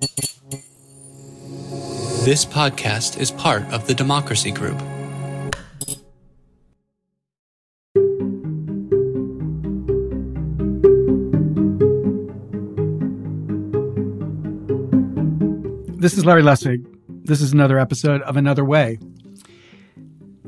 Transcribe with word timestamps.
This 0.00 0.38
podcast 2.44 3.18
is 3.18 3.32
part 3.32 3.64
of 3.72 3.88
the 3.88 3.94
Democracy 3.94 4.52
Group. 4.52 4.78
This 15.98 16.16
is 16.16 16.24
Larry 16.24 16.42
Lessig. 16.42 16.86
This 17.08 17.40
is 17.40 17.52
another 17.52 17.80
episode 17.80 18.22
of 18.22 18.36
Another 18.36 18.64
Way. 18.64 19.00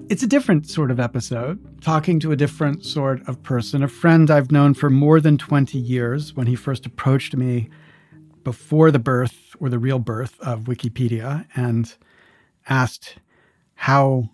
It's 0.09 0.23
a 0.23 0.29
different 0.29 0.71
sort 0.71 0.93
of 0.93 1.01
episode, 1.01 1.81
talking 1.81 2.21
to 2.21 2.31
a 2.31 2.37
different 2.37 2.85
sort 2.85 3.29
of 3.29 3.43
person, 3.43 3.83
a 3.83 3.89
friend 3.89 4.31
I've 4.31 4.53
known 4.53 4.75
for 4.75 4.91
more 4.91 5.21
than 5.21 5.37
20 5.37 5.77
years 5.77 6.37
when 6.37 6.47
he 6.47 6.55
first 6.55 6.87
approached 6.87 7.35
me 7.35 7.69
before 8.45 8.91
the 8.91 8.99
birth 8.99 9.55
or 9.59 9.69
the 9.69 9.79
real 9.79 9.99
birth 9.99 10.39
of 10.41 10.65
Wikipedia 10.65 11.47
and 11.55 11.95
asked 12.69 13.17
how 13.75 14.31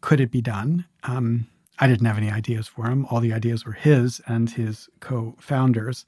could 0.00 0.20
it 0.20 0.30
be 0.30 0.40
done. 0.40 0.84
Um, 1.04 1.46
I 1.78 1.86
didn't 1.86 2.06
have 2.06 2.18
any 2.18 2.30
ideas 2.30 2.66
for 2.66 2.86
him. 2.86 3.06
All 3.06 3.20
the 3.20 3.32
ideas 3.32 3.64
were 3.64 3.72
his 3.72 4.20
and 4.26 4.50
his 4.50 4.88
co 5.00 5.36
founders. 5.40 6.04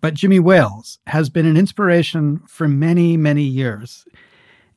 But 0.00 0.14
Jimmy 0.14 0.40
Wales 0.40 0.98
has 1.08 1.28
been 1.28 1.46
an 1.46 1.56
inspiration 1.56 2.40
for 2.46 2.66
many, 2.66 3.16
many 3.16 3.42
years. 3.42 4.06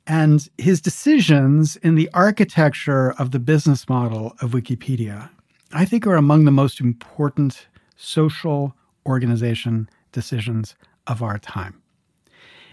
And 0.06 0.50
his 0.58 0.82
decisions 0.82 1.78
in 1.78 1.96
the 1.96 2.10
architecture 2.14 3.14
of 3.14 3.32
the 3.32 3.40
business 3.40 3.88
model 3.88 4.36
of 4.42 4.52
Wikipedia, 4.52 5.30
I 5.72 5.86
think, 5.86 6.06
are 6.06 6.16
among 6.16 6.44
the 6.44 6.52
most 6.52 6.82
important 6.82 7.68
social 7.96 8.76
organization 9.06 9.90
decisions 10.12 10.76
of 11.08 11.22
our 11.22 11.38
time. 11.40 11.82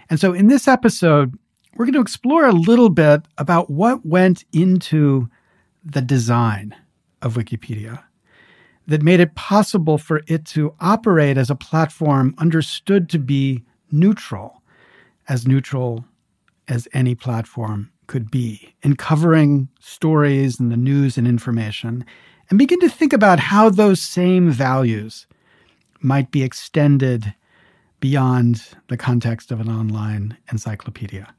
And 0.09 0.19
so 0.19 0.33
in 0.33 0.49
this 0.49 0.67
episode, 0.69 1.39
we're 1.77 1.85
going 1.85 1.95
to 1.95 2.01
explore 2.01 2.47
a 2.47 2.53
little 2.53 2.91
bit 2.91 3.23
about 3.39 3.71
what 3.71 4.05
went 4.05 4.45
into 4.53 5.29
the 5.85 6.03
design 6.03 6.75
of 7.23 7.35
Wikipedia 7.35 8.03
that 8.87 9.03
made 9.03 9.21
it 9.21 9.35
possible 9.37 9.99
for 9.99 10.23
it 10.27 10.45
to 10.47 10.75
operate 10.81 11.39
as 11.39 11.49
a 11.49 11.55
platform 11.55 12.35
understood 12.39 13.09
to 13.11 13.19
be 13.19 13.63
neutral, 13.93 14.63
as 15.29 15.47
neutral 15.47 16.05
as 16.67 16.89
any 16.93 17.15
platform 17.15 17.91
could 18.09 18.31
be, 18.31 18.75
in 18.83 18.97
covering 18.97 19.69
stories 19.79 20.59
and 20.59 20.73
the 20.73 20.77
news 20.77 21.17
and 21.17 21.29
information, 21.29 22.05
and 22.49 22.59
begin 22.59 22.81
to 22.81 22.89
think 22.89 23.13
about 23.13 23.39
how 23.39 23.71
those 23.71 24.01
same 24.01 24.51
values 24.51 25.29
might 26.01 26.33
be 26.33 26.43
extended 26.43 27.33
beyond 28.01 28.63
the 28.89 28.97
context 28.97 29.51
of 29.51 29.61
an 29.61 29.69
online 29.69 30.37
encyclopedia. 30.51 31.33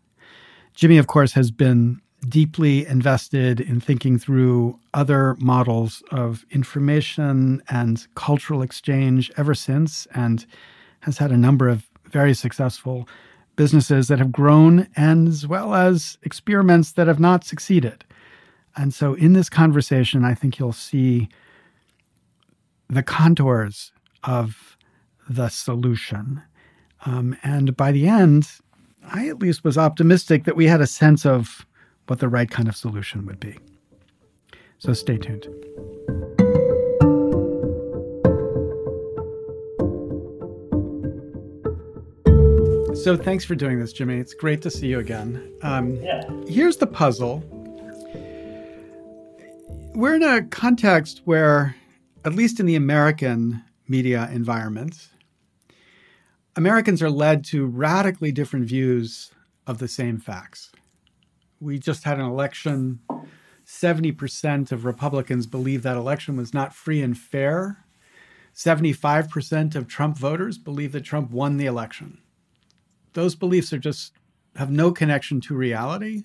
Jimmy, 0.74 0.98
of 0.98 1.08
course, 1.08 1.34
has 1.34 1.52
been 1.52 2.00
deeply 2.30 2.86
invested 2.86 3.60
in 3.60 3.80
thinking 3.80 4.20
through 4.20 4.80
other 4.94 5.36
models 5.40 6.04
of 6.12 6.46
information 6.52 7.62
and 7.70 8.08
cultural 8.16 8.62
exchange 8.62 9.32
ever 9.38 9.56
since, 9.56 10.08
and 10.14 10.46
has 11.02 11.18
had 11.18 11.32
a 11.32 11.38
number 11.38 11.68
of 11.68 11.90
very 12.12 12.34
successful 12.34 13.08
businesses 13.56 14.08
that 14.08 14.20
have 14.20 14.32
grown, 14.32 14.88
as 14.96 15.48
well 15.48 15.74
as 15.74 16.18
experiments 16.24 16.92
that 16.94 17.08
have 17.08 17.20
not 17.20 17.44
succeeded. 17.44 18.06
And 18.76 18.94
so, 18.94 19.16
in 19.16 19.34
this 19.34 19.50
conversation, 19.50 20.24
I 20.24 20.34
think 20.34 20.60
you'll 20.60 20.74
see 20.74 21.28
the 22.88 23.04
contours 23.04 23.92
of 24.24 24.78
the 25.30 25.50
solution. 25.50 26.42
Um, 27.06 27.36
and 27.44 27.76
by 27.76 27.92
the 27.92 28.08
end, 28.08 28.48
I 29.04 29.28
at 29.28 29.40
least 29.40 29.64
was 29.64 29.78
optimistic 29.78 30.44
that 30.46 30.56
we 30.56 30.68
had 30.68 30.82
a 30.82 30.88
sense 30.88 31.26
of 31.26 31.66
what 32.08 32.20
the 32.20 32.30
right 32.30 32.50
kind 32.50 32.68
of 32.68 32.76
solution 32.76 33.26
would 33.26 33.40
be. 33.40 33.58
So 34.78 34.94
stay 34.94 35.18
tuned. 35.18 35.48
So 42.96 43.18
thanks 43.18 43.44
for 43.44 43.56
doing 43.56 43.80
this, 43.80 43.94
Jimmy. 43.94 44.18
It's 44.18 44.36
great 44.36 44.62
to 44.62 44.70
see 44.70 44.88
you 44.88 45.00
again. 45.00 45.52
Um, 45.64 45.96
yeah. 45.96 46.22
Here's 46.48 46.78
the 46.78 46.86
puzzle. 46.86 47.44
We're 49.96 50.16
in 50.16 50.24
a 50.24 50.44
context 50.44 51.22
where, 51.26 51.76
at 52.26 52.34
least 52.34 52.60
in 52.60 52.68
the 52.68 52.76
American 52.76 53.64
media 53.88 54.30
environment, 54.32 55.10
Americans 56.56 57.02
are 57.02 57.10
led 57.10 57.44
to 57.46 57.66
radically 57.66 58.32
different 58.32 58.66
views 58.66 59.32
of 59.66 59.78
the 59.78 59.88
same 59.88 60.20
facts. 60.20 60.72
We 61.60 61.80
just 61.80 62.04
had 62.04 62.20
an 62.20 62.26
election. 62.26 63.00
70% 63.66 64.72
of 64.72 64.84
Republicans 64.84 65.48
believe 65.48 65.84
that 65.84 65.96
election 65.96 66.36
was 66.36 66.54
not 66.54 66.74
free 66.74 67.02
and 67.02 67.18
fair. 67.18 67.86
75% 68.54 69.76
of 69.76 69.88
Trump 69.88 70.18
voters 70.18 70.58
believe 70.58 70.92
that 70.92 71.06
Trump 71.06 71.32
won 71.32 71.58
the 71.58 71.68
election. 71.68 72.20
Those 73.14 73.36
beliefs 73.36 73.72
are 73.72 73.78
just 73.78 74.14
have 74.56 74.72
no 74.72 74.92
connection 74.92 75.40
to 75.42 75.56
reality. 75.56 76.24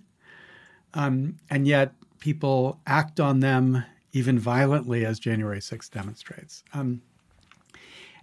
Um, 0.95 1.37
and 1.51 1.67
yet 1.67 1.93
people 2.19 2.81
act 2.87 3.21
on 3.21 3.41
them 3.41 3.85
even 4.13 4.39
violently, 4.39 5.05
as 5.05 5.21
January 5.21 5.61
6th 5.61 5.91
demonstrates. 5.91 6.65
Um, 6.73 7.03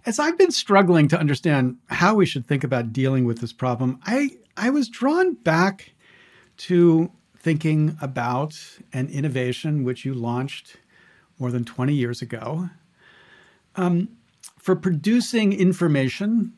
as 0.06 0.18
I've 0.18 0.38
been 0.38 0.50
struggling 0.50 1.08
to 1.08 1.18
understand 1.18 1.76
how 1.88 2.14
we 2.14 2.26
should 2.26 2.46
think 2.46 2.64
about 2.64 2.92
dealing 2.92 3.24
with 3.24 3.38
this 3.38 3.52
problem, 3.52 4.00
I, 4.04 4.30
I 4.56 4.70
was 4.70 4.88
drawn 4.88 5.34
back 5.34 5.94
to 6.56 7.10
thinking 7.38 7.96
about 8.00 8.58
an 8.92 9.08
innovation 9.08 9.84
which 9.84 10.04
you 10.04 10.14
launched 10.14 10.76
more 11.38 11.50
than 11.50 11.64
20 11.64 11.92
years 11.94 12.22
ago 12.22 12.70
um, 13.76 14.08
for 14.58 14.76
producing 14.76 15.52
information 15.52 16.52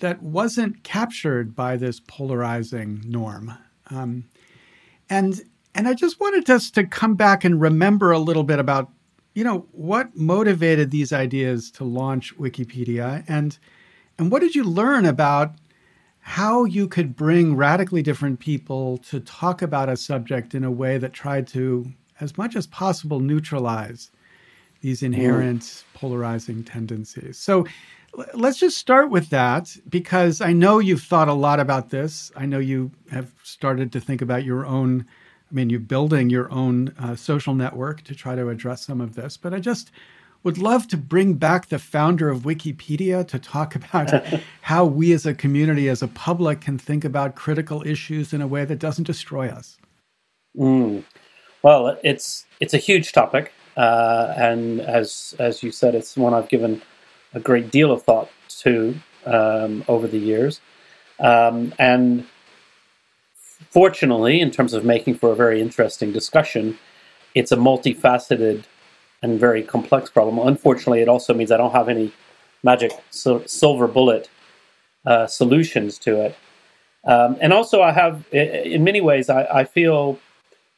that 0.00 0.22
wasn't 0.22 0.84
captured 0.84 1.56
by 1.56 1.76
this 1.76 2.00
polarizing 2.00 3.02
norm. 3.04 3.52
Um, 3.90 4.28
and 5.10 5.42
and 5.74 5.86
I 5.86 5.94
just 5.94 6.18
wanted 6.18 6.48
us 6.50 6.70
to 6.72 6.84
come 6.84 7.14
back 7.14 7.44
and 7.44 7.60
remember 7.60 8.10
a 8.10 8.18
little 8.18 8.42
bit 8.42 8.58
about, 8.58 8.90
you 9.38 9.44
know, 9.44 9.68
what 9.70 10.16
motivated 10.16 10.90
these 10.90 11.12
ideas 11.12 11.70
to 11.70 11.84
launch 11.84 12.36
Wikipedia 12.38 13.22
and 13.28 13.56
and 14.18 14.32
what 14.32 14.42
did 14.42 14.56
you 14.56 14.64
learn 14.64 15.06
about 15.06 15.54
how 16.18 16.64
you 16.64 16.88
could 16.88 17.14
bring 17.14 17.54
radically 17.54 18.02
different 18.02 18.40
people 18.40 18.98
to 18.98 19.20
talk 19.20 19.62
about 19.62 19.88
a 19.88 19.96
subject 19.96 20.56
in 20.56 20.64
a 20.64 20.72
way 20.72 20.98
that 20.98 21.12
tried 21.12 21.46
to, 21.46 21.86
as 22.18 22.36
much 22.36 22.56
as 22.56 22.66
possible, 22.66 23.20
neutralize 23.20 24.10
these 24.80 25.04
inherent 25.04 25.62
mm. 25.62 25.84
polarizing 25.94 26.64
tendencies. 26.64 27.38
So 27.38 27.64
let's 28.34 28.58
just 28.58 28.76
start 28.76 29.08
with 29.08 29.30
that 29.30 29.76
because 29.88 30.40
I 30.40 30.52
know 30.52 30.80
you've 30.80 31.04
thought 31.04 31.28
a 31.28 31.32
lot 31.32 31.60
about 31.60 31.90
this. 31.90 32.32
I 32.34 32.44
know 32.44 32.58
you 32.58 32.90
have 33.12 33.32
started 33.44 33.92
to 33.92 34.00
think 34.00 34.20
about 34.20 34.42
your 34.42 34.66
own. 34.66 35.06
I 35.50 35.54
mean, 35.54 35.70
you're 35.70 35.80
building 35.80 36.28
your 36.28 36.50
own 36.52 36.94
uh, 36.98 37.16
social 37.16 37.54
network 37.54 38.02
to 38.04 38.14
try 38.14 38.34
to 38.34 38.48
address 38.48 38.84
some 38.84 39.00
of 39.00 39.14
this. 39.14 39.36
But 39.36 39.54
I 39.54 39.60
just 39.60 39.90
would 40.44 40.58
love 40.58 40.86
to 40.88 40.96
bring 40.96 41.34
back 41.34 41.68
the 41.68 41.78
founder 41.78 42.28
of 42.28 42.40
Wikipedia 42.40 43.26
to 43.28 43.38
talk 43.38 43.74
about 43.80 44.12
how 44.62 44.84
we 44.84 45.12
as 45.12 45.26
a 45.26 45.34
community, 45.34 45.88
as 45.88 46.02
a 46.02 46.08
public, 46.08 46.60
can 46.60 46.78
think 46.78 47.04
about 47.04 47.34
critical 47.34 47.86
issues 47.86 48.32
in 48.32 48.42
a 48.42 48.46
way 48.46 48.64
that 48.64 48.78
doesn't 48.78 49.04
destroy 49.04 49.48
us. 49.48 49.78
Mm. 50.56 51.04
Well, 51.62 51.98
it's 52.04 52.46
it's 52.60 52.74
a 52.74 52.78
huge 52.78 53.12
topic, 53.12 53.52
uh, 53.76 54.32
and 54.36 54.80
as 54.80 55.34
as 55.38 55.62
you 55.62 55.72
said, 55.72 55.94
it's 55.94 56.16
one 56.16 56.32
I've 56.32 56.48
given 56.48 56.82
a 57.34 57.40
great 57.40 57.70
deal 57.70 57.90
of 57.90 58.02
thought 58.02 58.30
to 58.60 58.94
um, 59.26 59.84
over 59.88 60.06
the 60.06 60.18
years, 60.18 60.60
um, 61.18 61.74
and 61.78 62.26
fortunately, 63.70 64.40
in 64.40 64.50
terms 64.50 64.74
of 64.74 64.84
making 64.84 65.16
for 65.16 65.32
a 65.32 65.36
very 65.36 65.60
interesting 65.60 66.12
discussion, 66.12 66.78
it's 67.34 67.52
a 67.52 67.56
multifaceted 67.56 68.64
and 69.22 69.38
very 69.38 69.62
complex 69.62 70.10
problem. 70.10 70.38
Unfortunately, 70.46 71.00
it 71.00 71.08
also 71.08 71.34
means 71.34 71.50
I 71.50 71.56
don't 71.56 71.72
have 71.72 71.88
any 71.88 72.12
magic 72.62 72.92
silver 73.10 73.86
bullet 73.86 74.28
uh, 75.06 75.26
solutions 75.26 75.98
to 75.98 76.20
it. 76.20 76.36
Um, 77.04 77.36
and 77.40 77.52
also, 77.52 77.80
I 77.80 77.92
have, 77.92 78.24
in 78.32 78.84
many 78.84 79.00
ways, 79.00 79.30
I, 79.30 79.44
I, 79.44 79.64
feel 79.64 80.18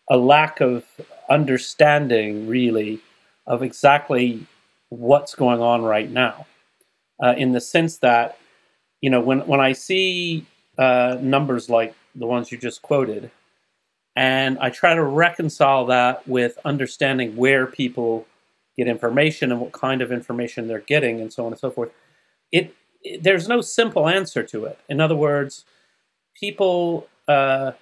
a 0.09 0.17
lack 0.17 0.61
of 0.61 0.85
understanding, 1.29 2.47
really, 2.47 3.01
of 3.47 3.63
exactly 3.63 4.47
what's 4.91 5.35
going 5.35 5.61
on 5.61 5.83
right 5.83 6.11
now. 6.11 6.47
Uh, 7.23 7.35
in 7.37 7.53
the 7.53 7.61
sense 7.61 7.99
that, 7.99 8.39
you 9.01 9.11
know, 9.11 9.21
when 9.21 9.41
when 9.47 9.61
I 9.61 9.73
see 9.73 10.47
uh, 10.79 11.17
numbers 11.21 11.69
like 11.69 11.95
the 12.15 12.27
ones 12.27 12.51
you 12.51 12.59
just 12.59 12.83
quoted, 12.83 13.31
and 14.17 14.59
I 14.59 14.71
try 14.71 14.95
to 14.95 15.03
reconcile 15.03 15.87
that 15.87 16.27
with 16.27 16.59
understanding 16.65 17.37
where 17.37 17.67
people 17.67 18.27
get 18.77 18.89
information 18.89 19.53
and 19.53 19.61
what 19.61 19.73
kind 19.73 20.03
of 20.03 20.11
information 20.11 20.69
they're 20.69 20.81
getting 20.81 21.21
and 21.21 21.33
so 21.33 21.47
on 21.47 21.53
and 21.53 21.61
so 21.61 21.71
forth. 21.71 21.91
It, 22.51 22.75
it, 23.03 23.23
there's 23.23 23.49
no 23.49 23.61
simple 23.61 24.09
answer 24.09 24.43
to 24.43 24.65
it. 24.65 24.79
In 24.89 25.01
other 25.01 25.17
words, 25.17 25.65
people. 26.35 27.09
Uh, 27.29 27.73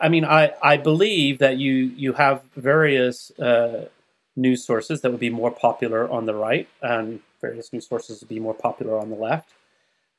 I 0.00 0.08
mean, 0.08 0.24
I, 0.24 0.52
I 0.62 0.76
believe 0.76 1.38
that 1.38 1.58
you 1.58 1.72
you 1.72 2.14
have 2.14 2.42
various 2.56 3.30
uh, 3.38 3.88
news 4.36 4.64
sources 4.64 5.00
that 5.00 5.10
would 5.10 5.20
be 5.20 5.30
more 5.30 5.50
popular 5.50 6.10
on 6.10 6.26
the 6.26 6.34
right, 6.34 6.68
and 6.80 7.20
various 7.40 7.72
news 7.72 7.86
sources 7.86 8.20
would 8.20 8.28
be 8.28 8.40
more 8.40 8.54
popular 8.54 8.98
on 8.98 9.10
the 9.10 9.16
left. 9.16 9.50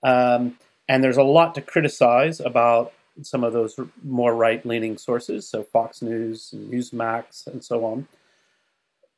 Um, 0.03 0.57
and 0.87 1.03
there's 1.03 1.17
a 1.17 1.23
lot 1.23 1.55
to 1.55 1.61
criticize 1.61 2.39
about 2.39 2.93
some 3.21 3.43
of 3.43 3.53
those 3.53 3.79
more 4.03 4.35
right 4.35 4.65
leaning 4.65 4.97
sources, 4.97 5.47
so 5.47 5.63
Fox 5.63 6.01
News, 6.01 6.53
Newsmax, 6.55 7.47
and 7.47 7.63
so 7.63 7.85
on. 7.85 8.07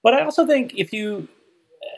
But 0.03 0.13
I 0.13 0.23
also 0.23 0.45
think 0.45 0.73
if 0.75 0.94
you, 0.94 1.27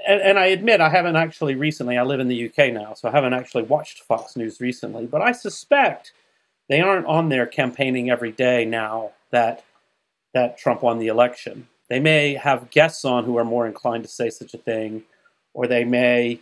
and, 0.08 0.22
and, 0.22 0.40
I 0.40 0.48
admit 0.48 0.82
I 0.82 0.90
haven't 0.90 1.16
actually 1.16 1.56
recently, 1.56 1.98
I 1.98 2.04
live 2.04 2.20
in 2.20 2.28
the 2.28 2.50
UK 2.50 2.72
now, 2.72 2.94
so 2.94 3.10
I 3.10 3.12
haven't 3.12 3.34
actually 3.34 3.64
watched 3.64 4.04
Fox 4.04 4.36
News 4.36 4.62
recently, 4.62 5.06
but 5.06 5.22
I 5.22 5.32
suspect 5.32 6.14
they 6.70 6.82
aren't 6.82 7.06
on 7.06 7.30
there 7.30 7.46
campaigning 7.46 8.10
every 8.10 8.32
day 8.32 8.66
now 8.66 9.12
that 9.32 9.64
that 10.34 10.58
Trump 10.58 10.84
won 10.84 11.00
the 11.00 11.08
election. 11.08 11.68
They 11.90 12.00
may 12.00 12.36
have 12.36 12.70
guests 12.70 13.04
on 13.04 13.26
who 13.26 13.38
are 13.38 13.44
more 13.44 13.66
inclined 13.66 14.04
to 14.04 14.10
say 14.10 14.30
such 14.30 14.54
a 14.54 14.60
thing, 14.60 15.04
or 15.54 15.66
they 15.66 15.84
may 15.84 16.40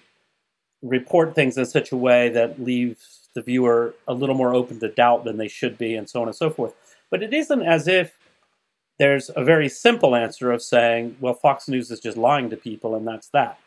report 0.81 1.35
things 1.35 1.57
in 1.57 1.65
such 1.65 1.91
a 1.91 1.97
way 1.97 2.29
that 2.29 2.61
leaves 2.61 3.26
the 3.37 3.43
viewer 3.43 3.93
a 4.07 4.15
little 4.15 4.33
more 4.33 4.55
open 4.55 4.79
to 4.79 4.87
doubt 4.87 5.23
than 5.23 5.37
they 5.37 5.47
should 5.47 5.77
be, 5.77 5.93
and 5.93 6.09
so 6.09 6.23
on 6.23 6.27
and 6.27 6.35
so 6.35 6.49
forth. 6.49 6.73
But 7.11 7.21
it 7.21 7.35
isn't 7.35 7.61
as 7.61 7.87
if 7.87 8.17
there's 8.97 9.29
a 9.35 9.43
very 9.43 9.69
simple 9.69 10.15
answer 10.15 10.51
of 10.51 10.63
saying, 10.63 11.17
well, 11.19 11.35
Fox 11.35 11.67
News 11.67 11.91
is 11.91 11.99
just 11.99 12.17
lying 12.17 12.49
to 12.49 12.57
people, 12.57 12.95
and 12.95 13.07
that's 13.07 13.27
that. 13.27 13.59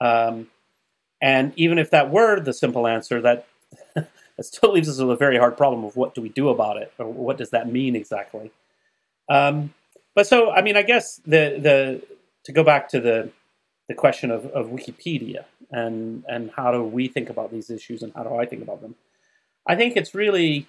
Um, 0.00 0.48
and 1.22 1.52
even 1.54 1.78
if 1.78 1.90
that 1.90 2.10
were 2.10 2.40
the 2.40 2.52
simple 2.52 2.88
answer, 2.88 3.20
that 3.20 3.46
it 3.96 4.06
still 4.40 4.72
leaves 4.72 4.88
us 4.88 4.98
with 4.98 5.10
a 5.10 5.16
very 5.16 5.38
hard 5.38 5.56
problem 5.56 5.84
of 5.84 5.94
what 5.94 6.16
do 6.16 6.20
we 6.20 6.28
do 6.28 6.48
about 6.48 6.76
it, 6.76 6.92
or 6.98 7.06
what 7.06 7.38
does 7.38 7.50
that 7.50 7.70
mean 7.70 7.94
exactly. 7.94 8.50
Um, 9.28 9.72
but 10.16 10.26
so, 10.26 10.50
I 10.50 10.60
mean, 10.60 10.76
I 10.76 10.82
guess 10.82 11.20
the 11.24 11.60
the 11.60 12.02
to 12.46 12.52
go 12.52 12.64
back 12.64 12.88
to 12.88 13.00
the 13.00 13.30
the 13.88 13.94
question 13.94 14.30
of, 14.30 14.46
of 14.46 14.66
Wikipedia 14.68 15.44
and 15.70 16.24
and 16.28 16.50
how 16.56 16.72
do 16.72 16.82
we 16.82 17.08
think 17.08 17.28
about 17.30 17.50
these 17.50 17.70
issues 17.70 18.02
and 18.02 18.12
how 18.14 18.22
do 18.22 18.34
I 18.36 18.46
think 18.46 18.62
about 18.62 18.80
them? 18.80 18.94
I 19.66 19.76
think 19.76 19.96
it's 19.96 20.14
really 20.14 20.66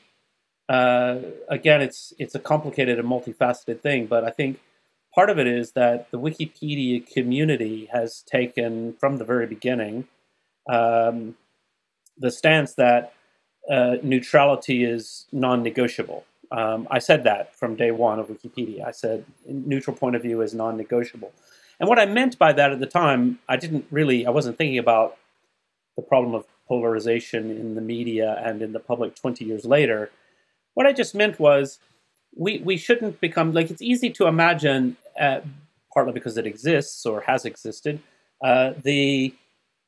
uh, 0.68 1.20
again, 1.48 1.82
it's 1.82 2.14
it's 2.18 2.36
a 2.36 2.40
complicated 2.40 3.00
and 3.00 3.08
multifaceted 3.08 3.82
thing, 3.82 4.08
but 4.08 4.24
I 4.24 4.32
think 4.32 4.60
part 5.14 5.30
of 5.30 5.38
it 5.40 5.48
is 5.48 5.72
that 5.74 6.10
the 6.12 6.20
Wikipedia 6.20 7.06
community 7.06 7.90
has 7.92 8.22
taken 8.22 8.94
from 8.94 9.18
the 9.18 9.26
very 9.26 9.46
beginning 9.46 10.08
um, 10.68 11.36
the 12.18 12.32
stance 12.32 12.74
that 12.76 13.14
uh, 13.70 13.98
neutrality 14.02 14.84
is 14.84 15.26
non-negotiable. 15.32 16.26
Um, 16.52 16.88
I 16.90 17.00
said 17.00 17.24
that 17.24 17.56
from 17.56 17.76
day 17.76 17.92
one 17.92 18.20
of 18.20 18.28
Wikipedia. 18.28 18.86
I 18.86 18.92
said 18.92 19.26
neutral 19.48 19.96
point 19.96 20.16
of 20.16 20.22
view 20.22 20.42
is 20.42 20.54
non-negotiable. 20.54 21.32
And 21.80 21.90
what 21.90 22.00
I 22.00 22.06
meant 22.06 22.38
by 22.38 22.54
that 22.54 22.72
at 22.72 22.80
the 22.80 22.86
time, 22.86 23.40
I 23.50 23.58
didn't 23.58 23.86
really, 23.92 24.26
I 24.26 24.30
wasn't 24.30 24.58
thinking 24.58 24.78
about 24.78 25.18
the 25.96 26.02
problem 26.02 26.34
of 26.34 26.46
polarization 26.68 27.52
in 27.52 27.76
the 27.76 27.82
media 27.82 28.42
and 28.44 28.62
in 28.62 28.74
the 28.74 28.80
public 28.80 29.16
20 29.16 29.46
years 29.46 29.66
later. 29.66 30.10
What 30.74 30.86
I 30.86 30.94
just 30.94 31.16
meant 31.16 31.40
was 31.40 31.80
we, 32.36 32.60
we 32.60 32.78
shouldn't 32.78 33.22
become, 33.22 33.54
like, 33.54 33.70
it's 33.70 33.82
easy 33.82 34.10
to 34.12 34.28
imagine, 34.28 34.98
uh, 35.20 35.42
partly 35.94 36.14
because 36.14 36.38
it 36.38 36.46
exists 36.46 37.06
or 37.06 37.22
has 37.22 37.46
existed, 37.46 38.00
uh, 38.44 38.74
the 38.84 39.34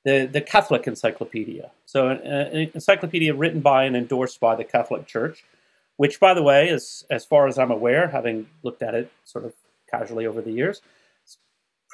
the, 0.07 0.25
the 0.25 0.39
Catholic 0.39 0.87
Encyclopedia. 0.87 1.69
So, 1.85 2.07
an, 2.07 2.19
an, 2.19 2.71
encyclopedia 2.73 3.33
written 3.33 3.59
by 3.59 3.83
and 3.83 3.93
endorsed 3.93 4.39
by 4.39 4.55
the 4.55 4.63
Catholic 4.63 5.05
Church, 5.05 5.43
which, 5.97 6.17
by 6.17 6.33
the 6.33 6.41
way, 6.41 6.69
is 6.69 7.03
as 7.09 7.25
far 7.25 7.45
as 7.45 7.59
I'm 7.59 7.71
aware, 7.71 8.07
having 8.07 8.47
looked 8.63 8.81
at 8.81 8.95
it 8.95 9.11
sort 9.25 9.43
of 9.43 9.53
casually 9.91 10.25
over 10.25 10.41
the 10.41 10.51
years, 10.51 10.81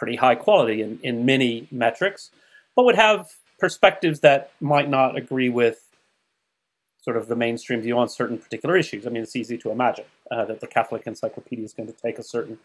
pretty 0.04 0.18
high 0.18 0.36
quality 0.36 0.82
in, 0.82 1.00
in 1.02 1.26
many 1.26 1.66
metrics, 1.72 2.30
but 2.76 2.84
would 2.84 2.98
have 2.98 3.30
perspectives 3.58 4.20
that 4.20 4.52
might 4.60 4.90
not 4.90 5.16
agree 5.16 5.48
with 5.48 5.88
sort 7.02 7.16
of 7.16 7.30
the 7.30 7.38
mainstream 7.38 7.80
view 7.80 7.98
on 7.98 8.10
certain 8.10 8.38
particular 8.38 8.76
issues. 8.76 9.08
I 9.08 9.12
mean, 9.12 9.24
it's 9.24 9.38
easy 9.38 9.58
to 9.60 9.72
imagine 9.72 10.04
uh, 10.30 10.44
that 10.44 10.60
the 10.60 10.68
Catholic 10.68 11.08
Encyclopedia 11.08 11.64
is 11.64 11.72
going 11.72 11.88
to 11.88 11.94
take 11.94 12.20
a 12.20 12.24
certain 12.24 12.60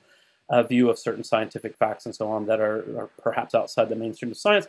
uh, 0.51 0.65
view 0.65 0.91
of 0.91 0.99
certain 0.99 1.23
scientific 1.23 1.77
facts 1.77 2.07
and 2.07 2.13
so 2.13 2.29
on 2.29 2.47
that 2.47 2.59
are, 2.59 2.79
are 2.99 3.11
perhaps 3.23 3.55
outside 3.55 3.89
the 3.89 3.95
mainstream 3.95 4.33
of 4.33 4.37
science 4.37 4.67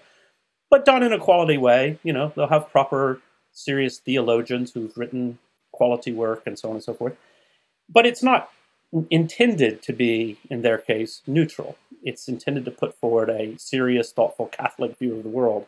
but 0.69 0.85
done 0.85 1.01
in 1.01 1.11
a 1.11 1.17
quality 1.17 1.57
way. 1.57 1.97
You 2.03 2.13
know, 2.13 2.31
they'll 2.35 2.45
have 2.45 2.69
proper, 2.69 3.19
serious 3.51 3.97
theologians 3.97 4.73
who've 4.73 4.95
written 4.95 5.39
quality 5.71 6.11
work 6.11 6.43
and 6.45 6.59
so 6.59 6.69
on 6.69 6.75
and 6.75 6.83
so 6.83 6.93
forth. 6.93 7.15
But 7.89 8.05
it's 8.05 8.21
not 8.21 8.51
intended 9.09 9.81
to 9.83 9.93
be, 9.93 10.37
in 10.49 10.61
their 10.61 10.77
case, 10.77 11.21
neutral. 11.27 11.77
It's 12.03 12.27
intended 12.27 12.65
to 12.65 12.71
put 12.71 12.95
forward 12.95 13.29
a 13.29 13.57
serious, 13.57 14.11
thoughtful 14.11 14.47
Catholic 14.47 14.97
view 14.97 15.17
of 15.17 15.23
the 15.23 15.29
world. 15.29 15.67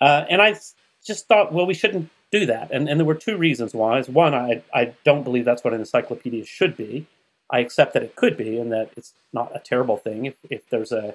Uh, 0.00 0.24
and 0.28 0.40
I 0.40 0.56
just 1.04 1.26
thought, 1.28 1.52
well, 1.52 1.66
we 1.66 1.74
shouldn't 1.74 2.10
do 2.30 2.46
that. 2.46 2.70
And, 2.70 2.88
and 2.88 2.98
there 2.98 3.06
were 3.06 3.14
two 3.14 3.36
reasons 3.36 3.74
why. 3.74 4.02
One, 4.02 4.34
I, 4.34 4.62
I 4.72 4.94
don't 5.04 5.22
believe 5.22 5.44
that's 5.44 5.62
what 5.64 5.74
an 5.74 5.80
encyclopedia 5.80 6.44
should 6.44 6.76
be. 6.76 7.06
I 7.50 7.60
accept 7.60 7.92
that 7.94 8.02
it 8.02 8.16
could 8.16 8.36
be 8.36 8.58
and 8.58 8.72
that 8.72 8.90
it's 8.96 9.12
not 9.32 9.54
a 9.54 9.60
terrible 9.60 9.96
thing 9.96 10.24
if, 10.24 10.34
if 10.50 10.68
there's 10.70 10.92
a 10.92 11.14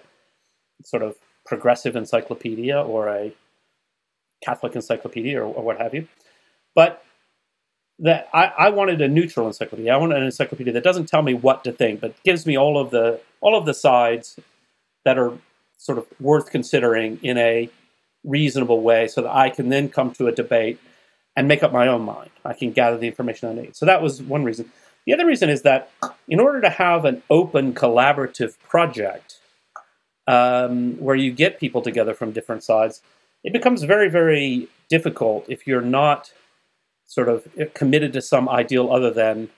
sort 0.83 1.03
of 1.03 1.17
progressive 1.45 1.95
encyclopedia 1.95 2.79
or 2.79 3.07
a 3.07 3.33
Catholic 4.43 4.75
encyclopedia 4.75 5.39
or, 5.39 5.45
or 5.45 5.63
what 5.63 5.81
have 5.81 5.93
you. 5.93 6.07
But 6.75 7.03
that 7.99 8.29
I, 8.33 8.45
I, 8.57 8.69
wanted 8.69 9.01
a 9.01 9.07
neutral 9.07 9.47
encyclopedia. 9.47 9.93
I 9.93 9.97
wanted 9.97 10.17
an 10.17 10.23
encyclopedia 10.23 10.73
that 10.73 10.83
doesn't 10.83 11.07
tell 11.07 11.21
me 11.21 11.33
what 11.33 11.63
to 11.65 11.71
think, 11.71 11.99
but 11.99 12.21
gives 12.23 12.45
me 12.45 12.57
all 12.57 12.79
of 12.79 12.91
the 12.91 13.19
all 13.41 13.57
of 13.57 13.65
the 13.65 13.73
sides 13.73 14.39
that 15.05 15.17
are 15.17 15.33
sort 15.77 15.97
of 15.97 16.05
worth 16.19 16.49
considering 16.49 17.19
in 17.21 17.37
a 17.37 17.69
reasonable 18.23 18.81
way, 18.81 19.07
so 19.07 19.21
that 19.21 19.35
I 19.35 19.49
can 19.49 19.69
then 19.69 19.89
come 19.89 20.11
to 20.13 20.27
a 20.27 20.31
debate 20.31 20.79
and 21.35 21.47
make 21.47 21.63
up 21.63 21.71
my 21.71 21.87
own 21.87 22.01
mind. 22.01 22.29
I 22.43 22.53
can 22.53 22.71
gather 22.71 22.97
the 22.97 23.07
information 23.07 23.49
I 23.49 23.53
need. 23.53 23.75
So 23.75 23.85
that 23.85 24.01
was 24.01 24.21
one 24.21 24.43
reason. 24.43 24.71
The 25.05 25.13
other 25.13 25.25
reason 25.25 25.49
is 25.49 25.61
that 25.63 25.89
in 26.27 26.39
order 26.39 26.61
to 26.61 26.69
have 26.69 27.05
an 27.05 27.23
open 27.29 27.73
collaborative 27.73 28.59
project, 28.67 29.39
um, 30.27 30.93
where 30.99 31.15
you 31.15 31.31
get 31.31 31.59
people 31.59 31.81
together 31.81 32.13
from 32.13 32.31
different 32.31 32.63
sides, 32.63 33.01
it 33.43 33.51
becomes 33.51 33.83
very, 33.83 34.09
very 34.09 34.67
difficult 34.89 35.45
if 35.47 35.65
you're 35.65 35.81
not 35.81 36.31
sort 37.09 37.27
of 37.27 37.47
committed 37.73 38.13
to 38.13 38.21
some 38.21 38.47
ideal 38.47 38.93
other 38.93 39.11
than 39.11 39.49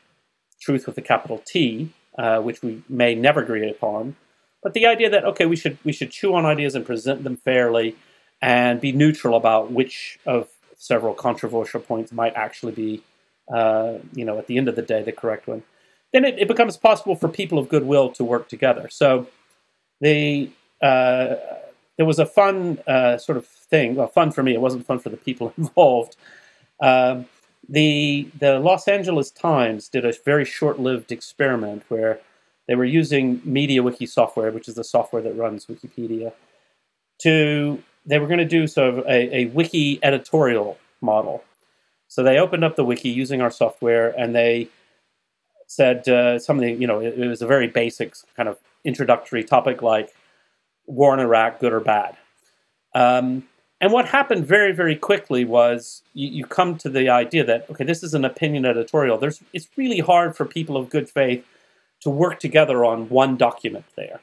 truth 0.62 0.88
with 0.88 0.98
a 0.98 1.01
capital 1.01 1.43
T, 1.46 1.91
uh, 2.17 2.39
which 2.39 2.62
we 2.62 2.81
may 2.88 3.13
never 3.13 3.43
agree 3.43 3.70
upon. 3.70 4.15
But 4.63 4.74
the 4.74 4.88
idea 4.88 5.10
that 5.10 5.25
okay, 5.25 5.46
we 5.46 5.58
should 5.58 5.77
we 5.84 5.91
should 5.91 6.12
chew 6.12 6.34
on 6.34 6.46
ideas 6.46 6.75
and 6.75 6.86
present 6.86 7.24
them 7.24 7.36
fairly, 7.36 7.96
and 8.41 8.79
be 8.79 8.91
neutral 8.93 9.36
about 9.36 9.72
which 9.72 10.17
of 10.25 10.48
several 10.77 11.13
controversial 11.13 11.81
points 11.81 12.12
might 12.12 12.34
actually 12.36 12.72
be, 12.72 13.03
uh, 13.53 13.96
you 14.13 14.24
know, 14.24 14.38
at 14.39 14.48
the 14.48 14.58
end 14.58 14.67
of 14.67 14.75
the 14.75 14.81
day, 14.81 15.03
the 15.03 15.12
correct 15.12 15.48
one. 15.48 15.63
Then 16.13 16.25
it, 16.25 16.39
it 16.39 16.48
becomes 16.48 16.77
possible 16.77 17.15
for 17.15 17.27
people 17.27 17.60
of 17.60 17.70
goodwill 17.70 18.10
to 18.12 18.24
work 18.24 18.48
together. 18.48 18.88
So 18.89 19.27
the 20.00 20.50
uh, 20.81 21.36
there 21.98 22.05
was 22.05 22.20
a 22.20 22.25
fun 22.25 22.79
uh, 22.88 23.17
sort 23.17 23.38
of 23.38 23.46
thing. 23.46 23.96
Well, 23.96 24.08
fun 24.08 24.31
for 24.31 24.41
me. 24.41 24.53
It 24.53 24.62
wasn't 24.62 24.86
fun 24.86 25.00
for 25.00 25.10
the 25.10 25.17
people 25.17 25.53
involved. 25.58 26.15
Um, 26.79 27.25
the 27.68 28.27
the 28.39 28.60
Los 28.60 28.88
Angeles 28.88 29.32
Times 29.32 29.88
did 29.88 30.06
a 30.06 30.13
very 30.25 30.46
short-lived 30.46 31.12
experiment 31.12 31.84
where 31.89 32.20
they 32.68 32.75
were 32.75 32.86
using 32.86 33.39
MediaWiki 33.41 34.08
software, 34.08 34.51
which 34.51 34.68
is 34.68 34.75
the 34.75 34.84
software 34.84 35.22
that 35.22 35.36
runs 35.36 35.65
Wikipedia, 35.65 36.34
to 37.22 37.82
they 38.06 38.20
were 38.20 38.27
going 38.27 38.39
to 38.39 38.46
do 38.46 38.68
sort 38.68 38.89
of 38.89 38.98
a, 39.06 39.36
a 39.36 39.46
wiki 39.46 40.00
editorial 40.03 40.77
model. 41.01 41.44
So 42.08 42.24
they 42.24 42.38
opened 42.39 42.63
up 42.63 42.75
the 42.75 42.84
wiki 42.84 43.10
using 43.10 43.41
our 43.41 43.51
software, 43.51 44.10
and 44.18 44.36
they 44.36 44.68
said 45.68 46.08
uh, 46.10 46.39
something. 46.39 46.82
You 46.82 46.88
know, 46.88 47.00
it, 47.00 47.18
it 47.18 47.27
was 47.27 47.41
a 47.41 47.48
very 47.48 47.68
basic 47.68 48.15
kind 48.36 48.50
of 48.50 48.58
introductory 48.84 49.44
topic 49.44 49.82
like 49.82 50.13
war 50.86 51.13
in 51.13 51.20
Iraq, 51.20 51.60
good 51.60 51.74
or 51.74 51.80
bad. 51.80 52.18
Um, 52.94 53.48
and 53.82 53.92
what 53.92 54.10
happened 54.10 54.46
very, 54.46 54.72
very 54.72 54.96
quickly 54.96 55.44
was 55.44 56.04
you, 56.14 56.28
you, 56.30 56.46
come 56.46 56.78
to 56.78 56.88
the 56.90 57.10
idea 57.10 57.44
that 57.44 57.68
okay, 57.72 57.84
this 57.84 58.04
is 58.04 58.14
an 58.14 58.24
opinion 58.24 58.64
editorial. 58.64 59.18
There's 59.18 59.42
it's 59.54 59.68
really 59.76 60.00
hard 60.00 60.38
for 60.38 60.46
people 60.46 60.78
of 60.78 60.90
good 60.90 61.10
faith 61.10 61.44
to 62.02 62.12
work 62.12 62.40
together 62.40 62.86
on 62.86 63.10
one 63.10 63.38
document 63.38 63.86
there. 63.96 64.20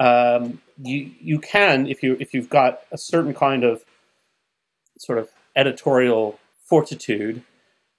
Um, 0.00 0.60
you 0.82 1.12
you 1.20 1.38
can 1.38 1.86
if 1.86 2.02
you 2.02 2.16
if 2.18 2.34
you've 2.34 2.50
got 2.50 2.80
a 2.90 2.98
certain 2.98 3.32
kind 3.32 3.62
of 3.62 3.84
sort 4.98 5.18
of 5.18 5.30
editorial 5.54 6.40
fortitude. 6.64 7.42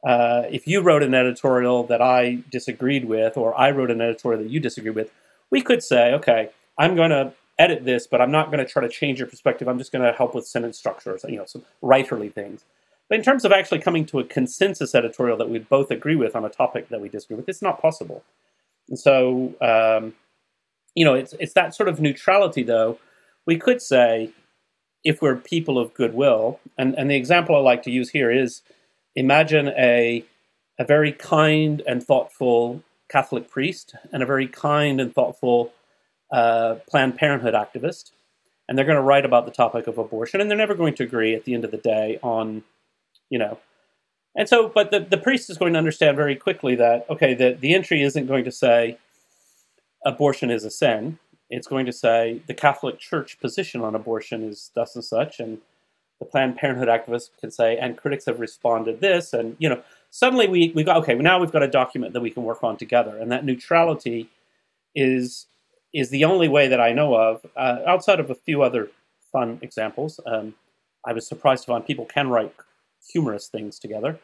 Uh, 0.06 0.44
if 0.50 0.68
you 0.68 0.82
wrote 0.82 1.02
an 1.02 1.14
editorial 1.14 1.84
that 1.86 2.02
I 2.02 2.40
disagreed 2.52 3.06
with, 3.06 3.38
or 3.38 3.58
I 3.58 3.72
wrote 3.72 3.90
an 3.90 4.02
editorial 4.02 4.44
that 4.44 4.50
you 4.50 4.60
disagreed 4.60 4.96
with, 4.96 5.12
we 5.50 5.62
could 5.62 5.82
say, 5.82 6.14
okay, 6.14 6.50
I'm 6.78 6.98
going 6.98 7.12
to 7.12 7.32
edit 7.60 7.86
this, 7.86 8.08
but 8.08 8.22
I'm 8.22 8.32
not 8.32 8.48
going 8.52 8.60
to 8.60 8.72
try 8.72 8.82
to 8.82 8.90
change 8.90 9.20
your 9.20 9.28
perspective. 9.28 9.68
I'm 9.68 9.78
just 9.78 9.92
going 9.92 10.04
to 10.04 10.12
help 10.12 10.34
with 10.34 10.48
sentence 10.48 10.78
structures, 10.78 11.24
you 11.28 11.38
know, 11.38 11.46
some 11.46 11.64
writerly 11.82 12.34
things. 12.34 12.66
But 13.10 13.20
in 13.20 13.24
terms 13.24 13.46
of 13.46 13.52
actually 13.52 13.80
coming 13.80 14.06
to 14.08 14.20
a 14.20 14.24
consensus 14.24 14.96
editorial 14.96 15.38
that 15.38 15.50
we 15.50 15.60
both 15.60 15.92
agree 15.92 16.16
with 16.16 16.36
on 16.36 16.46
a 16.46 16.50
topic 16.50 16.90
that 16.90 17.02
we 17.02 17.10
disagree 17.10 17.38
with, 17.38 17.50
it's 17.50 17.62
not 17.62 17.82
possible. 17.82 18.24
And 18.90 18.98
so, 18.98 19.54
um, 19.62 20.14
you 20.96 21.06
know, 21.06 21.14
it's 21.14 21.34
it's 21.40 21.54
that 21.54 21.76
sort 21.76 21.90
of 21.90 22.00
neutrality, 22.00 22.64
though. 22.64 23.00
We 23.46 23.58
could 23.58 23.82
say, 23.82 24.32
if 25.04 25.22
we're 25.22 25.36
people 25.36 25.78
of 25.78 25.94
goodwill, 25.94 26.60
and, 26.78 26.98
and 26.98 27.12
the 27.12 27.16
example 27.16 27.56
I 27.56 27.60
like 27.60 27.84
to 27.84 27.92
use 27.92 28.10
here 28.10 28.32
is 28.32 28.62
imagine 29.16 29.70
a 29.70 30.26
a 30.80 30.86
very 30.86 31.12
kind 31.12 31.82
and 31.86 32.04
thoughtful 32.04 32.84
Catholic 33.10 33.50
priest 33.50 33.96
and 34.12 34.24
a 34.24 34.26
very 34.26 34.48
kind 34.48 35.00
and 35.00 35.14
thoughtful 35.14 35.72
uh, 36.34 36.76
Planned 36.90 37.16
Parenthood 37.16 37.54
activist, 37.54 38.12
and 38.68 38.78
they're 38.78 38.86
going 38.86 38.98
to 38.98 39.04
write 39.04 39.24
about 39.24 39.46
the 39.46 39.52
topic 39.52 39.88
of 39.88 39.98
abortion, 39.98 40.42
and 40.42 40.50
they're 40.50 40.58
never 40.58 40.74
going 40.74 40.96
to 40.96 41.04
agree 41.04 41.36
at 41.36 41.46
the 41.46 41.54
end 41.54 41.64
of 41.64 41.72
the 41.72 41.78
day 41.78 42.20
on, 42.24 42.64
you 43.30 43.38
know. 43.38 43.60
And 44.36 44.50
so, 44.50 44.68
but 44.68 44.90
the, 44.90 45.00
the 45.00 45.18
priest 45.18 45.52
is 45.52 45.60
going 45.60 45.74
to 45.74 45.80
understand 45.80 46.18
very 46.18 46.36
quickly 46.36 46.76
that, 46.76 47.06
okay, 47.08 47.36
the, 47.36 47.56
the 47.60 47.76
entry 47.76 48.02
isn't 48.02 48.26
going 48.26 48.44
to 48.46 48.52
say 48.52 48.98
abortion 50.04 50.50
is 50.50 50.66
a 50.66 50.72
sin. 50.72 51.20
It's 51.52 51.68
going 51.68 51.86
to 51.86 51.94
say 51.94 52.42
the 52.48 52.56
Catholic 52.56 52.98
Church 52.98 53.40
position 53.40 53.82
on 53.82 53.94
abortion 53.94 54.44
is 54.44 54.72
thus 54.74 54.96
and 54.96 55.06
such, 55.06 55.40
and 55.40 55.60
the 56.18 56.26
Planned 56.26 56.58
Parenthood 56.58 56.88
activists 56.88 57.30
can 57.40 57.52
say, 57.52 57.78
and 57.78 57.96
critics 57.96 58.26
have 58.26 58.40
responded 58.40 59.02
this, 59.02 59.34
and 59.34 59.56
you 59.60 59.70
know, 59.70 59.84
suddenly 60.10 60.48
we 60.48 60.72
we 60.74 60.84
got 60.84 60.98
okay. 60.98 61.14
Now 61.14 61.40
we've 61.40 61.52
got 61.52 61.62
a 61.62 61.68
document 61.68 62.14
that 62.14 62.22
we 62.22 62.32
can 62.32 62.44
work 62.44 62.64
on 62.64 62.76
together, 62.78 63.18
and 63.18 63.32
that 63.32 63.46
neutrality 63.46 64.30
is 64.96 65.46
is 65.94 66.10
the 66.10 66.26
only 66.26 66.48
way 66.48 66.68
that 66.68 66.82
I 66.82 66.92
know 66.92 67.16
of, 67.16 67.46
uh, 67.56 67.80
outside 67.86 68.20
of 68.20 68.30
a 68.30 68.36
few 68.36 68.64
other 68.64 68.90
fun 69.32 69.60
examples. 69.62 70.20
Um, 70.26 70.56
I 71.06 71.14
was 71.14 71.28
surprised 71.28 71.64
to 71.64 71.68
find 71.68 71.86
people 71.86 72.06
can 72.06 72.30
write 72.30 72.54
humorous 73.12 73.48
things 73.48 73.80
together, 73.80 74.20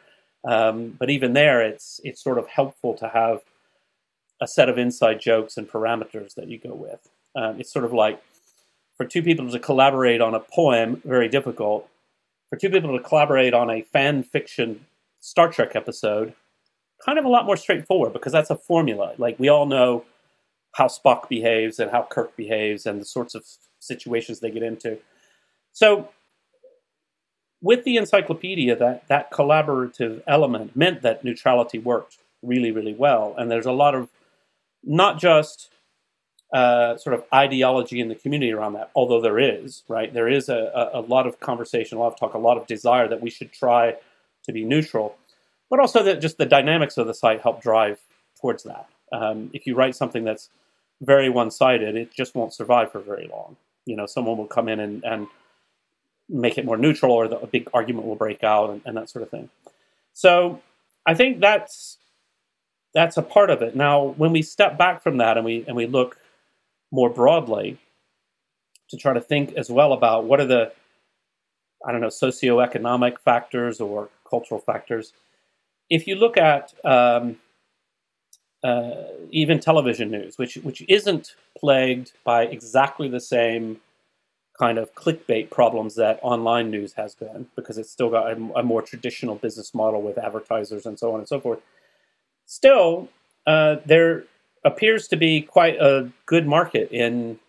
um, 0.48 0.96
but 0.98 1.10
even 1.10 1.34
there, 1.34 1.62
it's 1.62 2.00
it's 2.04 2.24
sort 2.24 2.38
of 2.38 2.48
helpful 2.48 2.94
to 2.96 3.10
have 3.10 3.42
a 4.42 4.48
set 4.48 4.70
of 4.70 4.78
inside 4.78 5.20
jokes 5.20 5.58
and 5.58 5.68
parameters 5.70 6.36
that 6.36 6.48
you 6.48 6.58
go 6.58 6.74
with. 6.74 7.10
Um, 7.36 7.60
it's 7.60 7.72
sort 7.72 7.86
of 7.86 7.92
like 7.94 8.22
for 8.96 9.06
two 9.06 9.22
people 9.22 9.50
to 9.50 9.60
collaborate 9.60 10.22
on 10.22 10.34
a 10.34 10.40
poem, 10.40 11.02
very 11.06 11.28
difficult. 11.28 11.90
For 12.50 12.58
two 12.58 12.70
people 12.70 12.98
to 12.98 13.04
collaborate 13.04 13.54
on 13.54 13.70
a 13.70 13.82
fan 13.82 14.24
fiction 14.24 14.86
Star 15.20 15.52
Trek 15.52 15.76
episode, 15.76 16.34
kind 17.06 17.20
of 17.20 17.26
a 17.26 17.30
lot 17.30 17.46
more 17.46 17.58
straightforward 17.58 18.14
because 18.14 18.32
that's 18.32 18.50
a 18.50 18.56
formula. 18.56 19.14
Like 19.18 19.38
we 19.40 19.50
all 19.50 19.66
know 19.66 20.06
how 20.74 20.88
Spock 20.88 21.30
behaves 21.30 21.80
and 21.80 21.92
how 21.92 22.08
Kirk 22.10 22.36
behaves 22.36 22.86
and 22.86 23.02
the 23.02 23.06
sorts 23.06 23.36
of 23.36 23.46
situations 23.80 24.40
they 24.40 24.52
get 24.52 24.64
into. 24.64 24.98
So 25.72 26.10
with 27.62 27.84
the 27.84 27.98
encyclopedia, 27.98 28.76
that 28.76 29.08
that 29.08 29.32
collaborative 29.32 30.22
element 30.28 30.76
meant 30.76 31.02
that 31.02 31.24
neutrality 31.24 31.80
worked 31.80 32.18
really, 32.42 32.72
really 32.72 32.94
well. 32.94 33.36
And 33.38 33.52
there's 33.52 33.66
a 33.66 33.72
lot 33.72 33.96
of 33.96 34.10
not 34.84 35.20
just 35.20 35.70
uh, 36.54 36.98
sort 36.98 37.14
of 37.14 37.24
ideology 37.34 38.00
in 38.00 38.08
the 38.08 38.16
community 38.16 38.52
around 38.52 38.74
that, 38.74 38.90
although 38.96 39.22
there 39.22 39.38
is, 39.38 39.84
right? 39.88 40.12
There 40.14 40.28
is 40.28 40.50
a, 40.50 40.90
a, 40.94 41.00
a, 41.00 41.02
lot 41.02 41.28
of 41.28 41.40
conversation, 41.40 41.98
a 41.98 42.02
lot 42.02 42.14
of 42.14 42.20
talk, 42.20 42.34
a 42.34 42.40
lot 42.40 42.58
of 42.58 42.66
desire 42.66 43.08
that 43.08 43.22
we 43.22 43.30
should 43.30 43.52
try 43.52 43.96
to 44.46 44.52
be 44.52 44.64
neutral, 44.66 45.16
but 45.70 45.80
also 45.80 46.02
that 46.04 46.22
just 46.22 46.40
the 46.40 46.48
dynamics 46.48 46.98
of 46.98 47.06
the 47.06 47.14
site 47.14 47.42
help 47.42 47.62
drive 47.62 48.00
towards 48.42 48.64
that. 48.64 48.90
Um, 49.12 49.52
if 49.54 49.68
you 49.68 49.76
write 49.76 49.96
something 49.96 50.24
that's 50.24 50.50
very 51.02 51.30
one 51.30 51.52
sided, 51.52 51.96
it 51.96 52.14
just 52.14 52.36
won't 52.36 52.54
survive 52.54 52.92
for 52.92 53.00
very 53.00 53.28
long. 53.32 53.56
You 53.86 53.96
know, 53.96 54.06
someone 54.06 54.38
will 54.38 54.48
come 54.48 54.68
in 54.68 54.80
and, 54.80 55.04
and 55.04 55.28
make 56.28 56.58
it 56.58 56.66
more 56.66 56.78
neutral, 56.78 57.12
or 57.12 57.28
the, 57.28 57.40
a 57.40 57.48
big 57.48 57.70
argument 57.74 58.06
will 58.06 58.16
break 58.16 58.44
out, 58.44 58.70
and, 58.70 58.82
and 58.86 58.98
that 58.98 59.10
sort 59.10 59.24
of 59.24 59.30
thing. 59.30 59.50
So 60.14 60.62
I 61.06 61.14
think 61.14 61.40
that's 61.40 61.98
that's 62.94 63.18
a 63.18 63.22
part 63.22 63.50
of 63.50 63.62
it. 63.62 63.76
Now, 63.76 64.04
when 64.04 64.32
we 64.32 64.42
step 64.42 64.78
back 64.78 65.02
from 65.02 65.18
that 65.18 65.38
and 65.38 65.46
we 65.46 65.64
and 65.68 65.76
we 65.76 65.88
look 65.88 66.18
more 66.92 67.10
broadly 67.10 67.78
to 68.90 68.98
try 68.98 69.14
to 69.14 69.22
think 69.22 69.54
as 69.54 69.70
well 69.70 69.94
about 69.94 70.26
what 70.26 70.40
are 70.40 70.46
the 70.46 70.72
I 71.86 71.92
don't 71.92 72.02
know 72.02 72.08
socioeconomic 72.08 73.20
factors 73.20 73.80
or 73.80 74.10
cultural 74.30 74.60
factors. 74.60 75.14
If 75.90 76.08
you 76.08 76.16
look 76.16 76.38
at 76.38 76.74
um, 76.84 77.38
uh, 78.64 79.04
even 79.32 79.60
television 79.60 80.12
news, 80.12 80.38
which 80.38 80.56
which 80.56 80.84
isn't 80.88 81.36
plagued 81.58 82.12
by 82.24 82.44
exactly 82.44 83.08
the 83.08 83.20
same 83.20 83.80
kind 84.60 84.78
of 84.78 84.94
clickbait 84.94 85.50
problems 85.50 85.96
that 85.96 86.20
online 86.22 86.70
news 86.70 86.94
has 86.94 87.16
been, 87.16 87.48
because 87.56 87.78
it's 87.78 87.90
still 87.90 88.10
got 88.10 88.32
a, 88.32 88.36
a 88.56 88.64
more 88.64 88.82
traditional 88.82 89.36
business 89.36 89.74
model 89.74 90.02
with 90.02 90.18
advertisers 90.18 90.86
and 90.86 91.00
so 91.00 91.14
on 91.14 91.20
and 91.20 91.28
so 91.28 91.40
forth. 91.40 91.60
Still, 92.46 93.08
uh, 93.48 93.78
there 93.86 94.26
appears 94.66 95.08
to 95.08 95.16
be 95.16 95.42
quite 95.42 95.76
a 95.76 96.12
good 96.26 96.46
market 96.46 96.92
in 96.92 97.40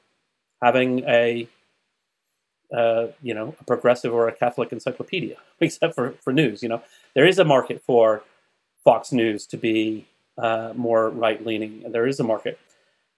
having 0.63 1.01
a 1.09 1.49
uh, 2.73 3.09
you 3.21 3.35
know 3.35 3.57
a 3.61 3.65
progressive 3.65 4.15
or 4.15 4.29
a 4.29 4.33
Catholic 4.33 4.73
encyclopedia, 4.73 5.37
except 5.61 5.95
for 5.95 6.13
for 6.23 6.33
news. 6.33 6.63
You 6.63 6.69
know, 6.69 6.83
there 7.15 7.27
is 7.27 7.39
a 7.39 7.45
market 7.45 7.83
for 7.83 8.23
Fox 8.85 9.11
News 9.13 9.47
to 9.47 9.57
be 9.57 10.07
uh, 10.41 10.73
more 10.75 11.11
right 11.11 11.45
leaning. 11.45 11.85
There 11.91 12.07
is 12.07 12.21
a 12.21 12.25
market, 12.25 12.59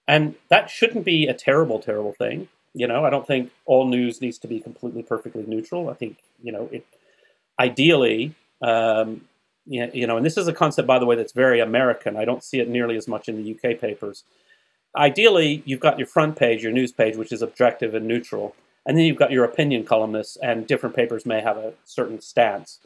and 0.07 0.35
that 0.49 0.71
shouldn't 0.71 1.05
be 1.05 1.27
a 1.27 1.35
terrible, 1.35 1.79
terrible 1.79 2.13
thing. 2.13 2.49
You 2.75 2.87
know, 2.87 3.05
I 3.05 3.11
don't 3.11 3.27
think 3.27 3.51
all 3.67 3.87
news 3.87 4.21
needs 4.21 4.39
to 4.39 4.49
be 4.49 4.59
completely 4.61 5.03
perfectly 5.03 5.45
neutral. 5.47 5.91
I 5.91 5.95
think 5.95 6.19
you 6.43 6.53
know 6.53 6.69
it. 6.73 6.87
Ideally, 7.61 8.35
um, 8.63 9.23
you 9.67 10.07
know, 10.07 10.17
and 10.17 10.27
this 10.27 10.37
is 10.37 10.49
a 10.49 10.53
concept, 10.53 10.89
by 10.89 10.99
the 10.99 11.07
way, 11.07 11.17
that's 11.17 11.33
very 11.33 11.61
American. 11.61 12.17
I 12.17 12.25
don't 12.25 12.43
see 12.43 12.59
it 12.59 12.69
nearly 12.69 12.97
as 12.97 13.07
much 13.07 13.29
in 13.29 13.37
the 13.37 13.53
UK 13.53 13.79
papers. 13.79 14.25
Ideally, 14.97 15.63
you've 15.65 15.81
got 15.81 15.99
your 15.99 16.07
front 16.07 16.37
page, 16.37 16.63
your 16.63 16.73
news 16.73 16.93
page, 16.93 17.17
which 17.17 17.33
is 17.33 17.43
objective 17.43 17.95
and 17.95 18.07
neutral, 18.07 18.55
and 18.85 18.99
then 18.99 19.05
you've 19.05 19.17
got 19.17 19.31
your 19.31 19.45
opinion 19.45 19.85
columnists, 19.85 20.37
and 20.37 20.67
different 20.67 20.97
papers 20.97 21.25
may 21.25 21.41
have 21.41 21.57
a 21.57 21.75
certain 21.85 22.21
stance 22.21 22.81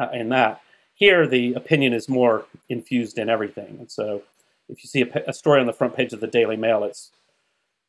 uh, 0.00 0.08
in 0.12 0.30
that. 0.30 0.60
Here, 0.94 1.26
the 1.26 1.54
opinion 1.54 1.92
is 1.92 2.08
more 2.08 2.46
infused 2.68 3.18
in 3.18 3.28
everything, 3.28 3.76
and 3.78 3.90
so 3.90 4.22
if 4.68 4.82
you 4.82 4.88
see 4.88 5.02
a, 5.02 5.24
a 5.28 5.32
story 5.32 5.60
on 5.60 5.66
the 5.66 5.72
front 5.72 5.96
page 5.96 6.12
of 6.12 6.20
the 6.20 6.26
Daily 6.26 6.56
Mail, 6.56 6.84
it's 6.84 7.10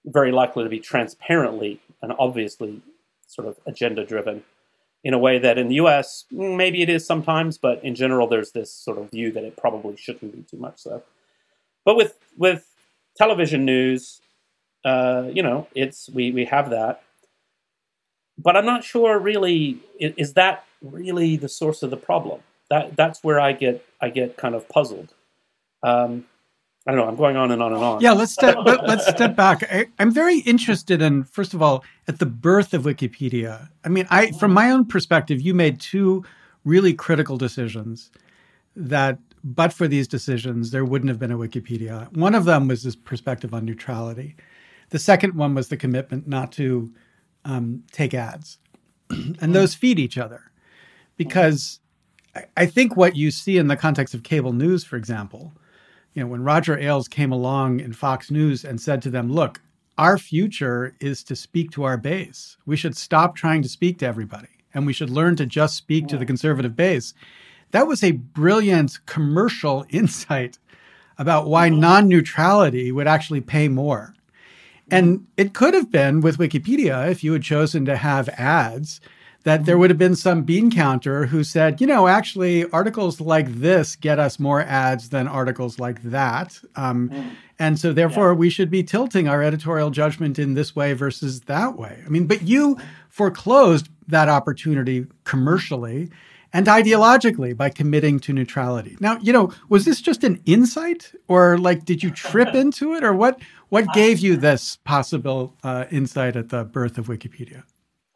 very 0.06 0.32
likely 0.32 0.64
to 0.64 0.70
be 0.70 0.80
transparently 0.80 1.80
and 2.02 2.14
obviously 2.20 2.82
sort 3.28 3.48
of 3.48 3.58
agenda 3.66 4.06
driven 4.06 4.44
in 5.04 5.14
a 5.14 5.20
way 5.20 5.38
that 5.38 5.58
in 5.58 5.68
the 5.68 5.76
US, 5.76 6.26
maybe 6.32 6.82
it 6.82 6.90
is 6.90 7.06
sometimes, 7.06 7.58
but 7.60 7.84
in 7.84 7.94
general, 7.94 8.28
there's 8.28 8.52
this 8.52 8.72
sort 8.72 8.98
of 8.98 9.12
view 9.12 9.32
that 9.32 9.44
it 9.44 9.56
probably 9.56 9.96
shouldn't 9.96 10.36
be 10.36 10.42
too 10.44 10.58
much 10.58 10.80
so. 10.80 11.04
But 11.86 11.96
with, 11.96 12.18
with 12.38 12.68
television 13.16 13.66
news, 13.66 14.22
uh, 14.84 15.30
you 15.32 15.44
know, 15.44 15.68
it's 15.76 16.10
we, 16.10 16.32
we 16.32 16.46
have 16.46 16.72
that. 16.72 17.04
But 18.38 18.58
I'm 18.58 18.66
not 18.66 18.84
sure 18.84 19.18
really 19.18 19.80
is 20.00 20.34
that 20.34 20.66
really 20.82 21.38
the 21.38 21.50
source 21.50 21.84
of 21.84 21.90
the 21.90 21.98
problem? 21.98 22.42
That 22.70 22.96
that's 22.96 23.24
where 23.24 23.40
I 23.40 23.54
get 23.54 23.86
I 24.02 24.10
get 24.10 24.38
kind 24.38 24.56
of 24.56 24.68
puzzled. 24.70 25.14
Um, 25.84 26.26
I 26.88 26.92
don't 26.92 27.00
know. 27.00 27.08
I'm 27.08 27.16
going 27.16 27.36
on 27.36 27.52
and 27.52 27.64
on 27.64 27.74
and 27.74 27.84
on. 27.84 28.02
Yeah, 28.02 28.14
let's 28.14 28.32
step 28.40 28.58
let, 28.64 28.82
us 28.82 29.08
step 29.08 29.36
back. 29.36 29.64
I, 29.64 29.88
am 30.00 30.12
very 30.12 30.40
interested 30.40 31.02
in 31.02 31.24
first 31.24 31.54
of 31.54 31.62
all 31.62 31.84
at 32.08 32.20
the 32.20 32.26
birth 32.26 32.74
of 32.74 32.84
Wikipedia. 32.84 33.70
I 33.84 33.90
mean, 33.90 34.08
I 34.10 34.32
from 34.32 34.54
my 34.54 34.72
own 34.72 34.86
perspective, 34.86 35.42
you 35.42 35.54
made 35.54 35.80
two 35.80 36.24
really 36.64 36.94
critical 36.94 37.38
decisions 37.38 38.12
that 38.76 39.20
but 39.44 39.72
for 39.72 39.88
these 39.88 40.08
decisions 40.08 40.72
there 40.72 40.86
wouldn't 40.86 41.10
have 41.10 41.20
been 41.20 41.32
a 41.32 41.38
Wikipedia. 41.38 42.12
One 42.16 42.36
of 42.36 42.46
them 42.46 42.68
was 42.68 42.84
this 42.84 42.96
perspective 42.96 43.54
on 43.54 43.66
neutrality. 43.66 44.36
The 44.90 45.00
second 45.00 45.36
one 45.36 45.56
was 45.56 45.70
the 45.70 45.78
commitment 45.78 46.28
not 46.28 46.52
to 46.54 46.92
um, 47.44 47.84
take 47.92 48.14
ads, 48.14 48.60
and 49.10 49.54
those 49.54 49.76
feed 49.76 50.00
each 50.00 50.18
other 50.18 50.52
because 51.18 51.80
I 52.58 52.66
think 52.66 52.96
what 52.96 53.16
you 53.16 53.32
see 53.32 53.58
in 53.58 53.68
the 53.68 53.78
context 53.78 54.14
of 54.14 54.24
cable 54.24 54.54
news, 54.54 54.84
for 54.84 54.98
example 54.98 55.54
you 56.16 56.24
know, 56.24 56.28
when 56.28 56.44
Roger 56.44 56.80
Ailes 56.80 57.08
came 57.10 57.32
along 57.32 57.82
in 57.82 57.94
Fox 57.94 58.32
News 58.32 58.64
and 58.64 58.80
said 58.80 59.02
to 59.02 59.10
them, 59.10 59.32
look, 59.32 59.62
our 59.98 60.18
future 60.18 60.96
is 61.02 61.24
to 61.26 61.36
speak 61.36 61.72
to 61.72 61.84
our 61.84 61.98
base. 61.98 62.58
We 62.66 62.78
should 62.78 62.98
stop 62.98 63.36
trying 63.36 63.62
to 63.62 63.70
speak 63.70 64.00
to 64.00 64.08
everybody 64.08 64.48
and 64.74 64.86
we 64.86 64.94
should 64.94 65.10
learn 65.10 65.36
to 65.36 65.46
just 65.46 65.76
speak 65.76 66.08
to 66.08 66.18
the 66.18 66.26
conservative 66.26 66.76
base. 66.76 67.14
That 67.72 67.88
was 67.88 68.02
a 68.04 68.12
brilliant 68.12 69.06
commercial 69.06 69.86
insight 69.90 70.58
about 71.18 71.48
why 71.48 71.70
mm-hmm. 71.70 71.82
non 71.82 72.08
neutrality 72.08 72.92
would 72.92 73.08
actually 73.08 73.42
pay 73.42 73.68
more. 73.68 74.14
And 74.90 75.20
mm-hmm. 75.20 75.26
it 75.38 75.54
could 75.54 75.74
have 75.74 75.92
been 75.92 76.22
with 76.22 76.38
Wikipedia 76.38 77.10
if 77.10 77.24
you 77.24 77.34
had 77.34 77.44
chosen 77.44 77.86
to 77.86 77.98
have 77.98 78.30
ads 78.30 79.02
that 79.46 79.66
there 79.66 79.78
would 79.78 79.92
have 79.92 80.00
been 80.00 80.16
some 80.16 80.42
bean 80.42 80.72
counter 80.72 81.28
who 81.28 81.44
said, 81.44 81.80
you 81.80 81.86
know, 81.86 82.08
actually, 82.08 82.68
articles 82.72 83.22
like 83.22 83.48
this 83.54 83.96
get 83.96 84.18
us 84.18 84.40
more 84.40 84.62
ads 84.62 85.10
than 85.10 85.28
articles 85.28 85.78
like 85.78 86.02
that. 86.02 86.60
Um, 86.76 87.10
mm. 87.10 87.30
And 87.60 87.80
so, 87.80 87.94
therefore, 87.94 88.32
yeah. 88.32 88.38
we 88.38 88.50
should 88.50 88.72
be 88.72 88.82
tilting 88.84 89.28
our 89.28 89.44
editorial 89.44 89.92
judgment 89.92 90.40
in 90.40 90.56
this 90.56 90.76
way 90.76 90.94
versus 90.94 91.42
that 91.42 91.78
way. 91.78 92.02
I 92.04 92.10
mean, 92.10 92.26
but 92.26 92.42
you 92.42 92.78
foreclosed 93.08 93.88
that 94.08 94.30
opportunity 94.30 95.06
commercially 95.26 96.10
and 96.52 96.66
ideologically 96.66 97.56
by 97.56 97.70
committing 97.70 98.20
to 98.22 98.34
neutrality. 98.34 98.98
Now, 99.00 99.20
you 99.20 99.32
know, 99.32 99.54
was 99.70 99.86
this 99.86 100.02
just 100.02 100.24
an 100.24 100.42
insight 100.46 101.12
or 101.28 101.60
like 101.60 101.86
did 101.86 102.02
you 102.02 102.10
trip 102.10 102.56
into 102.56 102.96
it 102.96 103.04
or 103.04 103.14
what 103.14 103.40
what 103.70 103.86
gave 103.94 104.20
you 104.20 104.38
this 104.38 104.78
possible 104.86 105.56
uh, 105.64 105.86
insight 105.92 106.36
at 106.36 106.50
the 106.50 106.64
birth 106.64 106.98
of 106.98 107.08
Wikipedia? 107.08 107.64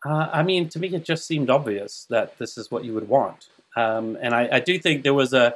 Uh, 0.06 0.30
I 0.32 0.44
mean, 0.44 0.70
to 0.70 0.80
me, 0.80 0.90
it 0.90 1.04
just 1.04 1.28
seemed 1.28 1.50
obvious 1.50 2.06
that 2.10 2.38
this 2.38 2.58
is 2.58 2.72
what 2.72 2.86
you 2.86 2.94
would 2.94 3.10
want. 3.10 3.48
Um, 3.76 4.18
and 4.22 4.34
I, 4.34 4.48
I, 4.54 4.60
do 4.60 4.80
think 4.80 5.04
there 5.04 5.14
was 5.14 5.34
a, 5.34 5.56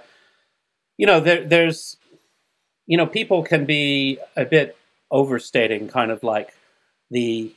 you 0.97 1.05
know, 1.05 1.19
there, 1.19 1.43
there's, 1.43 1.97
you 2.85 2.97
know, 2.97 3.07
people 3.07 3.43
can 3.43 3.65
be 3.65 4.19
a 4.35 4.45
bit 4.45 4.77
overstating 5.09 5.87
kind 5.87 6.11
of 6.11 6.23
like 6.23 6.53
the 7.09 7.53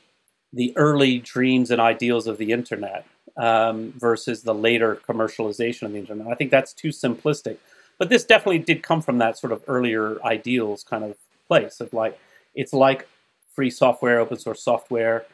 the 0.53 0.73
early 0.77 1.19
dreams 1.19 1.71
and 1.71 1.81
ideals 1.81 2.25
of 2.25 2.37
the 2.37 2.51
internet 2.51 3.05
um, 3.35 3.93
versus 3.97 4.43
the 4.43 4.53
later 4.53 4.95
commercialization 5.07 5.83
of 5.83 5.91
the 5.91 5.99
internet. 5.99 6.27
I 6.27 6.35
think 6.35 6.51
that's 6.51 6.73
too 6.73 6.89
simplistic. 6.89 7.57
But 7.99 8.09
this 8.09 8.23
definitely 8.23 8.59
did 8.59 8.81
come 8.81 9.01
from 9.01 9.17
that 9.17 9.37
sort 9.37 9.51
of 9.51 9.63
earlier 9.67 10.23
ideals 10.23 10.83
kind 10.83 11.03
of 11.03 11.15
place 11.47 11.79
of 11.79 11.93
like 11.93 12.17
it's 12.55 12.73
like 12.73 13.07
free 13.53 13.69
software, 13.69 14.19
open 14.19 14.37
source 14.37 14.63
software. 14.63 15.25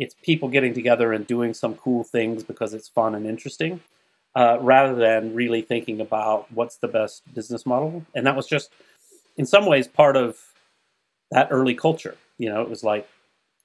It's 0.00 0.14
people 0.22 0.48
getting 0.48 0.72
together 0.72 1.12
and 1.12 1.26
doing 1.26 1.52
some 1.52 1.74
cool 1.74 2.02
things 2.02 2.42
because 2.42 2.72
it's 2.72 2.88
fun 2.88 3.14
and 3.14 3.26
interesting, 3.26 3.80
uh, 4.34 4.56
rather 4.60 4.94
than 4.94 5.34
really 5.34 5.60
thinking 5.60 6.00
about 6.00 6.50
what's 6.50 6.78
the 6.78 6.88
best 6.88 7.22
business 7.34 7.66
model. 7.66 8.06
And 8.14 8.26
that 8.26 8.34
was 8.34 8.46
just, 8.46 8.70
in 9.36 9.44
some 9.44 9.66
ways, 9.66 9.86
part 9.86 10.16
of 10.16 10.38
that 11.30 11.48
early 11.50 11.74
culture. 11.74 12.16
You 12.38 12.48
know, 12.48 12.62
it 12.62 12.70
was 12.70 12.82
like 12.82 13.06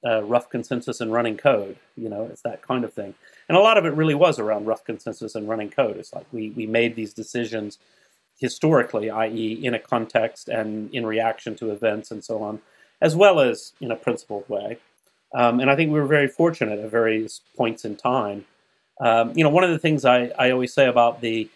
uh, 0.05 0.23
rough 0.23 0.49
consensus 0.49 0.99
and 0.99 1.13
running 1.13 1.37
code. 1.37 1.77
You 1.95 2.09
know, 2.09 2.25
it's 2.25 2.41
that 2.41 2.61
kind 2.61 2.83
of 2.83 2.93
thing. 2.93 3.15
And 3.47 3.57
a 3.57 3.61
lot 3.61 3.77
of 3.77 3.85
it 3.85 3.93
really 3.93 4.15
was 4.15 4.37
around 4.37 4.65
rough 4.65 4.83
consensus 4.83 5.35
and 5.35 5.47
running 5.47 5.69
code. 5.69 5.95
It's 5.97 6.13
like 6.13 6.25
we, 6.33 6.49
we 6.49 6.67
made 6.67 6.97
these 6.97 7.13
decisions 7.13 7.79
historically, 8.37 9.09
i.e., 9.09 9.59
in 9.63 9.73
a 9.73 9.79
context 9.79 10.49
and 10.49 10.93
in 10.93 11.05
reaction 11.05 11.55
to 11.55 11.71
events 11.71 12.11
and 12.11 12.23
so 12.23 12.43
on, 12.43 12.61
as 13.01 13.15
well 13.15 13.39
as 13.39 13.71
in 13.79 13.89
a 13.89 13.95
principled 13.95 14.47
way. 14.49 14.77
Um, 15.35 15.59
and 15.59 15.69
I 15.69 15.75
think 15.75 15.91
we 15.91 15.99
were 15.99 16.07
very 16.07 16.29
fortunate 16.29 16.79
at 16.79 16.89
various 16.89 17.41
points 17.57 17.83
in 17.83 17.97
time. 17.97 18.45
Um, 19.01 19.33
you 19.35 19.43
know, 19.43 19.49
one 19.49 19.65
of 19.65 19.69
the 19.69 19.79
things 19.79 20.05
I, 20.05 20.31
I 20.39 20.51
always 20.51 20.73
say 20.73 20.87
about 20.87 21.19
the, 21.19 21.49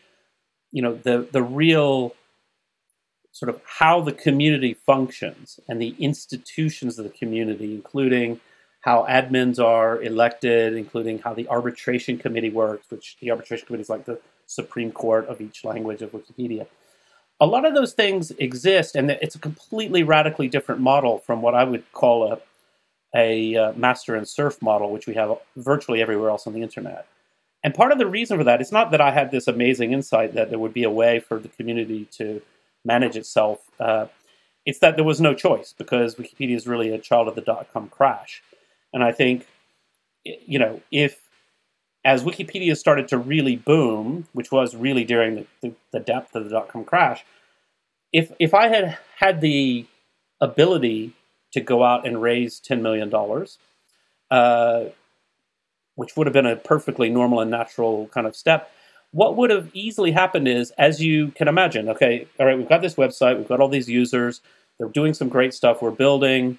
you 0.71 0.81
know, 0.81 0.93
the 0.95 1.27
the 1.31 1.41
real 1.41 2.13
sort 3.31 3.49
of 3.49 3.61
how 3.79 4.01
the 4.01 4.11
community 4.11 4.73
functions 4.73 5.61
and 5.69 5.81
the 5.81 5.95
institutions 5.97 6.99
of 6.99 7.05
the 7.05 7.17
community, 7.21 7.73
including 7.73 8.41
how 8.81 9.05
admins 9.09 9.63
are 9.63 10.01
elected, 10.01 10.73
including 10.73 11.19
how 11.19 11.33
the 11.33 11.47
arbitration 11.47 12.17
committee 12.17 12.49
works, 12.49 12.89
which 12.89 13.15
the 13.21 13.31
arbitration 13.31 13.65
committee 13.65 13.83
is 13.83 13.89
like 13.89 14.05
the 14.05 14.19
Supreme 14.45 14.91
Court 14.91 15.25
of 15.27 15.39
each 15.39 15.63
language 15.63 16.01
of 16.01 16.11
Wikipedia. 16.11 16.67
A 17.39 17.45
lot 17.45 17.65
of 17.65 17.73
those 17.73 17.93
things 17.93 18.31
exist, 18.31 18.95
and 18.95 19.09
it's 19.09 19.35
a 19.35 19.39
completely 19.39 20.03
radically 20.03 20.49
different 20.49 20.81
model 20.81 21.19
from 21.19 21.41
what 21.41 21.55
I 21.55 21.63
would 21.63 21.89
call 21.93 22.33
a, 22.33 22.39
a 23.15 23.55
uh, 23.55 23.73
master 23.73 24.15
and 24.15 24.27
serf 24.27 24.61
model, 24.61 24.91
which 24.91 25.07
we 25.07 25.15
have 25.15 25.37
virtually 25.55 26.01
everywhere 26.01 26.29
else 26.29 26.45
on 26.45 26.53
the 26.53 26.61
internet. 26.61 27.07
And 27.63 27.73
part 27.73 27.91
of 27.91 27.97
the 27.97 28.07
reason 28.07 28.37
for 28.37 28.43
that 28.43 28.61
is 28.61 28.71
not 28.71 28.91
that 28.91 29.01
I 29.01 29.11
had 29.11 29.31
this 29.31 29.47
amazing 29.47 29.91
insight 29.91 30.33
that 30.33 30.49
there 30.49 30.59
would 30.59 30.73
be 30.73 30.83
a 30.83 30.89
way 30.89 31.19
for 31.19 31.39
the 31.39 31.49
community 31.49 32.05
to 32.11 32.41
manage 32.85 33.17
itself. 33.17 33.59
Uh, 33.79 34.05
it's 34.65 34.79
that 34.79 34.95
there 34.95 35.05
was 35.05 35.19
no 35.19 35.33
choice 35.33 35.73
because 35.77 36.15
Wikipedia 36.15 36.55
is 36.55 36.67
really 36.67 36.93
a 36.93 36.99
child 36.99 37.27
of 37.27 37.35
the 37.35 37.41
dot 37.41 37.67
com 37.73 37.89
crash. 37.89 38.41
And 38.93 39.03
I 39.03 39.11
think, 39.11 39.47
you 40.23 40.59
know, 40.59 40.81
if 40.91 41.19
as 42.05 42.23
Wikipedia 42.23 42.77
started 42.77 43.07
to 43.09 43.17
really 43.17 43.55
boom, 43.57 44.27
which 44.33 44.51
was 44.51 44.75
really 44.75 45.03
during 45.03 45.35
the, 45.35 45.45
the, 45.61 45.73
the 45.91 45.99
depth 45.99 46.35
of 46.35 46.43
the 46.45 46.49
dot 46.49 46.69
com 46.69 46.85
crash, 46.85 47.25
if 48.13 48.31
if 48.39 48.53
I 48.53 48.67
had 48.67 48.97
had 49.17 49.41
the 49.41 49.85
ability 50.39 51.13
to 51.53 51.61
go 51.61 51.83
out 51.83 52.05
and 52.05 52.21
raise 52.21 52.59
ten 52.59 52.81
million 52.81 53.09
dollars, 53.09 53.57
uh, 54.31 54.85
which 55.95 56.15
would 56.15 56.27
have 56.27 56.33
been 56.33 56.45
a 56.45 56.55
perfectly 56.55 57.09
normal 57.09 57.41
and 57.41 57.51
natural 57.51 58.07
kind 58.07 58.27
of 58.27 58.35
step, 58.35 58.71
what 59.11 59.35
would 59.35 59.49
have 59.49 59.69
easily 59.73 60.11
happened 60.11 60.47
is, 60.47 60.71
as 60.71 61.01
you 61.01 61.29
can 61.31 61.47
imagine, 61.47 61.89
okay, 61.89 62.27
all 62.39 62.45
right, 62.45 62.57
we've 62.57 62.69
got 62.69 62.81
this 62.81 62.95
website, 62.95 63.37
we've 63.37 63.47
got 63.47 63.59
all 63.59 63.67
these 63.67 63.89
users, 63.89 64.41
they're 64.77 64.87
doing 64.87 65.13
some 65.13 65.29
great 65.29 65.53
stuff, 65.53 65.81
we're 65.81 65.91
building, 65.91 66.57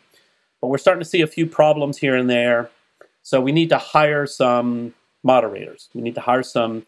but 0.61 0.69
we're 0.69 0.79
starting 0.79 1.03
to 1.03 1.09
see 1.09 1.23
a 1.23 1.27
few 1.27 1.47
problems 1.47 1.99
here 1.99 2.17
and 2.17 2.29
there. 2.29 2.71
So 3.23 3.41
we 3.41 3.53
need 3.53 3.69
to 3.69 3.79
hire 3.79 4.27
some 4.27 4.95
moderators. 5.23 5.89
We 5.95 6.01
need 6.01 6.17
to 6.17 6.21
hire 6.21 6.43
some 6.43 6.87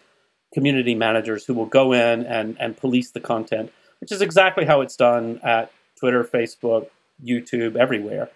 community 0.53 0.95
managers 0.95 1.45
who 1.45 1.55
will 1.55 1.67
go 1.67 1.93
in 1.93 2.25
and, 2.25 2.57
and 2.61 2.77
police 2.77 3.11
the 3.11 3.21
content, 3.21 3.73
which 4.01 4.13
is 4.13 4.21
exactly 4.21 4.65
how 4.65 4.81
it's 4.81 4.97
done 4.97 5.41
at 5.43 5.71
Twitter, 5.99 6.25
Facebook, 6.25 6.89
YouTube, 7.25 7.77
everywhere. 7.77 8.31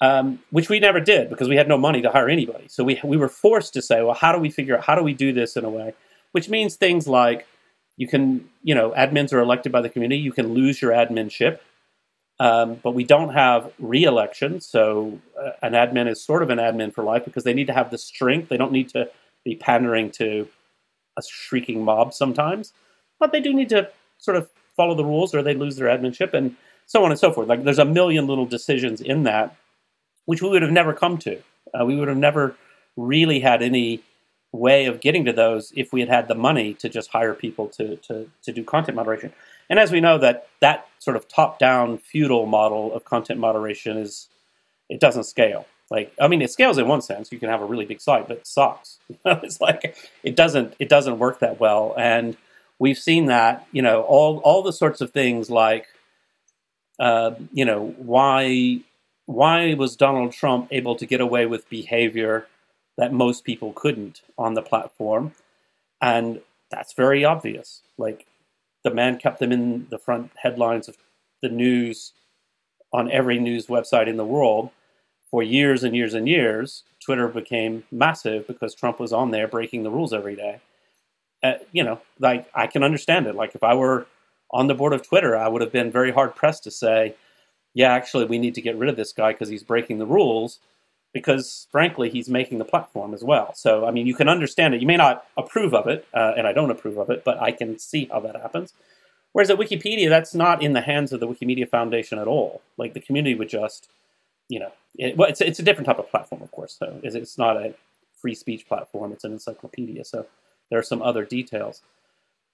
Um, 0.00 0.40
which 0.50 0.68
we 0.68 0.80
never 0.80 1.00
did 1.00 1.30
because 1.30 1.48
we 1.48 1.56
had 1.56 1.68
no 1.68 1.78
money 1.78 2.02
to 2.02 2.10
hire 2.10 2.28
anybody. 2.28 2.66
So 2.68 2.84
we, 2.84 3.00
we 3.04 3.16
were 3.16 3.28
forced 3.28 3.72
to 3.74 3.82
say, 3.82 4.02
well, 4.02 4.14
how 4.14 4.32
do 4.32 4.38
we 4.38 4.50
figure 4.50 4.76
out, 4.76 4.84
how 4.84 4.94
do 4.94 5.02
we 5.02 5.14
do 5.14 5.32
this 5.32 5.56
in 5.56 5.64
a 5.64 5.70
way? 5.70 5.94
Which 6.32 6.48
means 6.48 6.74
things 6.74 7.06
like 7.06 7.46
you 7.96 8.08
can, 8.08 8.50
you 8.62 8.74
know, 8.74 8.90
admins 8.90 9.32
are 9.32 9.38
elected 9.38 9.72
by 9.72 9.80
the 9.80 9.88
community. 9.88 10.20
You 10.20 10.32
can 10.32 10.52
lose 10.52 10.82
your 10.82 10.90
adminship 10.90 11.60
um, 12.40 12.80
but 12.82 12.92
we 12.92 13.04
don't 13.04 13.32
have 13.32 13.72
re-election, 13.78 14.60
so 14.60 15.20
uh, 15.40 15.50
an 15.62 15.72
admin 15.72 16.10
is 16.10 16.22
sort 16.22 16.42
of 16.42 16.50
an 16.50 16.58
admin 16.58 16.92
for 16.92 17.04
life 17.04 17.24
because 17.24 17.44
they 17.44 17.54
need 17.54 17.68
to 17.68 17.72
have 17.72 17.90
the 17.90 17.98
strength. 17.98 18.48
They 18.48 18.56
don't 18.56 18.72
need 18.72 18.88
to 18.90 19.08
be 19.44 19.54
pandering 19.54 20.10
to 20.12 20.48
a 21.16 21.22
shrieking 21.22 21.84
mob 21.84 22.12
sometimes, 22.12 22.72
but 23.20 23.30
they 23.30 23.40
do 23.40 23.54
need 23.54 23.68
to 23.68 23.88
sort 24.18 24.36
of 24.36 24.48
follow 24.76 24.96
the 24.96 25.04
rules 25.04 25.32
or 25.32 25.42
they 25.42 25.54
lose 25.54 25.76
their 25.76 25.86
adminship 25.86 26.34
and 26.34 26.56
so 26.86 27.04
on 27.04 27.10
and 27.10 27.18
so 27.18 27.32
forth. 27.32 27.48
Like 27.48 27.64
there's 27.64 27.78
a 27.78 27.84
million 27.84 28.26
little 28.26 28.46
decisions 28.46 29.00
in 29.00 29.24
that, 29.24 29.56
which 30.26 30.42
we 30.42 30.48
would 30.48 30.62
have 30.62 30.70
never 30.70 30.92
come 30.92 31.18
to. 31.18 31.40
Uh, 31.72 31.84
we 31.84 31.96
would 31.96 32.08
have 32.08 32.16
never 32.16 32.56
really 32.96 33.40
had 33.40 33.62
any 33.62 34.02
way 34.52 34.86
of 34.86 35.00
getting 35.00 35.24
to 35.24 35.32
those 35.32 35.72
if 35.74 35.92
we 35.92 36.00
had 36.00 36.08
had 36.08 36.28
the 36.28 36.34
money 36.34 36.74
to 36.74 36.88
just 36.88 37.10
hire 37.10 37.34
people 37.34 37.68
to 37.68 37.96
to, 37.96 38.30
to 38.42 38.52
do 38.52 38.62
content 38.62 38.96
moderation. 38.96 39.32
And 39.68 39.78
as 39.78 39.90
we 39.90 40.00
know, 40.00 40.18
that 40.18 40.48
that 40.60 40.86
sort 40.98 41.16
of 41.16 41.26
top-down 41.28 41.98
feudal 41.98 42.46
model 42.46 42.92
of 42.94 43.04
content 43.04 43.40
moderation 43.40 43.96
is 43.96 44.28
it 44.88 45.00
doesn't 45.00 45.24
scale. 45.24 45.66
Like, 45.90 46.12
I 46.20 46.28
mean, 46.28 46.42
it 46.42 46.50
scales 46.50 46.78
in 46.78 46.88
one 46.88 47.02
sense. 47.02 47.30
You 47.30 47.38
can 47.38 47.48
have 47.48 47.60
a 47.60 47.66
really 47.66 47.84
big 47.84 48.00
site, 48.00 48.26
but 48.28 48.38
it 48.38 48.46
sucks. 48.46 48.98
it's 49.24 49.60
like 49.60 49.96
it 50.22 50.36
doesn't 50.36 50.74
it 50.78 50.88
doesn't 50.88 51.18
work 51.18 51.40
that 51.40 51.60
well. 51.60 51.94
And 51.96 52.36
we've 52.78 52.98
seen 52.98 53.26
that. 53.26 53.66
You 53.72 53.82
know, 53.82 54.02
all 54.02 54.38
all 54.44 54.62
the 54.62 54.72
sorts 54.72 55.00
of 55.00 55.10
things 55.10 55.50
like, 55.50 55.86
uh, 56.98 57.32
you 57.52 57.64
know, 57.64 57.94
why 57.98 58.80
why 59.26 59.74
was 59.74 59.96
Donald 59.96 60.32
Trump 60.32 60.68
able 60.70 60.96
to 60.96 61.06
get 61.06 61.20
away 61.20 61.46
with 61.46 61.68
behavior 61.70 62.46
that 62.98 63.12
most 63.12 63.44
people 63.44 63.72
couldn't 63.72 64.22
on 64.36 64.54
the 64.54 64.62
platform? 64.62 65.32
And 66.00 66.40
that's 66.70 66.92
very 66.92 67.24
obvious. 67.24 67.82
Like 67.96 68.26
the 68.82 68.92
man 68.92 69.18
kept 69.18 69.38
them 69.38 69.52
in 69.52 69.86
the 69.90 69.98
front 69.98 70.30
headlines 70.36 70.88
of 70.88 70.96
the 71.40 71.48
news 71.48 72.12
on 72.92 73.10
every 73.10 73.38
news 73.38 73.66
website 73.66 74.06
in 74.06 74.16
the 74.16 74.24
world 74.24 74.70
for 75.30 75.42
years 75.42 75.82
and 75.82 75.96
years 75.96 76.14
and 76.14 76.28
years. 76.28 76.84
Twitter 77.00 77.28
became 77.28 77.84
massive 77.90 78.46
because 78.46 78.74
Trump 78.74 79.00
was 79.00 79.12
on 79.12 79.30
there 79.30 79.48
breaking 79.48 79.82
the 79.82 79.90
rules 79.90 80.12
every 80.12 80.36
day. 80.36 80.60
Uh, 81.42 81.54
you 81.72 81.82
know, 81.82 82.00
like 82.20 82.48
I 82.54 82.66
can 82.66 82.82
understand 82.82 83.26
it. 83.26 83.34
Like 83.34 83.54
if 83.54 83.62
I 83.62 83.74
were 83.74 84.06
on 84.54 84.68
the 84.68 84.74
board 84.74 84.94
of 84.94 85.06
Twitter, 85.06 85.36
I 85.36 85.48
would 85.48 85.60
have 85.60 85.72
been 85.72 85.90
very 85.90 86.12
hard 86.12 86.34
pressed 86.34 86.64
to 86.64 86.70
say, 86.70 87.16
yeah, 87.74 87.92
actually, 87.92 88.24
we 88.24 88.38
need 88.38 88.54
to 88.54 88.62
get 88.62 88.78
rid 88.78 88.88
of 88.88 88.96
this 88.96 89.12
guy 89.12 89.32
because 89.32 89.48
he's 89.48 89.64
breaking 89.64 89.98
the 89.98 90.06
rules 90.06 90.60
because 91.14 91.68
frankly, 91.70 92.10
he's 92.10 92.28
making 92.28 92.58
the 92.58 92.64
platform 92.64 93.14
as 93.14 93.22
well. 93.22 93.54
So, 93.54 93.86
I 93.86 93.92
mean, 93.92 94.06
you 94.06 94.14
can 94.14 94.28
understand 94.28 94.74
it. 94.74 94.80
You 94.80 94.86
may 94.86 94.96
not 94.96 95.26
approve 95.36 95.72
of 95.72 95.86
it, 95.86 96.06
uh, 96.12 96.32
and 96.36 96.46
I 96.46 96.52
don't 96.52 96.70
approve 96.70 96.98
of 96.98 97.08
it, 97.08 97.24
but 97.24 97.40
I 97.40 97.52
can 97.52 97.78
see 97.78 98.08
how 98.12 98.20
that 98.20 98.36
happens. 98.36 98.74
Whereas 99.32 99.50
at 99.50 99.58
Wikipedia, 99.58 100.08
that's 100.08 100.34
not 100.34 100.62
in 100.62 100.74
the 100.74 100.80
hands 100.80 101.12
of 101.12 101.20
the 101.20 101.28
Wikimedia 101.28 101.68
Foundation 101.68 102.18
at 102.18 102.26
all. 102.26 102.62
Like 102.76 102.94
the 102.94 103.00
community 103.00 103.34
would 103.34 103.48
just, 103.48 103.88
you 104.48 104.58
know, 104.60 104.72
it, 104.96 105.16
well, 105.16 105.28
it's 105.28 105.40
it's 105.40 105.58
a 105.58 105.62
different 105.62 105.86
type 105.86 105.98
of 105.98 106.10
platform, 106.10 106.42
of 106.42 106.50
course. 106.50 106.76
So 106.78 107.00
it's 107.02 107.38
not 107.38 107.56
a 107.56 107.74
free 108.20 108.34
speech 108.34 108.66
platform; 108.68 109.12
it's 109.12 109.24
an 109.24 109.32
encyclopedia. 109.32 110.04
So 110.04 110.26
there 110.70 110.78
are 110.78 110.84
some 110.84 111.02
other 111.02 111.24
details, 111.24 111.82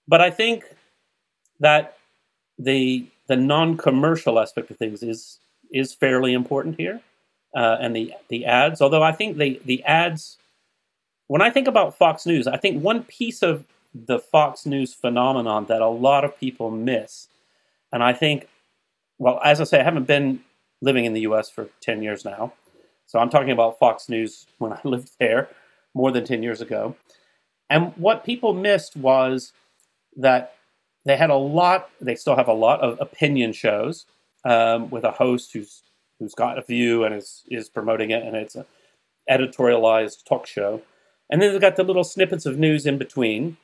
but 0.08 0.20
I 0.22 0.30
think 0.30 0.64
that 1.60 1.96
the 2.58 3.06
the 3.28 3.36
non-commercial 3.36 4.40
aspect 4.40 4.70
of 4.70 4.76
things 4.76 5.02
is 5.02 5.38
is 5.72 5.94
fairly 5.94 6.32
important 6.32 6.76
here 6.76 7.00
uh, 7.54 7.76
and 7.80 7.94
the 7.94 8.12
the 8.28 8.44
ads. 8.44 8.80
Although 8.80 9.02
I 9.02 9.12
think 9.12 9.36
the 9.36 9.60
the 9.64 9.82
ads, 9.84 10.38
when 11.28 11.42
I 11.42 11.50
think 11.50 11.68
about 11.68 11.96
Fox 11.96 12.26
News, 12.26 12.46
I 12.46 12.56
think 12.56 12.82
one 12.82 13.04
piece 13.04 13.42
of 13.42 13.64
the 13.94 14.18
Fox 14.18 14.66
News 14.66 14.94
phenomenon 14.94 15.66
that 15.66 15.82
a 15.82 15.88
lot 15.88 16.24
of 16.24 16.38
people 16.38 16.70
miss, 16.70 17.28
and 17.92 18.02
I 18.02 18.12
think, 18.12 18.48
well, 19.18 19.40
as 19.44 19.60
I 19.60 19.64
say, 19.64 19.80
I 19.80 19.84
haven't 19.84 20.06
been 20.06 20.40
living 20.80 21.04
in 21.04 21.12
the 21.12 21.22
U.S. 21.22 21.50
for 21.50 21.68
ten 21.80 22.02
years 22.02 22.24
now, 22.24 22.52
so 23.06 23.18
I'm 23.18 23.30
talking 23.30 23.50
about 23.50 23.78
Fox 23.78 24.08
News 24.08 24.46
when 24.58 24.72
I 24.72 24.80
lived 24.84 25.10
there 25.18 25.48
more 25.94 26.10
than 26.10 26.24
ten 26.24 26.42
years 26.42 26.60
ago. 26.60 26.96
And 27.68 27.92
what 27.96 28.24
people 28.24 28.52
missed 28.52 28.96
was 28.96 29.52
that 30.16 30.54
they 31.04 31.16
had 31.16 31.30
a 31.30 31.36
lot. 31.36 31.90
They 32.00 32.14
still 32.14 32.36
have 32.36 32.48
a 32.48 32.52
lot 32.52 32.80
of 32.80 32.98
opinion 33.00 33.52
shows 33.52 34.06
um, 34.44 34.90
with 34.90 35.04
a 35.04 35.12
host 35.12 35.52
who's 35.52 35.82
who's 36.18 36.34
got 36.34 36.58
a 36.58 36.62
view 36.62 37.04
and 37.04 37.14
is 37.14 37.44
is 37.48 37.68
promoting 37.68 38.10
it, 38.10 38.22
and 38.22 38.36
it's 38.36 38.54
an 38.54 38.66
editorialized 39.30 40.24
talk 40.24 40.46
show. 40.46 40.82
And 41.30 41.40
then 41.40 41.52
they've 41.52 41.60
got 41.60 41.76
the 41.76 41.84
little 41.84 42.04
snippets 42.04 42.44
of 42.44 42.58
news 42.58 42.86
in 42.86 42.98
between. 42.98 43.56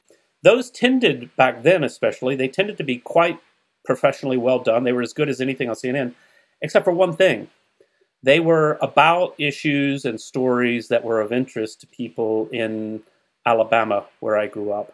Those 0.42 0.70
tended 0.70 1.35
back 1.37 1.62
then, 1.62 1.83
especially, 1.83 2.37
they 2.37 2.49
tended 2.49 2.77
to 2.79 2.85
be 2.85 2.99
quite 2.99 3.40
professionally 3.85 4.37
well 4.37 4.61
done. 4.61 4.85
They 4.85 4.92
were 4.92 5.03
as 5.03 5.12
good 5.12 5.29
as 5.29 5.40
anything 5.40 5.68
on 5.68 5.75
CNN, 5.75 6.14
except 6.62 6.85
for 6.85 6.92
one 6.92 7.14
thing. 7.16 7.49
They 8.22 8.40
were 8.40 8.79
about 8.81 9.35
issues 9.38 10.05
and 10.05 10.20
stories 10.20 10.88
that 10.88 11.05
were 11.05 11.20
of 11.20 11.33
interest 11.33 11.81
to 11.81 11.87
people 11.87 12.49
in 12.53 13.03
Alabama, 13.44 14.07
where 14.20 14.37
I 14.37 14.46
grew 14.46 14.72
up, 14.72 14.92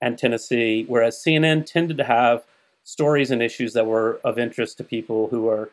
and 0.00 0.18
Tennessee, 0.18 0.84
whereas 0.88 1.22
CNN 1.24 1.66
tended 1.66 1.96
to 1.98 2.04
have 2.04 2.44
stories 2.84 3.30
and 3.30 3.42
issues 3.42 3.72
that 3.74 3.86
were 3.86 4.20
of 4.24 4.38
interest 4.38 4.78
to 4.78 4.84
people 4.84 5.28
who 5.28 5.48
are 5.48 5.70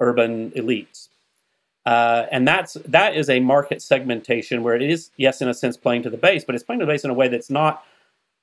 urban 0.00 0.50
elites. 0.52 1.08
Uh, 1.86 2.26
and 2.30 2.48
that's 2.48 2.74
that 2.86 3.14
is 3.14 3.28
a 3.28 3.40
market 3.40 3.82
segmentation 3.82 4.62
where 4.62 4.74
it 4.74 4.82
is, 4.82 5.10
yes, 5.16 5.42
in 5.42 5.48
a 5.48 5.54
sense, 5.54 5.76
playing 5.76 6.02
to 6.02 6.10
the 6.10 6.16
base, 6.16 6.42
but 6.44 6.54
it's 6.54 6.64
playing 6.64 6.80
to 6.80 6.86
the 6.86 6.92
base 6.92 7.04
in 7.04 7.10
a 7.10 7.14
way 7.14 7.28
that's 7.28 7.50
not 7.50 7.84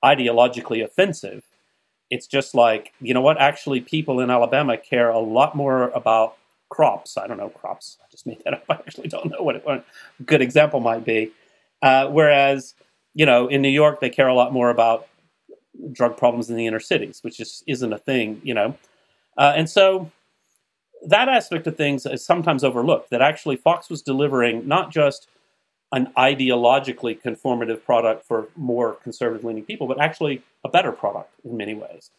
ideologically 0.04 0.84
offensive. 0.84 1.44
It's 2.12 2.28
just 2.28 2.54
like 2.54 2.94
you 3.02 3.14
know 3.16 3.22
what? 3.22 3.40
Actually, 3.42 3.82
people 3.82 4.20
in 4.20 4.30
Alabama 4.30 4.78
care 4.78 5.10
a 5.10 5.20
lot 5.20 5.56
more 5.56 5.90
about 5.90 6.38
crops. 6.70 7.18
I 7.18 7.26
don't 7.28 7.38
know 7.38 7.50
crops. 7.50 7.98
I 8.02 8.06
just 8.12 8.28
made 8.28 8.44
that 8.46 8.54
up. 8.54 8.64
I 8.70 8.74
actually 8.76 9.08
don't 9.08 9.32
know 9.32 9.42
what, 9.42 9.56
it, 9.58 9.66
what 9.66 9.86
a 10.20 10.24
good 10.24 10.42
example 10.42 10.80
might 10.80 11.04
be. 11.04 11.32
Uh, 11.82 12.08
whereas 12.10 12.76
you 13.14 13.26
know 13.26 13.48
in 13.48 13.62
New 13.62 13.70
York 13.70 14.00
they 14.00 14.10
care 14.10 14.28
a 14.28 14.34
lot 14.34 14.54
more 14.54 14.70
about 14.70 15.08
drug 15.92 16.18
problems 16.18 16.50
in 16.50 16.56
the 16.56 16.68
inner 16.68 16.80
cities, 16.80 17.20
which 17.22 17.38
just 17.38 17.64
isn't 17.68 17.94
a 17.94 17.98
thing. 17.98 18.42
You 18.44 18.54
know, 18.54 18.78
uh, 19.38 19.54
and 19.56 19.70
so 19.70 20.12
that 21.04 21.30
aspect 21.30 21.68
of 21.68 21.76
things 21.76 22.06
is 22.06 22.26
sometimes 22.26 22.64
overlooked. 22.64 23.10
That 23.10 23.22
actually 23.22 23.56
Fox 23.56 23.90
was 23.90 24.02
delivering 24.02 24.68
not 24.68 24.92
just 24.92 25.28
an 25.92 26.12
ideologically 26.18 27.20
conformative 27.22 27.84
product 27.84 28.26
for 28.26 28.48
more 28.56 28.94
conservative 28.96 29.44
leaning 29.44 29.66
people, 29.66 29.88
but 29.88 30.00
actually 30.00 30.42
a 30.64 30.70
better 30.70 30.92
product 30.92 31.34
in 31.44 31.58
many 31.58 31.74
ways. 31.74 32.12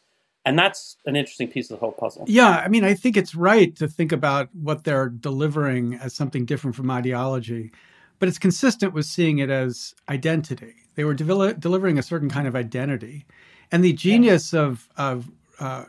And 0.44 0.58
that's 0.58 0.96
an 1.06 1.16
interesting 1.16 1.48
piece 1.48 1.70
of 1.70 1.78
the 1.78 1.80
whole 1.80 1.92
puzzle. 1.92 2.24
Yeah, 2.26 2.50
I 2.50 2.68
mean, 2.68 2.84
I 2.84 2.94
think 2.94 3.16
it's 3.16 3.34
right 3.34 3.74
to 3.76 3.86
think 3.88 4.12
about 4.12 4.48
what 4.54 4.84
they're 4.84 5.08
delivering 5.08 5.94
as 5.94 6.14
something 6.14 6.44
different 6.44 6.74
from 6.74 6.90
ideology, 6.90 7.70
but 8.18 8.28
it's 8.28 8.38
consistent 8.38 8.92
with 8.92 9.06
seeing 9.06 9.38
it 9.38 9.50
as 9.50 9.94
identity. 10.08 10.74
They 10.94 11.04
were 11.04 11.14
de- 11.14 11.54
delivering 11.54 11.98
a 11.98 12.02
certain 12.02 12.28
kind 12.28 12.46
of 12.46 12.54
identity. 12.54 13.26
And 13.70 13.82
the 13.82 13.92
genius 13.92 14.52
of, 14.52 14.88
of 14.96 15.30
uh, 15.58 15.84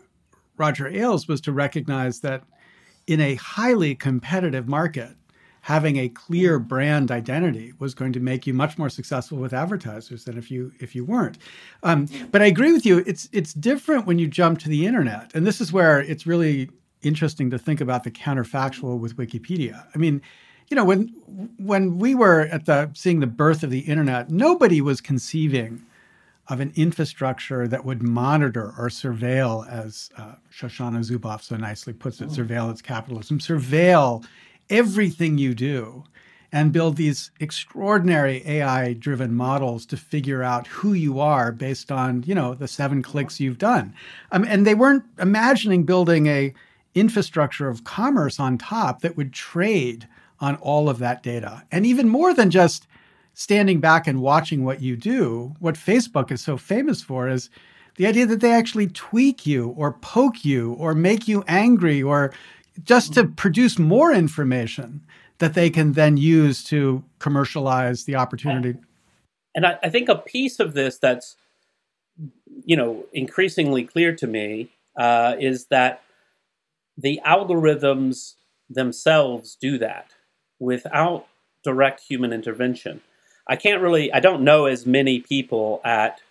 Roger 0.57 0.87
Ailes 0.87 1.27
was 1.27 1.41
to 1.41 1.51
recognize 1.51 2.21
that 2.21 2.43
in 3.07 3.19
a 3.19 3.35
highly 3.35 3.95
competitive 3.95 4.67
market, 4.67 5.15
having 5.61 5.95
a 5.97 6.09
clear 6.09 6.59
brand 6.59 7.09
identity 7.09 7.73
was 7.79 7.93
going 7.93 8.11
to 8.13 8.19
make 8.19 8.45
you 8.45 8.53
much 8.53 8.77
more 8.77 8.89
successful 8.89 9.37
with 9.37 9.53
advertisers 9.53 10.25
than 10.25 10.37
if 10.37 10.51
you 10.51 10.71
if 10.79 10.93
you 10.93 11.05
weren't. 11.05 11.37
Um, 11.83 12.07
but 12.31 12.41
I 12.41 12.45
agree 12.45 12.73
with 12.73 12.85
you. 12.85 12.99
It's 13.05 13.29
it's 13.31 13.53
different 13.53 14.05
when 14.05 14.19
you 14.19 14.27
jump 14.27 14.59
to 14.59 14.69
the 14.69 14.85
internet, 14.85 15.31
and 15.33 15.47
this 15.47 15.61
is 15.61 15.71
where 15.71 16.01
it's 16.01 16.27
really 16.27 16.69
interesting 17.01 17.49
to 17.49 17.57
think 17.57 17.81
about 17.81 18.03
the 18.03 18.11
counterfactual 18.11 18.99
with 18.99 19.15
Wikipedia. 19.15 19.85
I 19.93 19.97
mean, 19.97 20.21
you 20.73 20.75
know, 20.75 20.85
when 20.85 21.09
when 21.59 21.99
we 21.99 22.15
were 22.15 22.47
at 22.51 22.65
the 22.65 22.89
seeing 22.95 23.19
the 23.19 23.27
birth 23.27 23.61
of 23.61 23.69
the 23.69 23.81
internet, 23.81 24.31
nobody 24.31 24.81
was 24.81 25.01
conceiving 25.01 25.85
of 26.47 26.61
an 26.61 26.73
infrastructure 26.75 27.67
that 27.67 27.85
would 27.85 28.01
monitor 28.01 28.73
or 28.75 28.89
surveil, 28.89 29.69
as 29.69 30.09
uh, 30.17 30.33
Shoshana 30.51 31.07
Zuboff 31.07 31.43
so 31.43 31.57
nicely 31.57 31.93
puts 31.93 32.21
it, 32.21 32.29
oh. 32.31 32.33
surveillance 32.33 32.81
capitalism, 32.81 33.37
surveil 33.37 34.25
everything 34.71 35.37
you 35.37 35.53
do 35.53 36.05
and 36.51 36.71
build 36.71 36.95
these 36.95 37.29
extraordinary 37.39 38.41
AI 38.47 38.93
driven 38.93 39.35
models 39.35 39.85
to 39.85 39.95
figure 39.95 40.41
out 40.41 40.65
who 40.65 40.93
you 40.93 41.19
are 41.19 41.51
based 41.51 41.91
on, 41.91 42.23
you 42.25 42.33
know, 42.33 42.55
the 42.55 42.67
seven 42.67 43.03
clicks 43.03 43.39
you've 43.39 43.59
done. 43.59 43.93
Um, 44.31 44.43
and 44.45 44.65
they 44.65 44.73
weren't 44.73 45.03
imagining 45.19 45.83
building 45.83 46.25
a 46.25 46.51
infrastructure 46.95 47.67
of 47.67 47.83
commerce 47.83 48.39
on 48.39 48.57
top 48.57 49.01
that 49.01 49.15
would 49.15 49.33
trade 49.33 50.07
on 50.43 50.57
all 50.57 50.89
of 50.89 50.99
that 50.99 51.23
data. 51.23 51.63
And 51.71 51.85
even 51.85 52.09
more 52.09 52.33
than 52.33 52.51
just 52.51 52.85
standing 53.33 53.79
back 53.79 54.07
and 54.07 54.21
watching 54.21 54.65
what 54.65 54.81
you 54.81 54.97
do, 54.97 55.55
what 55.59 55.75
Facebook 55.75 56.31
is 56.33 56.41
so 56.41 56.57
famous 56.57 57.01
for 57.01 57.29
is 57.29 57.49
the 57.95 58.05
idea 58.05 58.25
that 58.25 58.41
they 58.41 58.51
actually 58.51 58.87
tweak 58.87 59.45
you 59.45 59.69
or 59.77 59.93
poke 59.93 60.43
you 60.43 60.73
or 60.73 60.93
make 60.93 61.29
you 61.29 61.45
angry 61.47 62.03
or 62.03 62.33
just 62.83 63.13
to 63.13 63.23
produce 63.23 63.79
more 63.79 64.11
information 64.11 65.01
that 65.37 65.53
they 65.53 65.69
can 65.69 65.93
then 65.93 66.17
use 66.17 66.61
to 66.65 67.01
commercialize 67.19 68.03
the 68.03 68.17
opportunity. 68.17 68.77
And 69.55 69.65
I, 69.65 69.79
I 69.81 69.89
think 69.89 70.09
a 70.09 70.17
piece 70.17 70.59
of 70.59 70.73
this 70.73 70.97
that's 70.97 71.37
you 72.65 72.75
know 72.75 73.05
increasingly 73.13 73.85
clear 73.85 74.13
to 74.13 74.27
me 74.27 74.71
uh, 74.99 75.35
is 75.39 75.67
that 75.67 76.01
the 76.97 77.21
algorithms 77.25 78.33
themselves 78.69 79.55
do 79.55 79.77
that 79.77 80.12
without 80.63 81.27
direct 81.63 82.01
human 82.01 82.33
intervention. 82.33 83.01
I 83.47 83.55
can't 83.55 83.81
really, 83.81 84.11
I 84.11 84.19
don't 84.19 84.43
know 84.43 84.65
as 84.65 84.85
many 84.85 85.19
people 85.19 85.81
at 85.83 86.21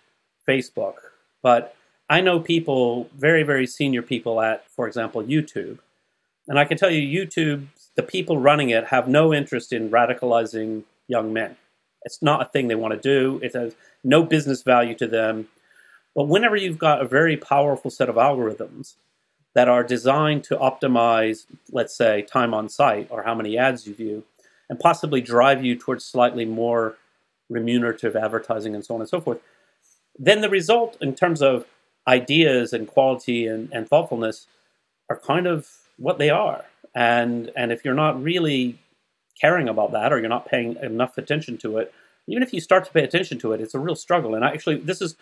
Facebook, 0.47 0.95
but 1.41 1.75
I 2.09 2.21
know 2.21 2.39
people, 2.39 3.09
very, 3.15 3.43
very 3.43 3.67
senior 3.67 4.01
people 4.01 4.41
at, 4.41 4.69
for 4.69 4.87
example, 4.87 5.23
YouTube. 5.23 5.79
And 6.47 6.59
I 6.59 6.65
can 6.65 6.77
tell 6.77 6.91
you, 6.91 7.25
YouTube, 7.25 7.67
the 7.95 8.03
people 8.03 8.37
running 8.37 8.69
it 8.69 8.87
have 8.87 9.07
no 9.07 9.33
interest 9.33 9.71
in 9.71 9.89
radicalizing 9.89 10.83
young 11.07 11.31
men. 11.31 11.55
It's 12.01 12.21
not 12.21 12.41
a 12.41 12.49
thing 12.49 12.67
they 12.67 12.75
want 12.75 12.93
to 12.93 12.99
do, 12.99 13.39
it 13.41 13.53
has 13.53 13.75
no 14.03 14.23
business 14.23 14.63
value 14.63 14.95
to 14.95 15.07
them. 15.07 15.47
But 16.15 16.27
whenever 16.27 16.55
you've 16.55 16.77
got 16.77 17.01
a 17.01 17.07
very 17.07 17.37
powerful 17.37 17.89
set 17.89 18.09
of 18.09 18.15
algorithms 18.15 18.95
that 19.53 19.69
are 19.69 19.83
designed 19.83 20.43
to 20.45 20.55
optimize, 20.57 21.45
let's 21.71 21.95
say, 21.95 22.23
time 22.23 22.53
on 22.53 22.69
site 22.69 23.07
or 23.09 23.23
how 23.23 23.35
many 23.35 23.57
ads 23.57 23.85
you 23.85 23.93
view, 23.93 24.23
and 24.69 24.79
possibly 24.79 25.21
drive 25.21 25.63
you 25.63 25.75
towards 25.75 26.03
slightly 26.05 26.45
more 26.45 26.95
remunerative 27.49 28.15
advertising 28.15 28.73
and 28.73 28.83
so 28.83 28.95
on 28.95 29.01
and 29.01 29.09
so 29.09 29.21
forth, 29.21 29.39
then 30.17 30.41
the 30.41 30.49
result 30.49 30.97
in 31.01 31.13
terms 31.13 31.41
of 31.41 31.65
ideas 32.07 32.73
and 32.73 32.87
quality 32.87 33.47
and, 33.47 33.69
and 33.71 33.87
thoughtfulness 33.87 34.47
are 35.09 35.17
kind 35.19 35.47
of 35.47 35.69
what 35.97 36.17
they 36.17 36.29
are. 36.29 36.65
And 36.95 37.51
and 37.55 37.71
if 37.71 37.83
you're 37.83 37.93
not 37.93 38.21
really 38.21 38.79
caring 39.39 39.67
about 39.67 39.91
that 39.91 40.13
or 40.13 40.19
you're 40.19 40.29
not 40.29 40.47
paying 40.47 40.75
enough 40.81 41.17
attention 41.17 41.57
to 41.59 41.77
it, 41.77 41.93
even 42.27 42.43
if 42.43 42.53
you 42.53 42.61
start 42.61 42.85
to 42.85 42.91
pay 42.91 43.03
attention 43.03 43.39
to 43.39 43.53
it, 43.53 43.61
it's 43.61 43.73
a 43.73 43.79
real 43.79 43.95
struggle. 43.95 44.35
And 44.35 44.43
actually 44.43 44.77
this 44.77 45.01
is 45.01 45.15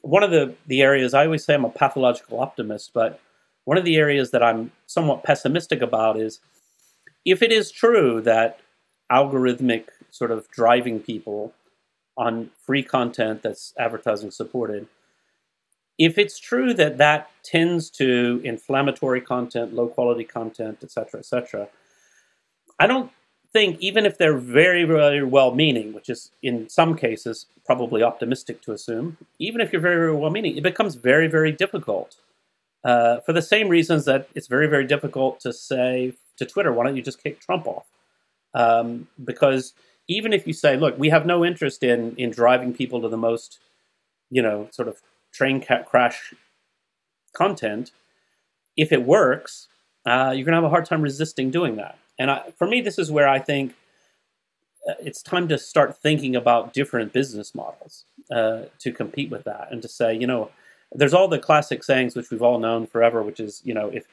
one 0.00 0.22
of 0.22 0.30
the, 0.30 0.54
the 0.66 0.82
areas 0.82 1.14
I 1.14 1.24
always 1.24 1.44
say 1.44 1.54
I'm 1.54 1.64
a 1.64 1.70
pathological 1.70 2.40
optimist, 2.40 2.92
but 2.92 3.20
one 3.64 3.78
of 3.78 3.84
the 3.84 3.96
areas 3.96 4.30
that 4.30 4.42
I'm 4.42 4.72
somewhat 4.86 5.24
pessimistic 5.24 5.80
about 5.82 6.18
is 6.18 6.40
if 7.24 7.42
it 7.42 7.52
is 7.52 7.70
true 7.70 8.20
that 8.22 8.60
algorithmic 9.10 9.88
sort 10.10 10.30
of 10.30 10.48
driving 10.50 11.00
people 11.00 11.52
on 12.16 12.50
free 12.64 12.82
content 12.82 13.42
that's 13.42 13.74
advertising 13.78 14.30
supported. 14.30 14.86
If 15.98 16.18
it's 16.18 16.38
true 16.38 16.74
that 16.74 16.98
that 16.98 17.30
tends 17.42 17.90
to 17.90 18.40
inflammatory 18.44 19.20
content, 19.20 19.74
low 19.74 19.88
quality 19.88 20.24
content, 20.24 20.78
et 20.82 20.90
cetera, 20.90 21.20
et 21.20 21.26
cetera, 21.26 21.68
I 22.78 22.86
don't 22.86 23.10
think 23.52 23.78
even 23.80 24.04
if 24.04 24.18
they're 24.18 24.38
very, 24.38 24.84
very 24.84 25.22
well 25.22 25.54
meaning, 25.54 25.92
which 25.92 26.08
is 26.08 26.30
in 26.42 26.68
some 26.68 26.96
cases 26.96 27.46
probably 27.64 28.02
optimistic 28.02 28.60
to 28.62 28.72
assume, 28.72 29.16
even 29.38 29.60
if 29.60 29.72
you're 29.72 29.80
very, 29.80 29.96
very 29.96 30.16
well 30.16 30.30
meaning, 30.30 30.56
it 30.56 30.62
becomes 30.62 30.96
very, 30.96 31.28
very 31.28 31.52
difficult. 31.52 32.16
Uh, 32.84 33.20
for 33.20 33.32
the 33.32 33.42
same 33.42 33.68
reasons 33.68 34.04
that 34.04 34.28
it's 34.34 34.46
very, 34.46 34.66
very 34.66 34.86
difficult 34.86 35.40
to 35.40 35.52
say 35.52 36.12
to 36.36 36.44
Twitter, 36.44 36.72
why 36.72 36.84
don't 36.84 36.96
you 36.96 37.02
just 37.02 37.22
kick 37.22 37.40
Trump 37.40 37.66
off? 37.66 37.86
Um, 38.52 39.08
because 39.22 39.72
even 40.06 40.32
if 40.32 40.46
you 40.46 40.52
say, 40.52 40.76
look, 40.76 40.98
we 40.98 41.08
have 41.08 41.24
no 41.24 41.44
interest 41.44 41.82
in 41.82 42.14
in 42.16 42.30
driving 42.30 42.74
people 42.74 43.00
to 43.00 43.08
the 43.08 43.16
most, 43.16 43.58
you 44.30 44.42
know, 44.42 44.68
sort 44.70 44.88
of 44.88 45.00
train 45.32 45.64
crash 45.86 46.34
content, 47.32 47.90
if 48.76 48.92
it 48.92 49.02
works, 49.04 49.68
uh, 50.06 50.32
you're 50.34 50.44
going 50.44 50.52
to 50.52 50.62
have 50.62 50.64
a 50.64 50.68
hard 50.68 50.84
time 50.84 51.02
resisting 51.02 51.50
doing 51.50 51.76
that. 51.76 51.98
And 52.18 52.30
I, 52.30 52.50
for 52.58 52.66
me, 52.66 52.80
this 52.80 52.98
is 52.98 53.10
where 53.10 53.28
I 53.28 53.38
think 53.38 53.74
uh, 54.88 54.94
it's 55.00 55.22
time 55.22 55.48
to 55.48 55.58
start 55.58 55.96
thinking 55.96 56.36
about 56.36 56.72
different 56.72 57.12
business 57.12 57.54
models 57.54 58.04
uh, 58.30 58.64
to 58.78 58.92
compete 58.92 59.30
with 59.30 59.44
that, 59.44 59.68
and 59.72 59.80
to 59.82 59.88
say, 59.88 60.14
you 60.14 60.26
know, 60.26 60.50
there's 60.94 61.14
all 61.14 61.28
the 61.28 61.38
classic 61.38 61.82
sayings 61.82 62.14
which 62.14 62.30
we've 62.30 62.42
all 62.42 62.58
known 62.58 62.86
forever, 62.86 63.22
which 63.22 63.40
is, 63.40 63.60
you 63.64 63.74
know, 63.74 63.88
if 63.88 64.06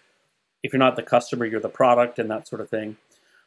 if 0.63 0.73
you're 0.73 0.79
not 0.79 0.95
the 0.95 1.03
customer, 1.03 1.45
you're 1.45 1.59
the 1.59 1.69
product, 1.69 2.19
and 2.19 2.29
that 2.29 2.47
sort 2.47 2.61
of 2.61 2.69
thing. 2.69 2.97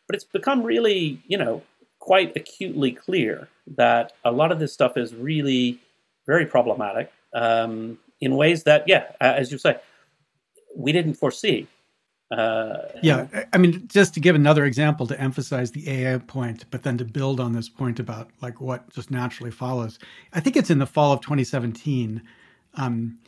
But 0.07 0.17
it's 0.17 0.25
become 0.25 0.63
really, 0.63 1.23
you 1.27 1.39
know, 1.39 1.63
quite 2.01 2.37
acutely 2.37 2.93
clear 2.93 3.49
that 3.77 4.13
a 4.25 4.33
lot 4.33 4.53
of 4.53 4.59
this 4.59 4.73
stuff 4.73 4.97
is 4.97 5.15
really 5.15 5.81
very 6.27 6.45
problematic 6.45 7.13
um, 7.33 7.99
in 8.21 8.37
ways 8.37 8.65
that, 8.65 8.87
yeah, 8.87 9.13
as 9.21 9.51
you 9.51 9.59
say, 9.59 9.79
we 10.77 10.93
didn't 10.93 11.15
foresee. 11.15 11.67
Uh, 12.31 12.79
yeah, 13.03 13.27
I 13.53 13.59
mean, 13.59 13.87
just 13.87 14.15
to 14.15 14.21
give 14.21 14.35
another 14.35 14.65
example 14.65 15.07
to 15.07 15.21
emphasize 15.21 15.71
the 15.71 15.89
AI 15.89 16.19
point, 16.19 16.65
but 16.71 16.83
then 16.83 16.99
to 16.99 17.05
build 17.05 17.39
on 17.39 17.53
this 17.53 17.69
point 17.69 18.01
about 18.01 18.31
like 18.43 18.61
what 18.61 18.91
just 18.91 19.11
naturally 19.11 19.51
follows. 19.51 19.99
I 20.33 20.41
think 20.41 20.57
it's 20.57 20.71
in 20.71 20.79
the 20.79 20.87
fall 20.87 21.13
of 21.13 21.21
2017. 21.21 22.23
Um, 22.77 23.19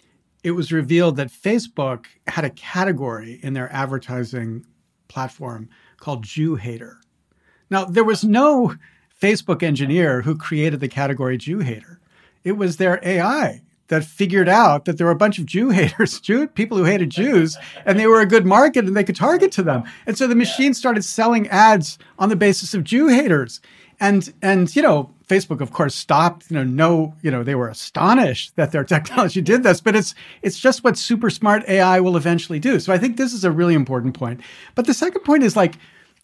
it 0.43 0.53
was 0.53 0.73
revealed 0.73 1.17
that 1.17 1.29
Facebook 1.29 2.07
had 2.27 2.45
a 2.45 2.51
category 2.51 3.41
in 3.43 3.55
their 3.55 3.73
advertising 3.73 4.65
platform 5.09 5.69
called 5.99 6.23
Jew 6.23 6.55
hater. 6.57 7.01
Now, 7.71 7.85
there 7.85 8.05
was 8.05 8.23
no 8.23 8.75
Facebook 9.21 9.63
engineer 9.63 10.23
who 10.23 10.37
created 10.37 10.81
the 10.81 10.89
category 10.89 11.37
Jew 11.37 11.61
hater. 11.61 12.01
It 12.45 12.53
was 12.53 12.77
their 12.77 13.01
AI 13.03 13.63
that 13.89 14.05
figured 14.05 14.49
out 14.49 14.85
that 14.85 14.99
there 14.99 15.07
were 15.07 15.13
a 15.13 15.17
bunch 15.17 15.39
of 15.39 15.47
Jew 15.47 15.71
haters, 15.71 16.21
Jew 16.21 16.47
people 16.47 16.79
who 16.79 16.85
hated 16.85 17.11
Jews, 17.11 17.57
and 17.85 17.99
they 17.99 18.07
were 18.07 18.21
a 18.21 18.27
good 18.27 18.47
market 18.47 18.85
and 18.85 18.97
they 18.97 19.05
could 19.05 19.17
target 19.17 19.53
to 19.53 19.63
them. 19.63 19.85
And 20.07 20.17
so 20.17 20.27
the 20.27 20.35
machine 20.35 20.75
started 20.75 21.05
selling 21.05 21.49
ads 21.49 21.99
on 22.19 22.29
the 22.29 22.37
basis 22.37 22.75
of 22.75 22.85
Jew 22.85 23.09
haters. 23.09 23.61
And 23.99 24.33
and 24.43 24.75
you 24.77 24.83
know, 24.83 25.11
Facebook 25.29 25.61
of 25.61 25.73
course 25.73 25.95
stopped, 25.95 26.51
you 26.51 26.55
know, 26.57 26.65
no, 26.65 27.15
you 27.23 27.31
know, 27.31 27.43
they 27.43 27.55
were 27.55 27.69
astonished 27.69 28.55
that 28.57 28.73
their 28.73 28.85
technology 28.95 29.41
did 29.41 29.63
this, 29.63 29.81
but 29.81 29.97
it's 29.97 30.15
it's 30.43 30.59
just 30.59 30.85
what 30.85 30.97
super 30.97 31.31
smart 31.31 31.67
AI 31.69 32.01
will 32.01 32.17
eventually 32.17 32.59
do. 32.59 32.81
So 32.81 32.93
I 32.93 32.99
think 32.99 33.17
this 33.17 33.33
is 33.33 33.45
a 33.45 33.51
really 33.51 33.75
important 33.75 34.15
point. 34.15 34.41
But 34.75 34.87
the 34.87 34.95
second 34.95 35.23
point 35.23 35.43
is 35.43 35.57
like 35.57 35.77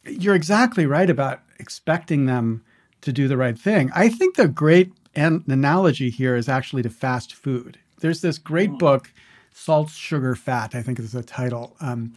you're 0.05 0.35
exactly 0.35 0.87
right 0.87 1.11
about 1.11 1.41
expecting 1.59 2.27
them 2.27 2.65
to 3.03 3.13
do 3.13 3.29
the 3.29 3.37
right 3.37 3.59
thing. 3.59 3.91
I 3.95 4.09
think 4.09 4.37
the 4.37 4.49
great 4.49 4.93
an 5.15 5.45
analogy 5.49 6.11
here 6.11 6.37
is 6.37 6.49
actually 6.49 6.83
to 6.83 6.91
fast 6.91 7.35
food. 7.35 7.79
There's 8.01 8.21
this 8.21 8.39
great 8.39 8.71
hmm. 8.71 8.79
book, 8.79 9.13
Salt, 9.53 9.91
Sugar, 9.91 10.35
Fat, 10.35 10.75
I 10.75 10.83
think 10.83 10.99
is 10.99 11.13
the 11.13 11.23
title. 11.23 11.77
Um, 11.81 12.15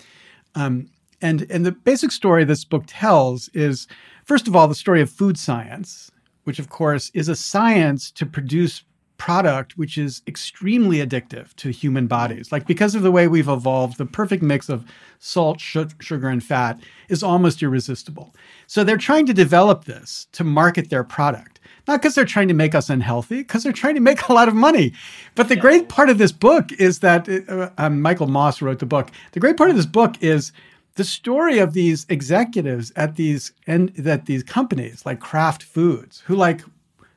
um, 0.56 0.90
and, 1.22 1.46
and 1.50 1.66
the 1.66 1.72
basic 1.72 2.12
story 2.12 2.44
this 2.44 2.64
book 2.64 2.84
tells 2.88 3.50
is, 3.50 3.88
first 4.24 4.48
of 4.48 4.56
all, 4.56 4.68
the 4.68 4.76
story 4.76 5.02
of 5.02 5.10
food 5.10 5.38
science, 5.38 6.12
which 6.46 6.60
of 6.60 6.70
course 6.70 7.12
is 7.14 7.28
a 7.28 7.36
science 7.36 8.10
to 8.12 8.26
produce 8.26 8.84
product 9.18 9.78
which 9.78 9.98
is 9.98 10.22
extremely 10.28 10.98
addictive 10.98 11.54
to 11.56 11.70
human 11.70 12.08
bodies. 12.08 12.52
Like 12.52 12.68
because 12.68 12.96
of 12.96 13.02
the 13.02 13.12
way 13.12 13.28
we've 13.28 13.48
evolved, 13.48 13.98
the 13.98 14.06
perfect 14.06 14.44
mix 14.44 14.70
of 14.70 14.86
salt, 15.20 15.60
sh- 15.60 15.78
sugar, 16.00 16.28
and 16.28 16.44
fat 16.44 16.80
is 17.10 17.24
almost 17.24 17.64
irresistible. 17.64 18.36
So 18.68 18.84
they're 18.84 18.98
trying 18.98 19.26
to 19.28 19.34
develop 19.34 19.86
this 19.86 20.28
to 20.34 20.44
market 20.44 20.90
their 20.90 21.04
product. 21.04 21.60
Not 21.88 22.02
because 22.02 22.16
they're 22.16 22.26
trying 22.26 22.48
to 22.48 22.54
make 22.56 22.74
us 22.74 22.90
unhealthy, 22.90 23.38
because 23.38 23.64
they're 23.64 23.72
trying 23.72 23.96
to 23.96 24.02
make 24.02 24.28
a 24.28 24.34
lot 24.34 24.48
of 24.48 24.56
money. 24.56 24.94
But 25.36 25.50
the 25.50 25.56
great 25.56 25.88
part 25.88 26.10
of 26.10 26.18
this 26.18 26.32
book 26.32 26.72
is 26.74 27.00
that 27.00 27.30
uh, 27.48 27.70
um, 27.78 28.02
Michael 28.02 28.28
Moss 28.28 28.62
wrote 28.62 28.80
the 28.80 28.88
book. 28.88 29.12
The 29.34 29.40
great 29.40 29.56
part 29.56 29.70
of 29.70 29.76
this 29.76 29.86
book 29.86 30.22
is 30.22 30.52
the 30.96 31.04
story 31.04 31.60
of 31.60 31.74
these 31.74 32.06
executives 32.10 32.92
at 32.96 33.16
these 33.16 33.52
and 33.68 33.90
that 33.90 34.26
these 34.26 34.44
companies 34.44 35.06
like 35.06 35.20
Kraft 35.20 35.64
Foods 35.64 36.24
who 36.26 36.36
like 36.36 36.62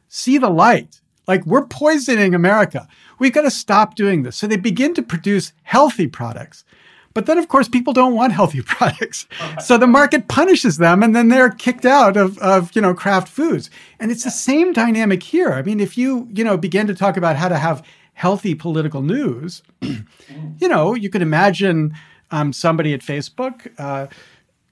see 0.09 0.39
the 0.39 0.51
light 0.51 1.01
like, 1.29 1.45
we're 1.45 1.67
poisoning 1.67 2.35
America. 2.35 2.89
We've 3.19 3.35
got 3.35 3.43
to 3.43 3.51
stop 3.51 3.95
doing 3.95 4.23
this. 4.23 4.35
So 4.37 4.47
they 4.47 4.57
begin 4.57 4.95
to 4.95 5.03
produce 5.03 5.53
healthy 5.63 6.07
products. 6.07 6.65
But 7.13 7.27
then, 7.27 7.37
of 7.37 7.49
course, 7.49 7.69
people 7.69 7.93
don't 7.93 8.15
want 8.15 8.33
healthy 8.33 8.63
products. 8.67 9.27
So 9.63 9.77
the 9.77 9.87
market 9.87 10.27
punishes 10.29 10.79
them 10.79 11.03
and 11.03 11.15
then 11.15 11.29
they're 11.29 11.51
kicked 11.51 11.85
out 11.85 12.17
of, 12.17 12.39
of, 12.39 12.75
you 12.75 12.81
know, 12.81 12.95
Kraft 12.95 13.29
Foods. 13.29 13.69
And 14.01 14.11
it's 14.11 14.25
the 14.25 14.31
same 14.31 14.73
dynamic 14.73 15.23
here. 15.23 15.53
I 15.53 15.63
mean, 15.63 15.81
if 15.81 15.99
you, 15.99 16.29
you 16.33 16.43
know, 16.43 16.57
begin 16.57 16.87
to 16.87 16.95
talk 16.95 17.19
about 17.19 17.37
how 17.37 17.49
to 17.49 17.59
have 17.59 17.85
healthy 18.15 18.55
political 18.55 19.03
news, 19.03 19.63
you 19.83 20.69
know, 20.69 20.95
you 20.95 21.11
could 21.11 21.23
imagine 21.23 21.93
um, 22.31 22.53
somebody 22.53 22.93
at 22.95 23.01
Facebook 23.01 23.73
uh, 23.79 24.07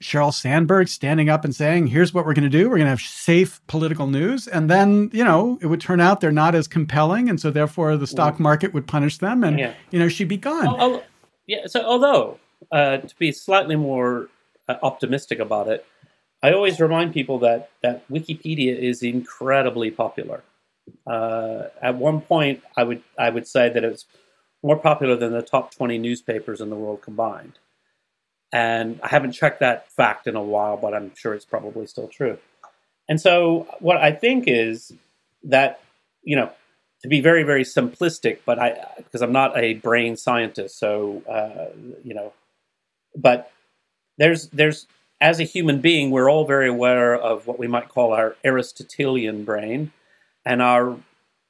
Sheryl 0.01 0.33
Sandberg 0.33 0.87
standing 0.89 1.29
up 1.29 1.43
and 1.43 1.55
saying, 1.55 1.87
here's 1.87 2.13
what 2.13 2.25
we're 2.25 2.33
going 2.33 2.49
to 2.49 2.49
do. 2.49 2.69
We're 2.69 2.77
going 2.77 2.85
to 2.85 2.91
have 2.91 3.01
safe 3.01 3.59
political 3.67 4.07
news. 4.07 4.47
And 4.47 4.69
then, 4.69 5.09
you 5.11 5.23
know, 5.23 5.57
it 5.61 5.67
would 5.67 5.81
turn 5.81 5.99
out 5.99 6.21
they're 6.21 6.31
not 6.31 6.53
as 6.53 6.67
compelling. 6.67 7.29
And 7.29 7.39
so 7.39 7.49
therefore 7.49 7.97
the 7.97 8.05
stock 8.05 8.39
market 8.39 8.73
would 8.73 8.85
punish 8.85 9.17
them 9.17 9.43
and, 9.43 9.57
yeah. 9.57 9.73
you 9.89 9.97
know, 9.97 10.07
she'd 10.07 10.27
be 10.27 10.37
gone. 10.37 10.67
Oh, 10.67 11.03
yeah. 11.47 11.65
So 11.65 11.83
although, 11.83 12.39
uh, 12.71 12.97
to 12.97 13.15
be 13.17 13.31
slightly 13.31 13.75
more 13.75 14.29
uh, 14.69 14.75
optimistic 14.83 15.39
about 15.39 15.67
it, 15.67 15.85
I 16.43 16.51
always 16.51 16.79
remind 16.79 17.13
people 17.13 17.39
that, 17.39 17.71
that 17.81 18.07
Wikipedia 18.09 18.77
is 18.77 19.01
incredibly 19.01 19.89
popular. 19.89 20.43
Uh, 21.07 21.63
at 21.81 21.95
one 21.95 22.21
point, 22.21 22.61
I 22.75 22.83
would, 22.83 23.01
I 23.17 23.31
would 23.31 23.47
say 23.47 23.69
that 23.69 23.83
it's 23.83 24.05
more 24.67 24.77
popular 24.77 25.15
than 25.15 25.31
the 25.31 25.41
top 25.41 25.73
20 25.73 25.97
newspapers 25.97 26.59
in 26.59 26.69
the 26.69 26.75
world 26.75 27.01
combined. 27.01 27.53
And 28.51 28.99
I 29.01 29.07
haven't 29.07 29.31
checked 29.31 29.61
that 29.61 29.89
fact 29.93 30.27
in 30.27 30.35
a 30.35 30.43
while, 30.43 30.75
but 30.75 30.93
I'm 30.93 31.15
sure 31.15 31.33
it's 31.33 31.45
probably 31.45 31.87
still 31.87 32.09
true. 32.09 32.37
And 33.07 33.19
so, 33.21 33.65
what 33.79 33.95
I 33.95 34.11
think 34.11 34.43
is 34.47 34.91
that, 35.43 35.79
you 36.21 36.35
know, 36.35 36.51
to 37.01 37.07
be 37.07 37.21
very, 37.21 37.43
very 37.43 37.63
simplistic, 37.63 38.39
but 38.45 38.59
I, 38.59 38.77
because 38.97 39.21
I'm 39.21 39.31
not 39.31 39.57
a 39.57 39.75
brain 39.75 40.17
scientist, 40.17 40.77
so, 40.77 41.23
uh, 41.29 41.73
you 42.03 42.13
know, 42.13 42.33
but 43.15 43.51
there's, 44.17 44.49
there's, 44.49 44.85
as 45.21 45.39
a 45.39 45.43
human 45.43 45.79
being, 45.79 46.11
we're 46.11 46.29
all 46.29 46.45
very 46.45 46.67
aware 46.67 47.15
of 47.15 47.47
what 47.47 47.57
we 47.57 47.67
might 47.67 47.87
call 47.87 48.11
our 48.11 48.35
Aristotelian 48.43 49.45
brain 49.45 49.93
and 50.45 50.61
our 50.61 50.97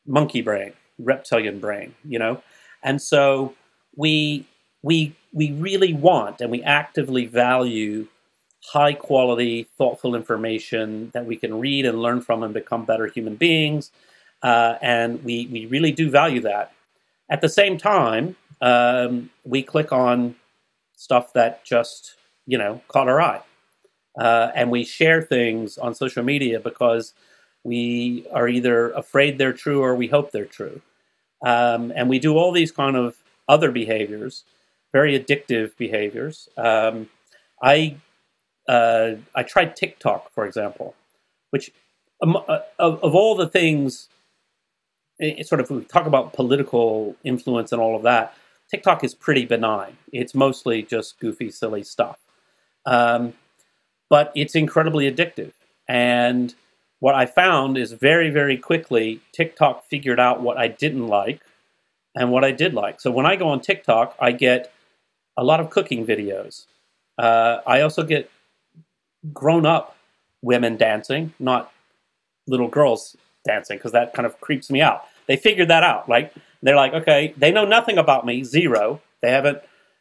monkey 0.05 0.41
brain, 0.43 0.73
reptilian 0.99 1.59
brain, 1.59 1.95
you 2.05 2.19
know? 2.19 2.43
And 2.83 3.01
so 3.01 3.53
we, 3.95 4.45
we 4.83 5.15
we 5.33 5.51
really 5.51 5.93
want 5.93 6.41
and 6.41 6.49
we 6.49 6.63
actively 6.63 7.25
value 7.25 8.07
high 8.71 8.93
quality, 8.93 9.67
thoughtful 9.77 10.15
information 10.15 11.11
that 11.13 11.25
we 11.25 11.35
can 11.37 11.59
read 11.59 11.85
and 11.85 12.01
learn 12.01 12.21
from 12.21 12.43
and 12.43 12.53
become 12.53 12.85
better 12.85 13.07
human 13.07 13.35
beings. 13.35 13.91
Uh, 14.41 14.75
and 14.81 15.23
we, 15.23 15.47
we 15.47 15.65
really 15.67 15.91
do 15.91 16.09
value 16.09 16.41
that. 16.41 16.73
At 17.29 17.41
the 17.41 17.49
same 17.49 17.77
time, 17.77 18.35
um, 18.61 19.29
we 19.45 19.63
click 19.63 19.91
on 19.91 20.35
stuff 20.95 21.33
that 21.33 21.63
just, 21.63 22.15
you 22.45 22.57
know, 22.57 22.81
caught 22.87 23.07
our 23.07 23.21
eye. 23.21 23.41
Uh, 24.19 24.51
and 24.55 24.71
we 24.71 24.83
share 24.83 25.21
things 25.21 25.77
on 25.77 25.93
social 25.93 26.23
media 26.23 26.59
because 26.59 27.13
we 27.63 28.25
are 28.33 28.47
either 28.47 28.91
afraid 28.91 29.37
they're 29.37 29.53
true 29.53 29.83
or 29.83 29.95
we 29.95 30.07
hope 30.07 30.31
they're 30.31 30.45
true. 30.45 30.81
Um, 31.45 31.91
and 31.95 32.09
we 32.09 32.19
do 32.19 32.35
all 32.37 32.51
these 32.51 32.71
kind 32.71 32.95
of 32.95 33.17
other 33.47 33.71
behaviors 33.71 34.43
very 34.91 35.19
addictive 35.19 35.75
behaviors. 35.77 36.49
Um, 36.57 37.09
I 37.61 37.97
uh, 38.67 39.15
I 39.33 39.43
tried 39.43 39.75
TikTok, 39.75 40.31
for 40.33 40.45
example, 40.45 40.95
which 41.51 41.71
um, 42.21 42.35
uh, 42.35 42.59
of, 42.79 43.01
of, 43.03 43.15
all 43.15 43.35
the 43.35 43.47
things, 43.47 44.09
it, 45.19 45.47
sort 45.47 45.61
of 45.61 45.69
we 45.69 45.83
talk 45.85 46.05
about 46.05 46.33
political 46.33 47.15
influence 47.23 47.71
and 47.71 47.81
all 47.81 47.95
of 47.95 48.03
that. 48.03 48.35
TikTok 48.69 49.03
is 49.03 49.13
pretty 49.15 49.45
benign. 49.45 49.95
It's 50.11 50.35
mostly 50.35 50.83
just 50.83 51.19
goofy, 51.19 51.49
silly 51.51 51.83
stuff, 51.83 52.17
um, 52.85 53.33
but 54.09 54.31
it's 54.35 54.55
incredibly 54.55 55.09
addictive. 55.09 55.53
And 55.87 56.53
what 56.99 57.15
I 57.15 57.25
found 57.25 57.77
is 57.77 57.91
very, 57.91 58.29
very 58.29 58.57
quickly, 58.57 59.21
TikTok 59.31 59.85
figured 59.85 60.19
out 60.19 60.41
what 60.41 60.57
I 60.57 60.67
didn't 60.67 61.07
like 61.07 61.41
and 62.15 62.31
what 62.31 62.43
I 62.43 62.51
did 62.51 62.73
like. 62.73 62.99
So 62.99 63.11
when 63.11 63.25
I 63.25 63.35
go 63.35 63.49
on 63.49 63.61
TikTok, 63.61 64.15
I 64.19 64.31
get 64.31 64.71
a 65.37 65.43
lot 65.43 65.59
of 65.59 65.69
cooking 65.69 66.05
videos. 66.05 66.65
Uh, 67.17 67.59
I 67.65 67.81
also 67.81 68.03
get 68.03 68.29
grown 69.33 69.65
up 69.65 69.95
women 70.41 70.77
dancing, 70.77 71.33
not 71.39 71.71
little 72.47 72.67
girls 72.67 73.15
dancing, 73.45 73.77
because 73.77 73.91
that 73.91 74.13
kind 74.13 74.25
of 74.25 74.39
creeps 74.41 74.71
me 74.71 74.81
out. 74.81 75.05
They 75.27 75.35
figured 75.35 75.67
that 75.67 75.83
out. 75.83 76.09
Like 76.09 76.33
they're 76.63 76.75
like, 76.75 76.93
okay, 76.93 77.33
they 77.37 77.51
know 77.51 77.65
nothing 77.65 77.97
about 77.97 78.25
me, 78.25 78.43
zero. 78.43 79.01
They 79.21 79.31
haven't 79.31 79.59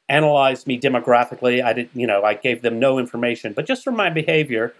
analyzed 0.09 0.66
me 0.66 0.78
demographically. 0.80 1.62
I 1.62 1.72
didn't, 1.72 1.94
you 1.94 2.06
know, 2.06 2.22
I 2.22 2.35
gave 2.35 2.62
them 2.62 2.78
no 2.78 2.98
information, 2.98 3.52
but 3.52 3.66
just 3.66 3.85
from 3.85 3.96
my 3.96 4.09
behavior, 4.09 4.72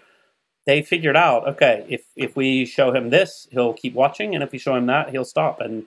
they 0.67 0.81
figured 0.81 1.15
out, 1.15 1.47
okay, 1.47 1.85
if 1.87 2.03
if 2.17 2.35
we 2.35 2.65
show 2.65 2.93
him 2.93 3.09
this, 3.09 3.47
he'll 3.51 3.73
keep 3.73 3.93
watching, 3.93 4.35
and 4.35 4.43
if 4.43 4.51
we 4.51 4.57
show 4.59 4.75
him 4.75 4.85
that, 4.87 5.09
he'll 5.09 5.25
stop. 5.25 5.61
And 5.61 5.85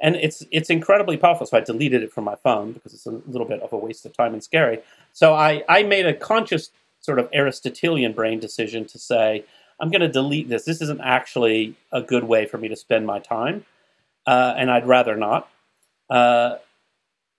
and 0.00 0.14
it's 0.14 0.46
it's 0.52 0.70
incredibly 0.70 1.16
powerful. 1.16 1.46
So 1.46 1.56
I 1.56 1.60
deleted 1.60 2.04
it 2.04 2.12
from 2.12 2.24
my 2.24 2.36
phone 2.36 2.72
because 2.72 2.94
it's 2.94 3.06
a 3.06 3.20
little 3.26 3.46
bit 3.46 3.60
of 3.60 3.72
a 3.72 3.76
waste 3.76 4.06
of 4.06 4.16
time 4.16 4.32
and 4.32 4.42
scary. 4.42 4.78
So 5.12 5.34
I 5.34 5.64
I 5.68 5.82
made 5.82 6.06
a 6.06 6.14
conscious 6.14 6.70
sort 7.00 7.18
of 7.18 7.28
Aristotelian 7.34 8.12
brain 8.12 8.38
decision 8.38 8.84
to 8.86 8.98
say 8.98 9.44
I'm 9.80 9.90
going 9.90 10.02
to 10.02 10.08
delete 10.08 10.48
this. 10.48 10.64
This 10.64 10.80
isn't 10.80 11.00
actually 11.00 11.74
a 11.90 12.00
good 12.00 12.24
way 12.24 12.46
for 12.46 12.56
me 12.56 12.68
to 12.68 12.76
spend 12.76 13.06
my 13.06 13.18
time, 13.18 13.64
uh, 14.28 14.54
and 14.56 14.70
I'd 14.70 14.86
rather 14.86 15.16
not. 15.16 15.50
Uh, 16.08 16.56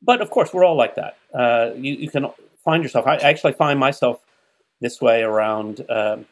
but 0.02 0.20
of 0.20 0.30
course, 0.30 0.54
we're 0.54 0.66
all 0.66 0.76
like 0.76 0.96
that. 0.96 1.18
Uh, 1.34 1.72
you, 1.76 1.94
you, 1.94 2.10
can 2.10 2.26
find 2.66 2.84
yourself. 2.84 3.08
I 3.08 3.16
actually 3.18 3.54
find 3.54 3.80
myself 3.80 4.20
this 4.82 5.00
way 5.00 5.22
around 5.22 5.86
um, 5.90 6.26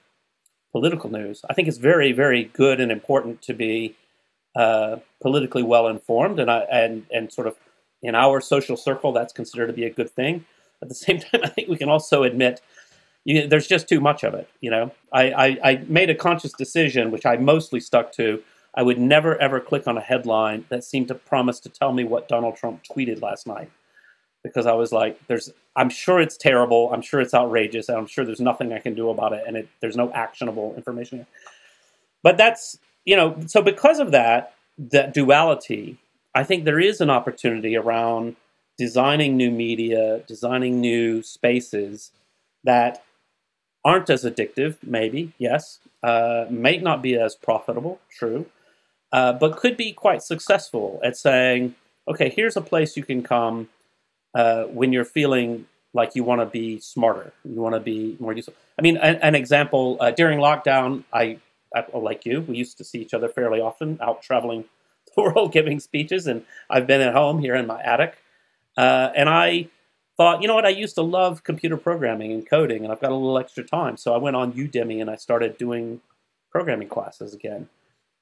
political 0.72 1.12
news. 1.12 1.44
I 1.50 1.54
think 1.54 1.68
it's 1.68 1.78
very, 1.78 2.12
very 2.12 2.46
good 2.46 2.80
and 2.80 2.92
important 2.92 3.42
to 3.44 3.54
be 3.54 3.96
uh, 4.56 4.98
politically 5.22 5.64
well 5.64 5.88
informed, 5.88 6.40
and 6.40 6.50
I 6.50 6.60
and 6.72 7.06
and 7.12 7.32
sort 7.32 7.48
of 7.48 7.56
in 8.02 8.16
our 8.16 8.42
social 8.42 8.78
circle, 8.78 9.12
that's 9.12 9.34
considered 9.34 9.68
to 9.68 9.74
be 9.74 9.84
a 9.84 9.90
good 9.90 10.10
thing. 10.10 10.46
At 10.82 10.90
the 10.90 10.96
same 11.06 11.20
time, 11.20 11.42
I 11.44 11.50
think 11.50 11.68
we 11.70 11.78
can 11.78 11.90
also 11.90 12.24
admit 12.24 12.62
you, 13.26 13.48
there's 13.48 13.68
just 13.68 13.88
too 13.90 14.00
much 14.00 14.24
of 14.24 14.34
it. 14.34 14.50
You 14.62 14.72
know, 14.72 14.92
I, 15.12 15.32
I, 15.32 15.58
I 15.64 15.84
made 15.88 16.10
a 16.10 16.16
conscious 16.16 16.54
decision, 16.54 17.12
which 17.12 17.26
I 17.26 17.38
mostly 17.38 17.80
stuck 17.80 18.12
to. 18.14 18.42
I 18.76 18.84
would 18.84 19.00
never 19.00 19.38
ever 19.42 19.60
click 19.60 19.88
on 19.88 19.98
a 19.98 20.02
headline 20.02 20.66
that 20.70 20.84
seemed 20.84 21.10
to 21.10 21.16
promise 21.16 21.60
to 21.62 21.70
tell 21.70 21.92
me 21.92 22.04
what 22.04 22.28
Donald 22.28 22.56
Trump 22.56 22.84
tweeted 22.84 23.22
last 23.22 23.48
night, 23.48 23.70
because 24.43 24.65
I 24.65 24.73
was 24.73 24.91
like, 24.91 25.19
"There's, 25.28 25.52
I'm 25.75 25.89
sure 25.89 26.19
it's 26.19 26.38
terrible. 26.38 26.91
I'm 26.93 27.02
sure 27.02 27.21
it's 27.21 27.34
outrageous. 27.34 27.89
And 27.89 27.97
I'm 27.97 28.08
sure 28.08 28.25
there's 28.25 28.39
nothing 28.39 28.73
I 28.73 28.80
can 28.80 28.95
do 28.95 29.10
about 29.10 29.34
it, 29.34 29.43
and 29.47 29.58
it, 29.58 29.67
there's 29.82 29.97
no 29.97 30.12
actionable 30.13 30.73
information." 30.75 31.25
But 32.23 32.38
that's 32.38 32.78
you 33.06 33.15
know, 33.15 33.36
so 33.47 33.62
because 33.62 33.99
of 33.99 34.12
that, 34.12 34.54
that 34.78 35.13
duality, 35.13 35.97
I 36.36 36.43
think 36.43 36.63
there 36.63 36.80
is 36.80 37.02
an 37.02 37.10
opportunity 37.10 37.75
around 37.75 38.36
designing 38.78 39.36
new 39.36 39.52
media, 39.52 40.21
designing 40.28 40.80
new 40.80 41.21
spaces 41.23 42.12
that 42.63 43.04
aren't 43.84 44.10
as 44.10 44.23
addictive, 44.23 44.78
maybe, 44.84 45.34
yes, 45.38 45.80
uh, 46.04 46.45
may 46.49 46.78
not 46.78 47.02
be 47.02 47.15
as 47.17 47.36
profitable, 47.36 47.99
true, 48.10 48.45
uh, 49.12 49.34
but 49.34 49.58
could 49.58 49.75
be 49.75 49.91
quite 49.91 50.21
successful 50.21 50.99
at 51.04 51.17
saying, 51.17 51.75
okay, 52.08 52.30
here's 52.30 52.56
a 52.56 52.62
place 52.62 52.95
you 52.95 53.04
can 53.04 53.23
come 53.23 53.69
uh, 54.34 54.63
when 54.65 54.94
you're 54.94 55.06
feeling 55.06 55.65
like 55.94 56.15
you 56.15 56.24
want 56.24 56.42
to 56.42 56.46
be 56.46 56.80
smarter, 56.80 57.34
you 57.44 57.62
want 57.62 57.76
to 57.76 57.80
be 57.80 58.15
more 58.20 58.34
useful. 58.34 58.54
I 58.78 58.82
mean, 58.82 58.98
an, 58.98 59.15
an 59.18 59.36
example 59.36 59.98
uh, 60.00 60.12
during 60.12 60.39
lockdown, 60.39 61.04
I, 61.12 61.39
I, 61.76 61.86
like 61.98 62.26
you, 62.26 62.42
we 62.42 62.58
used 62.58 62.78
to 62.78 62.84
see 62.84 63.00
each 63.00 63.13
other 63.13 63.28
fairly 63.28 63.60
often 63.60 63.98
out 64.02 64.22
traveling 64.22 64.65
the 65.15 65.24
world 65.24 65.52
giving 65.52 65.80
speeches, 65.80 66.28
and 66.28 66.44
I've 66.70 66.88
been 66.88 67.02
at 67.02 67.13
home 67.13 67.39
here 67.39 67.56
in 67.56 67.65
my 67.65 67.82
attic. 67.82 68.18
Uh, 68.78 69.12
and 69.15 69.28
I 69.28 69.68
thought, 70.15 70.42
you 70.42 70.48
know 70.48 70.56
what, 70.56 70.65
I 70.65 70.70
used 70.70 70.96
to 70.96 71.02
love 71.02 71.44
computer 71.44 71.78
programming 71.78 72.32
and 72.32 72.48
coding, 72.48 72.84
and 72.84 72.92
I've 72.92 73.02
got 73.02 73.12
a 73.12 73.15
little 73.15 73.39
extra 73.39 73.63
time. 73.63 73.98
So 73.98 74.13
I 74.13 74.18
went 74.18 74.36
on 74.36 74.54
Udemy 74.54 75.02
and 75.02 75.10
I 75.10 75.15
started 75.15 75.58
doing 75.58 76.02
programming 76.52 76.89
classes 76.89 77.34
again. 77.34 77.70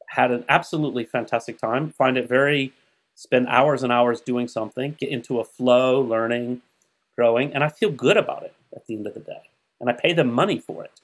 Had 0.10 0.32
an 0.32 0.46
absolutely 0.48 1.04
fantastic 1.06 1.60
time. 1.60 1.91
Find 1.91 2.17
it 2.17 2.30
very, 2.30 2.72
spend 3.17 3.47
hours 3.47 3.82
and 3.84 3.91
hours 3.91 4.21
doing 4.21 4.47
something, 4.47 4.95
get 4.99 5.10
into 5.10 5.39
a 5.39 5.43
flow, 5.43 5.99
learning, 5.99 6.62
growing, 7.17 7.53
and 7.53 7.63
I 7.63 7.69
feel 7.69 7.91
good 7.91 8.15
about 8.15 8.43
it 8.43 8.53
at 8.75 8.86
the 8.86 8.95
end 8.95 9.08
of 9.08 9.15
the 9.15 9.19
day. 9.19 9.41
And 9.82 9.89
I 9.89 9.93
pay 9.93 10.13
them 10.13 10.32
money 10.32 10.60
for 10.60 10.86
it. 10.86 11.01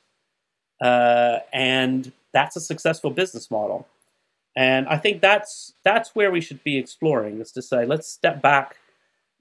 Uh, 0.80 1.39
and 1.52 2.12
that's 2.32 2.56
a 2.56 2.62
successful 2.62 3.10
business 3.10 3.49
model. 3.49 3.88
And 4.56 4.88
I 4.88 4.97
think 4.97 5.21
that's 5.21 5.73
that's 5.84 6.15
where 6.15 6.32
we 6.32 6.39
should 6.39 6.63
be 6.63 6.78
exploring 6.78 7.41
is 7.41 7.52
to 7.54 7.62
say, 7.62 7.86
let's 7.86 8.08
step 8.08 8.41
back 8.41 8.78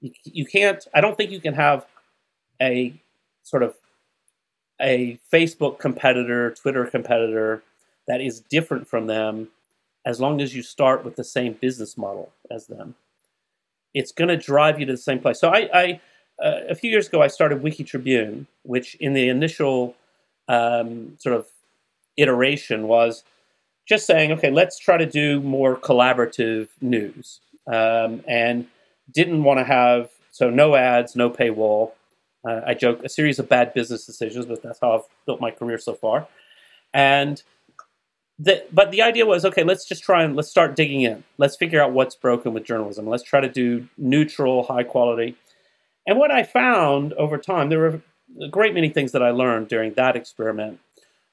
you, 0.03 0.11
you 0.25 0.45
can't. 0.45 0.85
I 0.93 1.01
don't 1.01 1.17
think 1.17 1.31
you 1.31 1.39
can 1.39 1.53
have 1.53 1.85
a 2.61 2.93
sort 3.43 3.63
of 3.63 3.75
a 4.81 5.19
Facebook 5.31 5.79
competitor, 5.79 6.51
Twitter 6.51 6.85
competitor 6.85 7.63
that 8.07 8.19
is 8.21 8.41
different 8.41 8.87
from 8.87 9.07
them 9.07 9.47
as 10.05 10.19
long 10.19 10.41
as 10.41 10.55
you 10.55 10.61
start 10.61 11.05
with 11.05 11.15
the 11.15 11.23
same 11.23 11.53
business 11.53 11.97
model 11.97 12.31
as 12.51 12.67
them. 12.67 12.95
It's 13.93 14.11
going 14.11 14.27
to 14.27 14.37
drive 14.37 14.79
you 14.79 14.85
to 14.85 14.93
the 14.93 14.97
same 14.97 15.19
place. 15.19 15.39
So 15.39 15.49
I, 15.49 15.69
I 15.73 16.01
uh, 16.43 16.61
a 16.69 16.75
few 16.75 16.89
years 16.89 17.07
ago, 17.07 17.21
I 17.21 17.27
started 17.27 17.61
Wiki 17.61 17.83
Tribune, 17.83 18.47
which 18.63 18.95
in 18.95 19.13
the 19.13 19.29
initial 19.29 19.95
um, 20.47 21.15
sort 21.19 21.35
of 21.35 21.47
iteration 22.17 22.87
was 22.87 23.23
just 23.85 24.05
saying, 24.05 24.31
okay, 24.31 24.49
let's 24.49 24.79
try 24.79 24.97
to 24.97 25.05
do 25.05 25.39
more 25.41 25.75
collaborative 25.75 26.69
news. 26.81 27.39
Um, 27.67 28.23
and 28.27 28.67
didn't 29.11 29.43
want 29.43 29.59
to 29.59 29.63
have 29.63 30.09
so 30.31 30.49
no 30.49 30.75
ads, 30.75 31.15
no 31.15 31.29
paywall. 31.29 31.91
Uh, 32.47 32.61
I 32.65 32.73
joke 32.73 33.01
a 33.03 33.09
series 33.09 33.39
of 33.39 33.47
bad 33.47 33.73
business 33.73 34.05
decisions, 34.05 34.45
but 34.45 34.63
that's 34.63 34.79
how 34.81 34.95
I've 34.95 35.05
built 35.25 35.39
my 35.39 35.51
career 35.51 35.77
so 35.77 35.93
far. 35.93 36.27
And 36.93 37.41
the, 38.39 38.63
but 38.71 38.91
the 38.91 39.01
idea 39.01 39.25
was 39.25 39.45
okay. 39.45 39.63
Let's 39.63 39.85
just 39.85 40.03
try 40.03 40.23
and 40.23 40.35
let's 40.35 40.49
start 40.49 40.75
digging 40.75 41.01
in. 41.01 41.23
Let's 41.37 41.55
figure 41.55 41.81
out 41.81 41.91
what's 41.91 42.15
broken 42.15 42.53
with 42.53 42.63
journalism. 42.63 43.07
Let's 43.07 43.23
try 43.23 43.39
to 43.39 43.49
do 43.49 43.87
neutral, 43.97 44.63
high 44.63 44.83
quality. 44.83 45.35
And 46.07 46.17
what 46.17 46.31
I 46.31 46.43
found 46.43 47.13
over 47.13 47.37
time, 47.37 47.69
there 47.69 47.79
were 47.79 48.01
a 48.41 48.47
great 48.49 48.73
many 48.73 48.89
things 48.89 49.11
that 49.11 49.23
I 49.23 49.29
learned 49.29 49.67
during 49.67 49.93
that 49.93 50.15
experiment. 50.15 50.79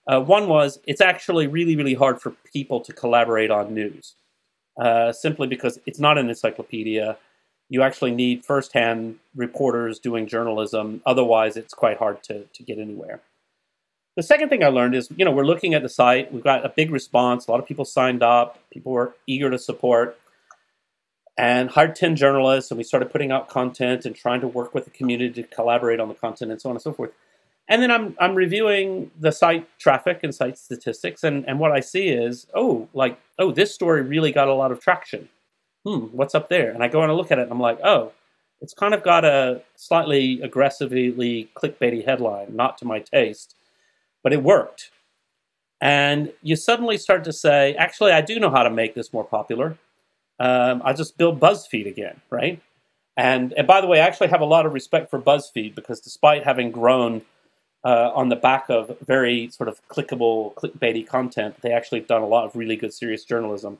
Uh, 0.07 0.21
one 0.21 0.49
was 0.49 0.79
it's 0.87 1.01
actually 1.01 1.47
really, 1.47 1.77
really 1.77 1.95
hard 1.95 2.21
for 2.21 2.33
people 2.53 2.81
to 2.81 2.93
collaborate 2.93 3.51
on 3.51 3.75
news, 3.75 4.15
uh, 4.81 5.13
simply 5.13 5.47
because 5.47 5.79
it's 5.87 5.99
not 5.99 6.19
an 6.19 6.29
encyclopedia 6.29 7.17
you 7.71 7.83
actually 7.83 8.11
need 8.11 8.45
firsthand 8.45 9.17
reporters 9.35 9.99
doing 10.01 10.27
journalism. 10.27 11.01
Otherwise, 11.07 11.57
it's 11.57 11.73
quite 11.73 11.97
hard 11.97 12.23
to, 12.25 12.45
to 12.53 12.63
get 12.65 12.79
anywhere. 12.79 13.21
The 14.17 14.23
second 14.23 14.49
thing 14.49 14.63
I 14.63 14.69
learned 14.69 14.95
is, 14.95 15.09
you 15.17 15.25
know, 15.25 15.31
we're 15.31 15.45
looking 15.45 15.75
at 15.75 15.83
the 15.83 15.89
site. 15.89 16.33
We've 16.33 16.45
got 16.45 16.65
a 16.65 16.69
big 16.69 16.91
response. 16.91 17.47
A 17.47 17.51
lot 17.51 17.61
of 17.61 17.67
people 17.67 17.85
signed 17.85 18.23
up. 18.23 18.59
People 18.71 18.93
were 18.93 19.15
eager 19.27 19.51
to 19.51 19.59
support 19.59 20.19
and 21.39 21.71
hired 21.71 21.95
10 21.95 22.17
journalists. 22.17 22.71
And 22.71 22.79
we 22.79 22.85
started 22.85 23.11
putting 23.11 23.31
out 23.31 23.49
content 23.49 24.05
and 24.05 24.15
trying 24.15 24.41
to 24.41 24.49
work 24.49 24.75
with 24.75 24.85
the 24.85 24.91
community 24.91 25.43
to 25.43 25.49
collaborate 25.49 26.01
on 26.01 26.09
the 26.09 26.15
content 26.15 26.51
and 26.51 26.61
so 26.61 26.69
on 26.69 26.77
and 26.77 26.83
so 26.83 26.93
forth. 26.93 27.13
And 27.69 27.81
then 27.81 27.91
I'm, 27.91 28.17
I'm 28.19 28.35
reviewing 28.35 29.13
the 29.19 29.31
site 29.31 29.69
traffic 29.79 30.21
and 30.25 30.35
site 30.35 30.59
statistics. 30.59 31.23
And, 31.23 31.45
and 31.49 31.61
what 31.61 31.71
I 31.71 31.81
see 31.81 32.09
is, 32.09 32.49
oh, 32.53 32.89
like, 32.93 33.19
oh, 33.39 33.53
this 33.53 33.73
story 33.73 34.03
really 34.03 34.33
got 34.33 34.49
a 34.49 34.55
lot 34.55 34.73
of 34.73 34.81
traction 34.81 35.29
hmm, 35.85 36.07
what's 36.13 36.35
up 36.35 36.49
there? 36.49 36.71
And 36.71 36.83
I 36.83 36.89
go 36.89 37.03
and 37.03 37.11
I 37.11 37.15
look 37.15 37.31
at 37.31 37.39
it 37.39 37.43
and 37.43 37.53
I'm 37.53 37.61
like, 37.61 37.79
oh, 37.83 38.13
it's 38.61 38.75
kind 38.75 38.93
of 38.93 39.03
got 39.03 39.25
a 39.25 39.63
slightly 39.77 40.41
aggressively 40.43 41.51
clickbaity 41.55 42.05
headline, 42.05 42.55
not 42.55 42.77
to 42.79 42.85
my 42.85 43.01
taste, 43.01 43.55
but 44.23 44.33
it 44.33 44.43
worked. 44.43 44.91
And 45.81 46.33
you 46.43 46.57
suddenly 46.57 46.99
start 46.99 47.25
to 47.25 47.33
say, 47.33 47.75
actually, 47.75 48.13
I 48.13 48.21
do 48.21 48.39
know 48.39 48.51
how 48.51 48.63
to 48.63 48.71
make 48.71 48.95
this 48.95 49.13
more 49.13 49.25
popular. 49.25 49.79
Um, 50.39 50.83
I'll 50.85 50.95
just 50.95 51.17
build 51.17 51.41
BuzzFeed 51.41 51.87
again, 51.87 52.21
right? 52.31 52.61
And, 53.17 53.53
and 53.55 53.67
by 53.67 53.81
the 53.81 53.87
way, 53.87 54.01
I 54.01 54.07
actually 54.07 54.29
have 54.29 54.41
a 54.41 54.47
lot 54.47 54.67
of 54.67 54.73
respect 54.73 55.11
for 55.11 55.21
BuzzFeed 55.21 55.75
because 55.75 56.01
despite 56.01 56.45
having 56.45 56.71
grown 56.71 57.23
uh, 57.85 58.11
on 58.15 58.29
the 58.29 58.37
back 58.37 58.69
of 58.69 58.97
very 59.07 59.49
sort 59.49 59.69
of 59.69 59.87
clickable, 59.89 60.55
clickbaity 60.55 61.07
content, 61.07 61.57
they 61.63 61.73
actually 61.73 62.01
have 62.01 62.09
done 62.09 62.23
a 62.23 62.27
lot 62.27 62.45
of 62.45 62.57
really 62.57 62.77
good, 62.77 62.93
serious 62.93 63.25
journalism. 63.25 63.79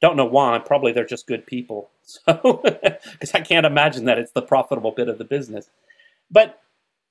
Don't 0.00 0.16
know 0.16 0.24
why. 0.26 0.58
Probably 0.58 0.92
they're 0.92 1.04
just 1.04 1.26
good 1.26 1.46
people. 1.46 1.90
So, 2.08 2.62
because 3.12 3.34
I 3.34 3.40
can't 3.40 3.66
imagine 3.66 4.06
that 4.06 4.18
it's 4.18 4.32
the 4.32 4.40
profitable 4.40 4.92
bit 4.92 5.10
of 5.10 5.18
the 5.18 5.24
business. 5.24 5.68
But 6.30 6.58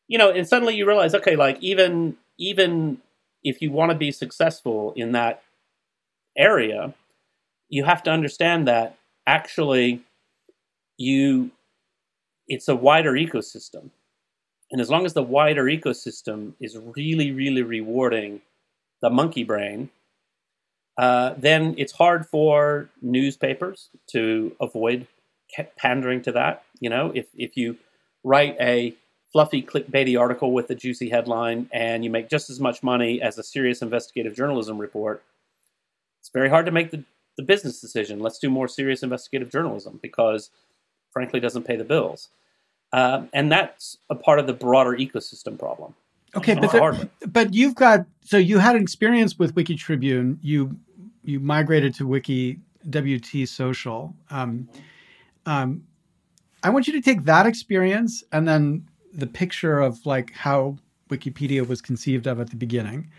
you 0.07 0.17
know, 0.17 0.31
and 0.31 0.47
suddenly 0.47 0.75
you 0.75 0.87
realize, 0.87 1.13
okay, 1.13 1.35
like 1.35 1.61
even 1.61 2.17
even 2.37 2.99
if 3.43 3.61
you 3.61 3.71
want 3.71 3.91
to 3.91 3.97
be 3.97 4.11
successful 4.11 4.93
in 4.95 5.11
that 5.13 5.43
area, 6.37 6.93
you 7.69 7.83
have 7.83 8.03
to 8.03 8.11
understand 8.11 8.67
that 8.67 8.97
actually 9.25 10.01
you 10.97 11.51
it's 12.47 12.67
a 12.67 12.75
wider 12.75 13.11
ecosystem. 13.13 13.89
And 14.71 14.81
as 14.81 14.89
long 14.89 15.05
as 15.05 15.13
the 15.13 15.23
wider 15.23 15.65
ecosystem 15.65 16.53
is 16.59 16.77
really, 16.77 17.31
really 17.31 17.61
rewarding 17.61 18.41
the 19.01 19.09
monkey 19.09 19.43
brain, 19.43 19.89
uh, 20.97 21.35
then 21.37 21.75
it's 21.77 21.93
hard 21.93 22.25
for 22.25 22.89
newspapers 23.01 23.89
to 24.07 24.55
avoid 24.59 25.07
pandering 25.77 26.21
to 26.23 26.31
that. 26.31 26.63
You 26.79 26.89
know, 26.89 27.11
if 27.13 27.27
if 27.35 27.55
you 27.55 27.77
write 28.23 28.57
a 28.59 28.95
fluffy 29.31 29.61
clickbaity 29.61 30.19
article 30.19 30.51
with 30.51 30.69
a 30.69 30.75
juicy 30.75 31.09
headline 31.09 31.69
and 31.73 32.03
you 32.03 32.09
make 32.09 32.29
just 32.29 32.49
as 32.49 32.59
much 32.59 32.81
money 32.81 33.21
as 33.21 33.37
a 33.37 33.43
serious 33.43 33.81
investigative 33.81 34.35
journalism 34.35 34.77
report, 34.77 35.23
it's 36.19 36.29
very 36.29 36.49
hard 36.49 36.65
to 36.65 36.71
make 36.71 36.91
the, 36.91 37.03
the 37.37 37.43
business 37.43 37.81
decision. 37.81 38.19
Let's 38.19 38.39
do 38.39 38.49
more 38.49 38.67
serious 38.67 39.03
investigative 39.03 39.51
journalism 39.51 39.99
because, 40.01 40.49
frankly, 41.11 41.39
doesn't 41.39 41.63
pay 41.63 41.75
the 41.75 41.83
bills. 41.83 42.29
Um, 42.93 43.29
and 43.33 43.51
that's 43.51 43.97
a 44.09 44.15
part 44.15 44.39
of 44.39 44.47
the 44.47 44.53
broader 44.53 44.91
ecosystem 44.91 45.59
problem. 45.59 45.93
Okay, 46.35 46.55
but 46.55 46.71
the, 46.71 47.09
but 47.27 47.53
you've 47.53 47.75
got 47.75 48.05
so 48.21 48.37
you 48.37 48.59
had 48.59 48.75
an 48.75 48.81
experience 48.81 49.39
with 49.39 49.55
Wiki 49.55 49.75
Tribune. 49.75 50.39
You 50.41 50.77
you 51.23 51.39
migrated 51.39 51.95
to 51.95 52.07
Wiki 52.07 52.59
WT 52.89 53.47
Social. 53.47 54.15
Um, 54.29 54.69
um, 55.45 55.83
I 56.63 56.69
want 56.69 56.87
you 56.87 56.93
to 56.93 57.01
take 57.01 57.23
that 57.23 57.45
experience 57.45 58.23
and 58.31 58.47
then 58.47 58.87
the 59.17 59.27
picture 59.27 59.79
of 59.79 60.05
like 60.05 60.31
how 60.31 60.77
Wikipedia 61.09 61.67
was 61.67 61.81
conceived 61.81 62.27
of 62.27 62.39
at 62.39 62.49
the 62.49 62.55
beginning. 62.55 63.09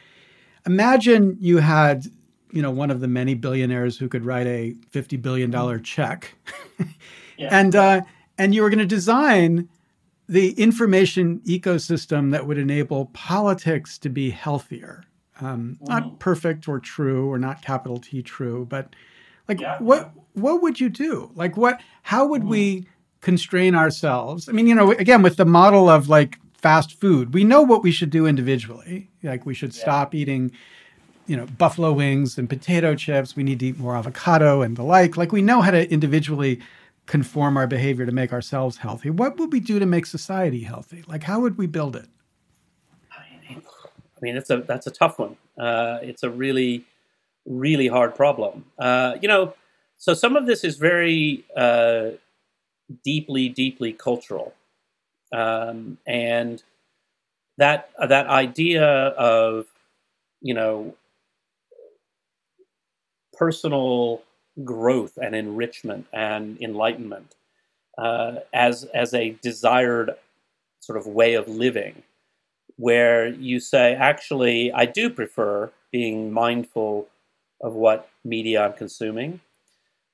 Imagine 0.66 1.36
you 1.40 1.58
had, 1.58 2.06
you 2.52 2.62
know, 2.62 2.70
one 2.70 2.90
of 2.90 3.00
the 3.00 3.08
many 3.08 3.34
billionaires 3.34 3.98
who 3.98 4.08
could 4.08 4.24
write 4.24 4.46
a 4.46 4.74
fifty 4.90 5.16
billion 5.16 5.50
dollar 5.50 5.78
check, 5.78 6.34
yeah. 7.36 7.48
and 7.50 7.76
uh, 7.76 8.00
and 8.38 8.54
you 8.54 8.62
were 8.62 8.70
going 8.70 8.78
to 8.78 8.86
design 8.86 9.68
the 10.28 10.52
information 10.52 11.40
ecosystem 11.40 12.32
that 12.32 12.46
would 12.46 12.58
enable 12.58 13.06
politics 13.06 13.98
to 13.98 14.08
be 14.08 14.30
healthier 14.30 15.04
um, 15.40 15.78
mm-hmm. 15.80 15.84
not 15.86 16.18
perfect 16.18 16.68
or 16.68 16.80
true 16.80 17.30
or 17.30 17.38
not 17.38 17.62
capital 17.62 17.98
T 17.98 18.22
true, 18.22 18.66
but 18.68 18.94
like 19.46 19.60
yeah. 19.60 19.78
what 19.78 20.12
what 20.34 20.62
would 20.62 20.80
you 20.80 20.88
do? 20.88 21.30
Like 21.34 21.56
what? 21.56 21.80
How 22.02 22.26
would 22.26 22.42
mm-hmm. 22.42 22.50
we 22.50 22.88
constrain 23.20 23.74
ourselves? 23.74 24.48
I 24.48 24.52
mean, 24.52 24.66
you 24.66 24.74
know, 24.74 24.92
again 24.92 25.22
with 25.22 25.36
the 25.36 25.44
model 25.44 25.88
of 25.88 26.08
like 26.08 26.38
fast 26.54 26.98
food, 27.00 27.34
we 27.34 27.44
know 27.44 27.62
what 27.62 27.82
we 27.82 27.92
should 27.92 28.10
do 28.10 28.26
individually. 28.26 29.08
Like 29.22 29.46
we 29.46 29.54
should 29.54 29.74
yeah. 29.74 29.82
stop 29.82 30.14
eating 30.14 30.52
you 31.26 31.36
know 31.36 31.44
buffalo 31.58 31.92
wings 31.92 32.38
and 32.38 32.48
potato 32.48 32.94
chips 32.94 33.36
we 33.36 33.42
need 33.42 33.58
to 33.58 33.66
eat 33.66 33.78
more 33.78 33.94
avocado 33.94 34.62
and 34.62 34.78
the 34.78 34.82
like 34.82 35.18
like 35.18 35.30
we 35.30 35.42
know 35.42 35.60
how 35.60 35.70
to 35.70 35.86
individually 35.92 36.58
conform 37.08 37.56
our 37.56 37.66
behavior 37.66 38.06
to 38.06 38.12
make 38.12 38.32
ourselves 38.32 38.76
healthy. 38.76 39.10
What 39.10 39.38
would 39.38 39.50
we 39.50 39.60
do 39.60 39.80
to 39.80 39.86
make 39.86 40.06
society 40.06 40.60
healthy? 40.60 41.02
Like, 41.08 41.24
how 41.24 41.40
would 41.40 41.58
we 41.58 41.66
build 41.66 41.96
it? 41.96 42.06
I 43.10 44.20
mean, 44.20 44.36
it's 44.36 44.50
a 44.50 44.58
that's 44.58 44.86
a 44.86 44.90
tough 44.90 45.18
one. 45.18 45.36
Uh, 45.56 45.98
it's 46.02 46.22
a 46.22 46.30
really, 46.30 46.84
really 47.46 47.88
hard 47.88 48.14
problem. 48.14 48.64
Uh, 48.78 49.16
you 49.20 49.28
know, 49.28 49.54
so 49.96 50.12
some 50.12 50.36
of 50.36 50.46
this 50.46 50.64
is 50.64 50.76
very 50.76 51.44
uh, 51.56 52.10
deeply, 53.04 53.48
deeply 53.48 53.92
cultural, 53.92 54.54
um, 55.32 55.98
and 56.06 56.62
that 57.58 57.90
that 58.08 58.26
idea 58.28 58.84
of 58.86 59.66
you 60.42 60.54
know 60.54 60.94
personal 63.32 64.22
growth 64.64 65.16
and 65.22 65.34
enrichment 65.34 66.06
and 66.12 66.60
enlightenment 66.60 67.34
uh, 67.98 68.36
as 68.52 68.84
as 68.94 69.14
a 69.14 69.30
desired 69.42 70.12
sort 70.80 70.98
of 70.98 71.06
way 71.06 71.34
of 71.34 71.48
living, 71.48 72.02
where 72.76 73.28
you 73.28 73.60
say, 73.60 73.94
actually, 73.94 74.72
I 74.72 74.86
do 74.86 75.10
prefer 75.10 75.70
being 75.92 76.32
mindful 76.32 77.08
of 77.62 77.74
what 77.74 78.08
media 78.24 78.64
I'm 78.64 78.74
consuming. 78.74 79.40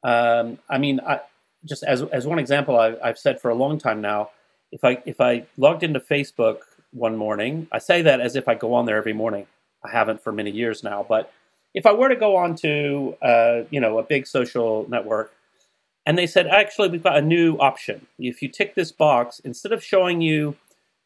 Um, 0.05 0.59
I 0.71 0.79
mean, 0.79 1.01
I, 1.01 1.21
just 1.65 1.83
as 1.83 2.03
as 2.03 2.27
one 2.27 2.39
example, 2.39 2.79
I, 2.79 2.97
I've 3.03 3.19
said 3.19 3.41
for 3.41 3.51
a 3.51 3.55
long 3.55 3.79
time 3.79 4.01
now, 4.01 4.31
if 4.73 4.85
I 4.85 5.03
if 5.05 5.21
I 5.21 5.47
logged 5.57 5.83
into 5.83 6.01
Facebook 6.01 6.59
one 6.93 7.17
morning, 7.17 7.69
I 7.73 7.79
say 7.79 8.03
that 8.03 8.21
as 8.21 8.37
if 8.37 8.49
I 8.49 8.55
go 8.55 8.75
on 8.75 8.87
there 8.87 8.97
every 8.97 9.13
morning. 9.13 9.47
I 9.85 9.91
haven't 9.91 10.23
for 10.23 10.33
many 10.33 10.51
years 10.51 10.83
now, 10.83 11.05
but 11.07 11.33
if 11.75 11.85
I 11.85 11.93
were 11.93 12.09
to 12.09 12.17
go 12.17 12.37
on 12.37 12.57
to 12.57 13.17
uh, 13.23 13.63
you 13.71 13.81
know 13.81 13.99
a 13.99 14.03
big 14.03 14.27
social 14.27 14.87
network, 14.89 15.33
and 16.07 16.19
they 16.19 16.27
said, 16.27 16.47
actually, 16.47 16.89
we've 16.89 17.03
got 17.03 17.17
a 17.17 17.23
new 17.23 17.57
option. 17.57 18.07
If 18.19 18.43
you 18.43 18.49
tick 18.49 18.75
this 18.75 18.93
box, 18.93 19.41
instead 19.41 19.73
of 19.73 19.83
showing 19.83 20.21
you 20.21 20.57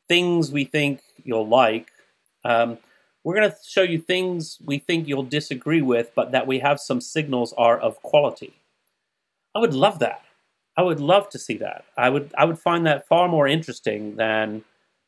things 0.09 0.50
we 0.50 0.64
think 0.64 1.00
you'll 1.24 1.46
like, 1.46 1.90
um, 2.44 2.78
we're 3.22 3.34
going 3.34 3.50
to 3.50 3.56
show 3.66 3.82
you 3.82 4.00
things 4.00 4.59
we 4.64 4.78
think 4.78 5.06
you'll 5.06 5.22
disagree 5.22 5.82
with, 5.82 6.12
but 6.14 6.32
that 6.32 6.46
we 6.46 6.61
have 6.61 6.80
some 6.80 7.00
signals 7.00 7.52
are 7.59 7.78
of 7.78 8.00
quality. 8.02 8.54
I 9.54 9.61
would 9.61 9.74
love 9.74 9.98
that. 9.98 10.22
I 10.79 10.83
would 10.83 11.01
love 11.01 11.29
to 11.31 11.41
see 11.41 11.57
that. 11.59 11.85
I 11.97 12.09
would 12.09 12.33
I 12.39 12.45
would 12.45 12.59
find 12.59 12.87
that 12.87 13.09
far 13.09 13.29
more 13.29 13.49
interesting 13.49 14.14
than 14.14 14.62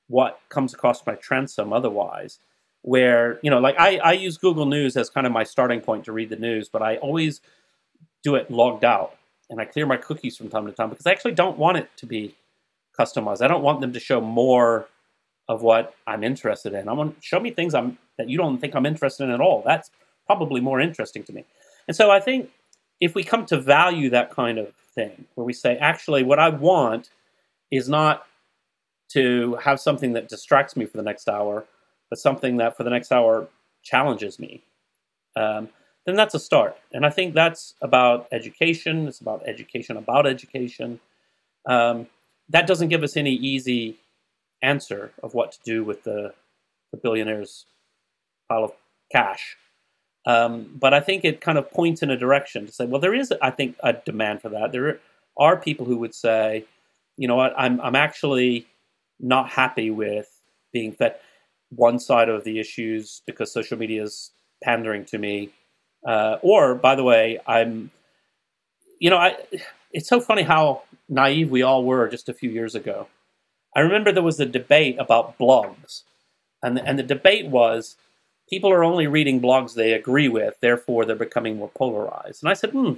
what 0.09 0.41
comes 0.49 0.75
across 0.75 1.07
my 1.07 1.15
transom 1.15 1.73
otherwise 1.73 2.41
where 2.83 3.39
you 3.43 3.51
know 3.51 3.61
like 3.61 3.77
I, 3.79 3.99
I 3.99 4.13
use 4.13 4.37
google 4.37 4.67
news 4.67 4.97
as 4.97 5.09
kind 5.09 5.27
of 5.27 5.33
my 5.33 5.45
starting 5.45 5.81
point 5.81 6.05
to 6.07 6.13
read 6.13 6.31
the 6.31 6.37
news 6.37 6.69
but 6.69 6.83
i 6.83 6.97
always 6.97 7.41
do 8.25 8.35
it 8.35 8.51
logged 8.51 8.85
out 8.85 9.17
and 9.49 9.61
i 9.61 9.65
clear 9.65 9.87
my 9.87 9.97
cookies 9.97 10.37
from 10.37 10.49
time 10.49 10.67
to 10.67 10.73
time 10.73 10.91
because 10.91 11.07
i 11.07 11.13
actually 11.13 11.35
don't 11.35 11.59
want 11.59 11.77
it 11.77 11.89
to 11.97 12.07
be 12.07 12.35
customized. 12.99 13.41
I 13.43 13.49
don't 13.49 13.63
want 13.63 13.81
them 13.81 13.93
to 13.93 14.01
show 14.01 14.21
more 14.21 14.89
of 15.49 15.63
what 15.63 15.95
i'm 16.07 16.25
interested 16.25 16.73
in. 16.75 16.89
I 16.89 16.93
want 16.93 17.23
show 17.23 17.39
me 17.39 17.51
things 17.51 17.75
i'm 17.75 17.99
that 18.19 18.29
you 18.29 18.37
don't 18.37 18.59
think 18.59 18.75
i'm 18.75 18.87
interested 18.87 19.25
in 19.25 19.31
at 19.31 19.41
all. 19.41 19.63
That's 19.65 19.91
probably 20.27 20.61
more 20.61 20.81
interesting 20.81 21.23
to 21.25 21.33
me. 21.33 21.45
And 21.87 21.97
so 21.97 22.11
i 22.11 22.19
think 22.19 22.51
if 23.01 23.15
we 23.15 23.25
come 23.25 23.47
to 23.47 23.61
value 23.61 24.11
that 24.11 24.31
kind 24.31 24.59
of 24.59 24.73
thing 24.95 25.25
where 25.35 25.45
we 25.45 25.53
say 25.53 25.77
actually 25.79 26.23
what 26.23 26.39
i 26.39 26.49
want 26.49 27.11
is 27.71 27.89
not 27.89 28.27
to 29.09 29.57
have 29.63 29.81
something 29.81 30.13
that 30.13 30.29
distracts 30.29 30.77
me 30.77 30.85
for 30.85 30.97
the 30.97 31.03
next 31.03 31.29
hour 31.29 31.67
but 32.11 32.19
something 32.19 32.57
that 32.59 32.77
for 32.77 32.83
the 32.83 32.91
next 32.91 33.13
hour 33.13 33.49
challenges 33.83 34.39
me, 34.39 34.63
um, 35.37 35.69
then 36.05 36.17
that's 36.17 36.35
a 36.35 36.41
start. 36.41 36.77
And 36.93 37.07
I 37.07 37.11
think 37.11 37.35
that's 37.35 37.75
about 37.81 38.27
education. 38.33 39.07
It's 39.07 39.21
about 39.21 39.43
education 39.47 39.97
about 39.97 40.27
education. 40.27 41.01
Um, 41.67 42.09
that 42.49 42.67
doesn't 42.67 42.89
give 42.89 43.03
us 43.03 43.17
any 43.17 43.33
easy 43.33 43.97
answer 44.61 45.13
of 45.23 45.35
what 45.35 45.53
to 45.53 45.59
do 45.65 45.85
with 45.85 46.03
the, 46.03 46.35
the 46.91 46.99
billionaire's 46.99 47.67
pile 48.49 48.65
of 48.65 48.73
cash. 49.13 49.57
Um, 50.27 50.71
but 50.79 50.93
I 50.93 51.01
think 51.01 51.25
it 51.25 51.41
kind 51.41 51.59
of 51.59 51.71
points 51.71 52.03
in 52.03 52.11
a 52.11 52.17
direction 52.17 52.67
to 52.67 52.73
say, 52.73 52.85
well, 52.87 53.01
there 53.01 53.15
is, 53.15 53.33
I 53.41 53.51
think, 53.51 53.77
a 53.83 53.93
demand 53.95 54.43
for 54.43 54.51
that. 54.51 54.73
There 54.73 55.01
are 55.39 55.57
people 55.57 55.87
who 55.87 55.97
would 55.99 56.15
say, 56.15 56.65
you 57.17 57.27
know 57.27 57.37
what, 57.37 57.55
I'm, 57.57 57.81
I'm 57.81 57.97
actually 57.97 58.67
not 59.19 59.51
happy 59.51 59.91
with 59.91 60.29
being 60.73 60.93
fed 60.93 61.17
one 61.71 61.99
side 61.99 62.29
of 62.29 62.45
the 62.45 62.59
issues 62.59 63.23
because 63.27 63.53
social 63.53 63.79
media 63.79 64.03
is 64.03 64.31
pandering 64.63 65.05
to 65.07 65.19
me. 65.19 65.51
Uh, 66.07 66.37
or, 66.43 66.75
by 66.75 66.95
the 66.95 67.05
way, 67.05 67.39
I'm, 67.47 67.91
you 68.99 69.11
know, 69.11 69.17
I. 69.17 69.37
It's 69.93 70.09
so 70.09 70.21
funny 70.21 70.43
how 70.43 70.83
naive 71.09 71.51
we 71.51 71.63
all 71.63 71.85
were 71.85 72.09
just 72.09 72.29
a 72.29 72.35
few 72.35 72.49
years 72.49 72.77
ago. 72.77 73.09
I 73.75 73.81
remember 73.81 74.13
there 74.13 74.23
was 74.23 74.39
a 74.39 74.47
debate 74.47 74.97
about 74.99 75.37
blogs, 75.37 76.03
and 76.63 76.79
and 76.79 76.99
the 76.99 77.03
debate 77.03 77.47
was 77.47 77.97
people 78.51 78.71
are 78.71 78.85
only 78.85 79.07
reading 79.07 79.41
blogs 79.41 79.75
they 79.75 79.93
agree 79.93 80.29
with, 80.29 80.59
therefore 80.61 81.05
they're 81.05 81.17
becoming 81.17 81.57
more 81.57 81.71
polarized. 81.71 82.43
And 82.43 82.51
I 82.51 82.55
said, 82.55 82.71
hmm, 82.71 82.95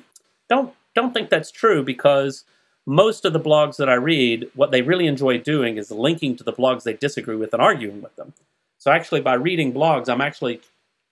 don't 0.49 0.75
don't 0.95 1.15
think 1.15 1.31
that's 1.31 1.51
true 1.51 1.83
because 1.83 2.45
most 2.87 3.25
of 3.25 3.33
the 3.33 3.41
blogs 3.41 3.77
that 3.77 3.89
I 3.89 3.95
read, 3.95 4.49
what 4.55 4.73
they 4.73 4.83
really 4.83 5.07
enjoy 5.07 5.39
doing 5.39 5.77
is 5.77 5.91
linking 5.91 6.37
to 6.37 6.45
the 6.45 6.53
blogs 6.53 6.83
they 6.83 6.95
disagree 6.95 7.37
with 7.37 7.53
and 7.53 7.63
arguing 7.63 8.03
with 8.03 8.15
them. 8.17 8.33
So 8.79 8.91
actually, 8.91 9.21
by 9.21 9.35
reading 9.35 9.73
blogs, 9.73 10.09
I'm 10.09 10.21
actually 10.21 10.61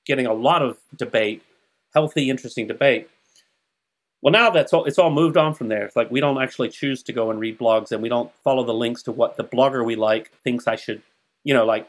getting 0.05 0.27
a 0.27 0.35
lot 0.35 0.63
of 0.63 0.79
debate, 0.97 1.43
healthy, 1.95 2.29
interesting 2.29 2.67
debate. 2.67 3.09
Well, 4.23 4.33
now 4.33 4.51
that's 4.51 4.73
all. 4.73 4.85
It's 4.85 4.99
all 4.99 5.11
moved 5.11 5.37
on 5.37 5.55
from 5.55 5.69
there. 5.69 5.87
It's 5.87 5.97
like 5.97 6.11
we 6.11 6.21
don't 6.21 6.43
actually 6.43 6.69
choose 6.69 7.03
to 7.05 7.13
go 7.13 7.31
and 7.31 7.41
read 7.41 7.59
blogs, 7.59 7.93
and 7.93 8.03
we 8.03 8.09
don't 8.09 8.31
follow 8.45 8.65
the 8.65 8.75
links 8.75 9.03
to 9.05 9.13
what 9.13 9.37
the 9.37 9.45
blogger 9.45 9.85
we 9.85 9.97
like 9.97 10.31
thinks 10.45 10.67
I 10.67 10.77
should. 10.77 11.03
You 11.45 11.55
know, 11.55 11.65
like 11.65 11.89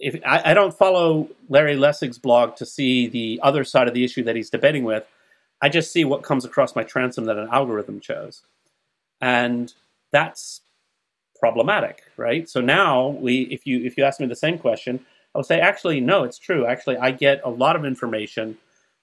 if 0.00 0.20
I, 0.26 0.50
I 0.50 0.54
don't 0.54 0.76
follow 0.76 1.28
Larry 1.48 1.76
Lessig's 1.76 2.18
blog 2.18 2.56
to 2.56 2.66
see 2.66 3.08
the 3.08 3.40
other 3.42 3.64
side 3.64 3.88
of 3.88 3.94
the 3.94 4.04
issue 4.04 4.22
that 4.24 4.36
he's 4.36 4.50
debating 4.50 4.84
with, 4.84 5.04
I 5.62 5.68
just 5.68 5.92
see 5.92 6.04
what 6.04 6.22
comes 6.22 6.44
across 6.44 6.76
my 6.76 6.82
transom 6.82 7.24
that 7.24 7.38
an 7.38 7.48
algorithm 7.50 8.00
chose, 8.00 8.42
and 9.20 9.72
that's 10.12 10.60
problematic, 11.38 12.02
right? 12.16 12.48
So 12.48 12.60
now 12.60 13.08
we, 13.08 13.42
if 13.42 13.66
you 13.66 13.84
if 13.84 13.96
you 13.96 14.04
ask 14.04 14.20
me 14.20 14.26
the 14.26 14.36
same 14.36 14.58
question, 14.58 15.04
I 15.34 15.38
would 15.38 15.46
say 15.46 15.60
actually 15.60 16.00
no, 16.00 16.24
it's 16.24 16.38
true. 16.38 16.66
Actually, 16.66 16.98
I 16.98 17.10
get 17.10 17.40
a 17.44 17.50
lot 17.50 17.76
of 17.76 17.84
information 17.84 18.58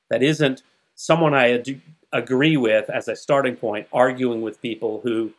that 0.10 0.22
isn't 0.24 0.62
someone 0.96 1.34
I 1.34 1.54
ad- 1.54 1.82
agree 2.12 2.58
with 2.58 2.90
as 2.90 3.08
a 3.08 3.16
starting 3.16 3.56
point, 3.56 3.88
arguing 3.92 4.42
with 4.42 4.62
people 4.62 5.02
who 5.04 5.32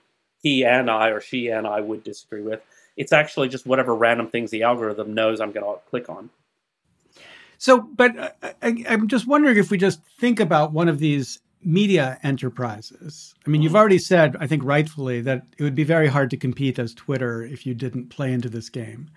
he 0.42 0.64
and 0.64 0.90
I 0.90 1.08
or 1.08 1.20
she 1.20 1.48
and 1.48 1.66
I 1.66 1.80
would 1.80 2.04
disagree 2.04 2.42
with. 2.42 2.60
It's 2.96 3.12
actually 3.12 3.48
just 3.48 3.66
whatever 3.66 3.94
random 3.94 4.28
things 4.28 4.50
the 4.50 4.62
algorithm 4.62 5.14
knows 5.14 5.40
I'm 5.40 5.52
going 5.52 5.64
to 5.64 5.80
click 5.90 6.08
on. 6.08 6.30
So, 7.58 7.80
but 7.80 8.18
uh, 8.18 8.30
I, 8.62 8.84
I'm 8.88 9.08
just 9.08 9.26
wondering 9.26 9.56
if 9.56 9.70
we 9.70 9.78
just 9.78 10.02
think 10.18 10.40
about 10.40 10.72
one 10.72 10.88
of 10.88 10.98
these 10.98 11.40
media 11.62 12.18
enterprises. 12.22 13.34
I 13.46 13.50
mean, 13.50 13.62
you've 13.62 13.76
already 13.76 13.98
said, 13.98 14.36
I 14.38 14.46
think 14.46 14.62
rightfully, 14.64 15.20
that 15.22 15.46
it 15.58 15.62
would 15.62 15.74
be 15.74 15.84
very 15.84 16.08
hard 16.08 16.30
to 16.30 16.36
compete 16.36 16.78
as 16.78 16.94
Twitter 16.94 17.42
if 17.42 17.64
you 17.64 17.74
didn't 17.74 18.10
play 18.10 18.32
into 18.32 18.48
this 18.48 18.68
game. 18.68 19.10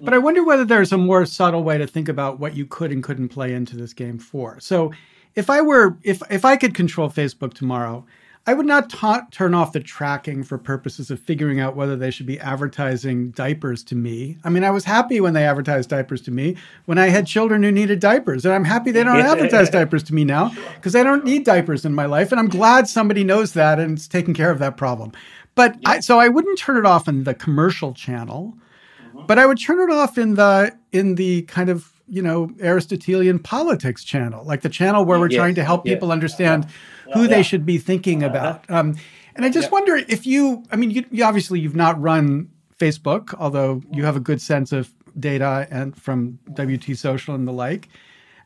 But 0.00 0.12
I 0.12 0.18
wonder 0.18 0.44
whether 0.44 0.64
there's 0.64 0.92
a 0.92 0.98
more 0.98 1.24
subtle 1.24 1.62
way 1.62 1.78
to 1.78 1.86
think 1.86 2.08
about 2.08 2.40
what 2.40 2.56
you 2.56 2.66
could 2.66 2.90
and 2.90 3.02
couldn't 3.02 3.28
play 3.28 3.54
into 3.54 3.76
this 3.76 3.92
game 3.92 4.18
for. 4.18 4.58
So, 4.60 4.92
if 5.34 5.48
I 5.48 5.60
were, 5.60 5.96
if 6.02 6.20
if 6.30 6.44
I 6.44 6.56
could 6.56 6.74
control 6.74 7.08
Facebook 7.08 7.54
tomorrow, 7.54 8.04
I 8.46 8.52
would 8.52 8.66
not 8.66 8.90
ta- 8.90 9.26
turn 9.30 9.54
off 9.54 9.72
the 9.72 9.80
tracking 9.80 10.42
for 10.42 10.58
purposes 10.58 11.10
of 11.10 11.18
figuring 11.18 11.60
out 11.60 11.76
whether 11.76 11.96
they 11.96 12.10
should 12.10 12.26
be 12.26 12.38
advertising 12.38 13.30
diapers 13.30 13.82
to 13.84 13.94
me. 13.94 14.36
I 14.44 14.50
mean, 14.50 14.64
I 14.64 14.70
was 14.70 14.84
happy 14.84 15.18
when 15.18 15.32
they 15.32 15.46
advertised 15.46 15.88
diapers 15.88 16.20
to 16.22 16.30
me 16.30 16.56
when 16.84 16.98
I 16.98 17.08
had 17.08 17.26
children 17.26 17.62
who 17.62 17.72
needed 17.72 18.00
diapers. 18.00 18.44
And 18.44 18.54
I'm 18.54 18.64
happy 18.64 18.90
they 18.90 19.02
don't 19.02 19.16
advertise 19.18 19.70
diapers 19.70 20.02
to 20.04 20.14
me 20.14 20.24
now 20.24 20.52
because 20.74 20.94
I 20.94 21.02
don't 21.02 21.24
need 21.24 21.44
diapers 21.44 21.86
in 21.86 21.94
my 21.94 22.04
life. 22.04 22.32
And 22.32 22.38
I'm 22.38 22.48
glad 22.48 22.86
somebody 22.86 23.24
knows 23.24 23.54
that 23.54 23.80
and 23.80 23.96
is 23.96 24.06
taking 24.06 24.34
care 24.34 24.50
of 24.50 24.58
that 24.58 24.76
problem. 24.76 25.12
But 25.54 25.76
yeah. 25.80 25.90
I, 25.90 26.00
so 26.00 26.18
I 26.18 26.28
wouldn't 26.28 26.58
turn 26.58 26.76
it 26.76 26.84
off 26.84 27.08
in 27.08 27.24
the 27.24 27.32
commercial 27.32 27.94
channel, 27.94 28.58
mm-hmm. 29.02 29.24
but 29.26 29.38
I 29.38 29.46
would 29.46 29.58
turn 29.58 29.80
it 29.88 29.92
off 29.92 30.18
in 30.18 30.34
the 30.34 30.76
in 30.92 31.14
the 31.14 31.42
kind 31.42 31.70
of 31.70 31.92
you 32.08 32.20
know 32.20 32.50
Aristotelian 32.60 33.38
politics 33.38 34.04
channel, 34.04 34.44
like 34.44 34.60
the 34.60 34.68
channel 34.68 35.04
where 35.04 35.18
we're 35.18 35.30
yes. 35.30 35.38
trying 35.38 35.54
to 35.54 35.64
help 35.64 35.84
people 35.84 36.12
understand 36.12 36.66
who 37.12 37.22
yeah. 37.22 37.28
they 37.28 37.42
should 37.42 37.66
be 37.66 37.78
thinking 37.78 38.22
about. 38.22 38.68
Um, 38.70 38.96
and 39.36 39.44
I 39.44 39.50
just 39.50 39.70
wonder 39.72 39.96
if 39.96 40.26
you, 40.26 40.62
I 40.70 40.76
mean, 40.76 40.90
you, 40.90 41.04
you, 41.10 41.24
obviously 41.24 41.60
you've 41.60 41.76
not 41.76 42.00
run 42.00 42.50
Facebook, 42.78 43.34
although 43.38 43.82
you 43.92 44.04
have 44.04 44.16
a 44.16 44.20
good 44.20 44.40
sense 44.40 44.72
of 44.72 44.92
data 45.18 45.66
and 45.70 45.96
from 45.96 46.38
WT 46.54 46.96
Social 46.96 47.34
and 47.34 47.46
the 47.46 47.52
like. 47.52 47.88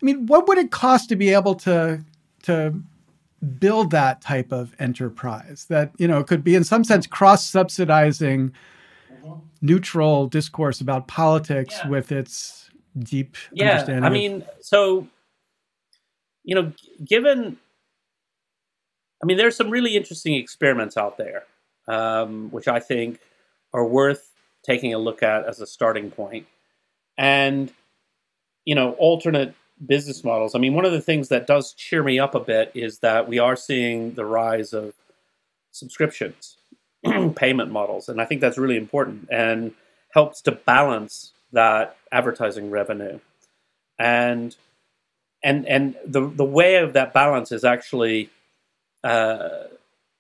I 0.01 0.05
mean, 0.05 0.27
what 0.27 0.49
would 0.49 0.59
it 0.59 0.71
cost 0.71 1.09
to 1.11 1.17
be 1.17 1.31
able 1.31 1.55
to 1.57 2.05
to 2.45 2.75
build 3.59 3.91
that 3.91 4.21
type 4.21 4.53
of 4.53 4.75
enterprise 4.79 5.67
that 5.69 5.93
you 5.99 6.09
know 6.09 6.25
could 6.25 6.43
be 6.43 6.55
in 6.55 6.65
some 6.65 6.83
sense 6.83 7.07
cross 7.07 7.45
subsidizing 7.45 8.53
neutral 9.61 10.27
discourse 10.27 10.81
about 10.81 11.09
politics 11.09 11.79
yeah. 11.83 11.89
with 11.89 12.13
its 12.13 12.71
deep 12.99 13.37
yeah, 13.53 13.71
understanding. 13.71 14.05
I 14.05 14.09
mean, 14.09 14.45
so 14.61 15.07
you 16.45 16.55
know, 16.55 16.73
given 17.05 17.59
I 19.23 19.27
mean, 19.27 19.37
there's 19.37 19.57
some 19.57 19.71
really 19.71 19.97
interesting 19.97 20.35
experiments 20.35 20.97
out 20.97 21.19
there, 21.19 21.45
um, 21.87 22.51
which 22.51 22.69
I 22.69 22.81
think 22.81 23.21
are 23.73 23.85
worth 23.85 24.33
taking 24.65 24.95
a 24.95 24.99
look 24.99 25.23
at 25.23 25.47
as 25.47 25.61
a 25.61 25.67
starting 25.67 26.11
point. 26.11 26.47
And, 27.17 27.73
you 28.65 28.75
know, 28.75 28.93
alternate 28.93 29.55
business 29.85 30.25
models. 30.25 30.55
I 30.55 30.59
mean, 30.59 30.75
one 30.75 30.85
of 30.85 30.93
the 30.93 31.01
things 31.01 31.29
that 31.29 31.47
does 31.47 31.73
cheer 31.73 32.03
me 32.03 32.19
up 32.19 32.35
a 32.35 32.41
bit 32.41 32.73
is 32.75 32.99
that 33.01 33.29
we 33.29 33.39
are 33.39 33.57
seeing 33.57 34.15
the 34.15 34.25
rise 34.25 34.73
of 34.73 34.95
subscriptions, 35.73 36.57
payment 37.37 37.71
models. 37.71 38.09
And 38.09 38.21
I 38.21 38.25
think 38.25 38.41
that's 38.41 38.59
really 38.59 38.77
important 38.77 39.29
and 39.31 39.75
helps 40.13 40.41
to 40.43 40.53
balance 40.53 41.33
that 41.53 41.97
advertising 42.13 42.71
revenue. 42.71 43.21
And 43.99 44.55
and 45.43 45.67
and 45.67 45.97
the 46.05 46.29
the 46.29 46.45
way 46.45 46.77
of 46.77 46.93
that 46.95 47.13
balance 47.13 47.53
is 47.53 47.65
actually 47.65 48.31
uh, 49.05 49.65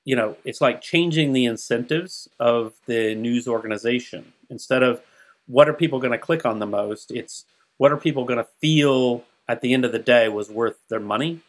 you 0.04 0.16
know, 0.16 0.36
it's 0.44 0.60
like 0.60 0.80
changing 0.80 1.32
the 1.32 1.44
incentives 1.44 2.28
of 2.40 2.74
the 2.86 3.14
news 3.14 3.46
organization. 3.46 4.32
Instead 4.48 4.82
of 4.82 5.02
what 5.46 5.68
are 5.68 5.74
people 5.74 5.98
going 5.98 6.12
to 6.12 6.18
click 6.18 6.46
on 6.46 6.58
the 6.58 6.66
most, 6.66 7.10
it's 7.10 7.44
what 7.76 7.92
are 7.92 7.96
people 7.96 8.24
going 8.24 8.38
to 8.38 8.48
feel 8.60 9.24
at 9.48 9.60
the 9.60 9.74
end 9.74 9.84
of 9.84 9.92
the 9.92 9.98
day 9.98 10.28
was 10.28 10.50
worth 10.50 10.78
their 10.88 11.00
money. 11.00 11.40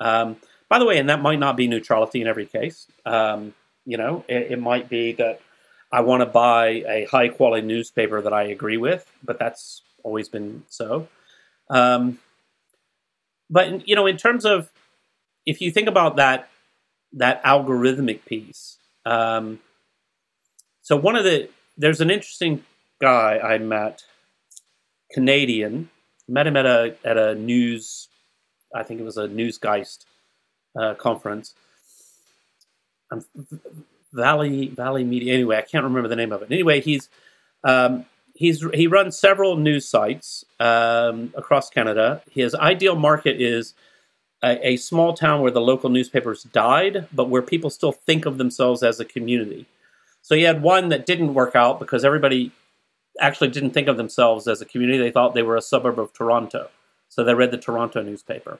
Um, 0.00 0.36
by 0.68 0.78
the 0.78 0.84
way, 0.84 0.98
and 0.98 1.08
that 1.08 1.22
might 1.22 1.38
not 1.38 1.56
be 1.56 1.68
neutrality 1.68 2.20
in 2.20 2.26
every 2.26 2.46
case. 2.46 2.86
Um, 3.04 3.54
you 3.84 3.96
know, 3.96 4.24
it, 4.28 4.52
it, 4.52 4.60
might 4.60 4.88
be 4.88 5.12
that 5.12 5.40
I 5.92 6.00
want 6.00 6.22
to 6.22 6.26
buy 6.26 6.84
a 6.88 7.06
high 7.10 7.28
quality 7.28 7.66
newspaper 7.66 8.20
that 8.20 8.32
I 8.32 8.44
agree 8.44 8.76
with, 8.76 9.10
but 9.22 9.38
that's 9.38 9.82
always 10.02 10.28
been 10.28 10.64
so. 10.68 11.08
Um, 11.70 12.18
but 13.48 13.88
you 13.88 13.94
know, 13.94 14.06
in 14.06 14.16
terms 14.16 14.44
of 14.44 14.70
if 15.46 15.60
you 15.60 15.70
think 15.70 15.88
about 15.88 16.16
that 16.16 16.48
that 17.16 17.42
algorithmic 17.42 18.24
piece. 18.24 18.76
Um, 19.04 19.60
so 20.82 20.96
one 20.96 21.16
of 21.16 21.24
the 21.24 21.48
there's 21.76 22.00
an 22.00 22.10
interesting 22.10 22.64
guy 23.00 23.38
I 23.38 23.58
met, 23.58 24.04
Canadian. 25.12 25.90
Met 26.28 26.46
him 26.46 26.56
at 26.56 26.66
a 26.66 26.96
at 27.04 27.16
a 27.16 27.34
news, 27.34 28.08
I 28.74 28.82
think 28.82 29.00
it 29.00 29.04
was 29.04 29.16
a 29.16 29.28
Newsgeist 29.28 30.04
uh, 30.78 30.94
conference. 30.94 31.54
Um, 33.10 33.24
Valley 34.12 34.68
Valley 34.68 35.04
Media. 35.04 35.34
Anyway, 35.34 35.56
I 35.56 35.62
can't 35.62 35.84
remember 35.84 36.08
the 36.08 36.16
name 36.16 36.32
of 36.32 36.42
it. 36.42 36.50
Anyway, 36.50 36.80
he's 36.80 37.08
um, 37.62 38.06
he's 38.34 38.64
he 38.74 38.86
runs 38.86 39.18
several 39.18 39.56
news 39.56 39.88
sites 39.88 40.44
um, 40.58 41.32
across 41.36 41.70
Canada. 41.70 42.22
His 42.30 42.54
ideal 42.54 42.96
market 42.96 43.40
is 43.40 43.74
a, 44.42 44.72
a, 44.72 44.76
small 44.76 45.14
town 45.14 45.40
where 45.40 45.50
the 45.50 45.60
local 45.60 45.90
newspapers 45.90 46.42
died, 46.44 47.06
but 47.12 47.28
where 47.28 47.42
people 47.42 47.70
still 47.70 47.92
think 47.92 48.26
of 48.26 48.38
themselves 48.38 48.82
as 48.82 49.00
a 49.00 49.04
community. 49.04 49.66
So 50.22 50.34
you 50.34 50.46
had 50.46 50.62
one 50.62 50.88
that 50.90 51.06
didn't 51.06 51.34
work 51.34 51.54
out 51.54 51.78
because 51.78 52.04
everybody 52.04 52.52
actually 53.20 53.48
didn't 53.48 53.70
think 53.70 53.88
of 53.88 53.96
themselves 53.96 54.46
as 54.46 54.60
a 54.60 54.66
community. 54.66 54.98
They 54.98 55.10
thought 55.10 55.34
they 55.34 55.42
were 55.42 55.56
a 55.56 55.62
suburb 55.62 55.98
of 55.98 56.12
Toronto. 56.12 56.68
So 57.08 57.24
they 57.24 57.34
read 57.34 57.50
the 57.50 57.58
Toronto 57.58 58.02
newspaper. 58.02 58.58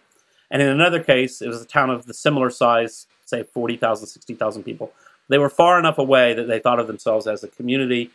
And 0.51 0.62
in 0.62 0.68
another 0.68 1.03
case, 1.03 1.43
it 1.43 1.49
was 1.49 1.61
a 1.61 1.66
town 1.66 1.91
of 1.91 2.07
the 2.07 2.14
similar 2.14 2.51
size, 2.51 3.07
say 3.24 3.43
40,000, 3.43 4.07
60,000 4.07 4.62
people. 4.62 4.93
They 5.29 5.39
were 5.39 5.51
far 5.51 5.79
enough 5.79 5.99
away 5.99 6.35
that 6.35 6.47
they 6.47 6.61
thought 6.61 6.79
of 6.79 6.87
themselves 6.87 7.27
as 7.27 7.43
a 7.43 7.49
community 7.49 8.11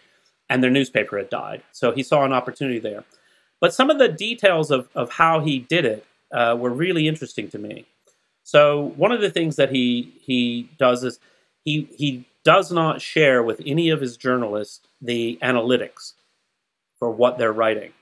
and 0.50 0.64
their 0.64 0.72
newspaper 0.72 1.18
had 1.18 1.30
died. 1.30 1.62
So 1.72 1.92
he 1.92 2.04
saw 2.04 2.24
an 2.24 2.34
opportunity 2.34 2.80
there. 2.80 3.04
But 3.60 3.74
some 3.74 3.90
of 3.90 4.00
the 4.00 4.08
details 4.08 4.72
of, 4.72 4.90
of 4.96 5.12
how 5.12 5.42
he 5.42 5.60
did 5.60 5.86
it 5.86 6.06
uh, 6.34 6.56
were 6.58 6.70
really 6.70 7.08
interesting 7.08 7.50
to 7.50 7.58
me. 7.58 7.86
So 8.44 8.94
one 8.96 9.12
of 9.12 9.22
the 9.22 9.30
things 9.30 9.56
that 9.56 9.72
he 9.72 10.14
he 10.22 10.70
does 10.78 11.04
is 11.04 11.20
he 11.64 11.88
he 11.96 12.26
does 12.44 12.72
not 12.72 13.02
share 13.02 13.44
with 13.44 13.62
any 13.66 13.90
of 13.90 14.02
his 14.02 14.18
journalists 14.18 14.82
the 15.02 15.38
analytics 15.42 16.14
for 16.98 17.12
what 17.12 17.38
they're 17.38 17.54
writing. 17.54 17.94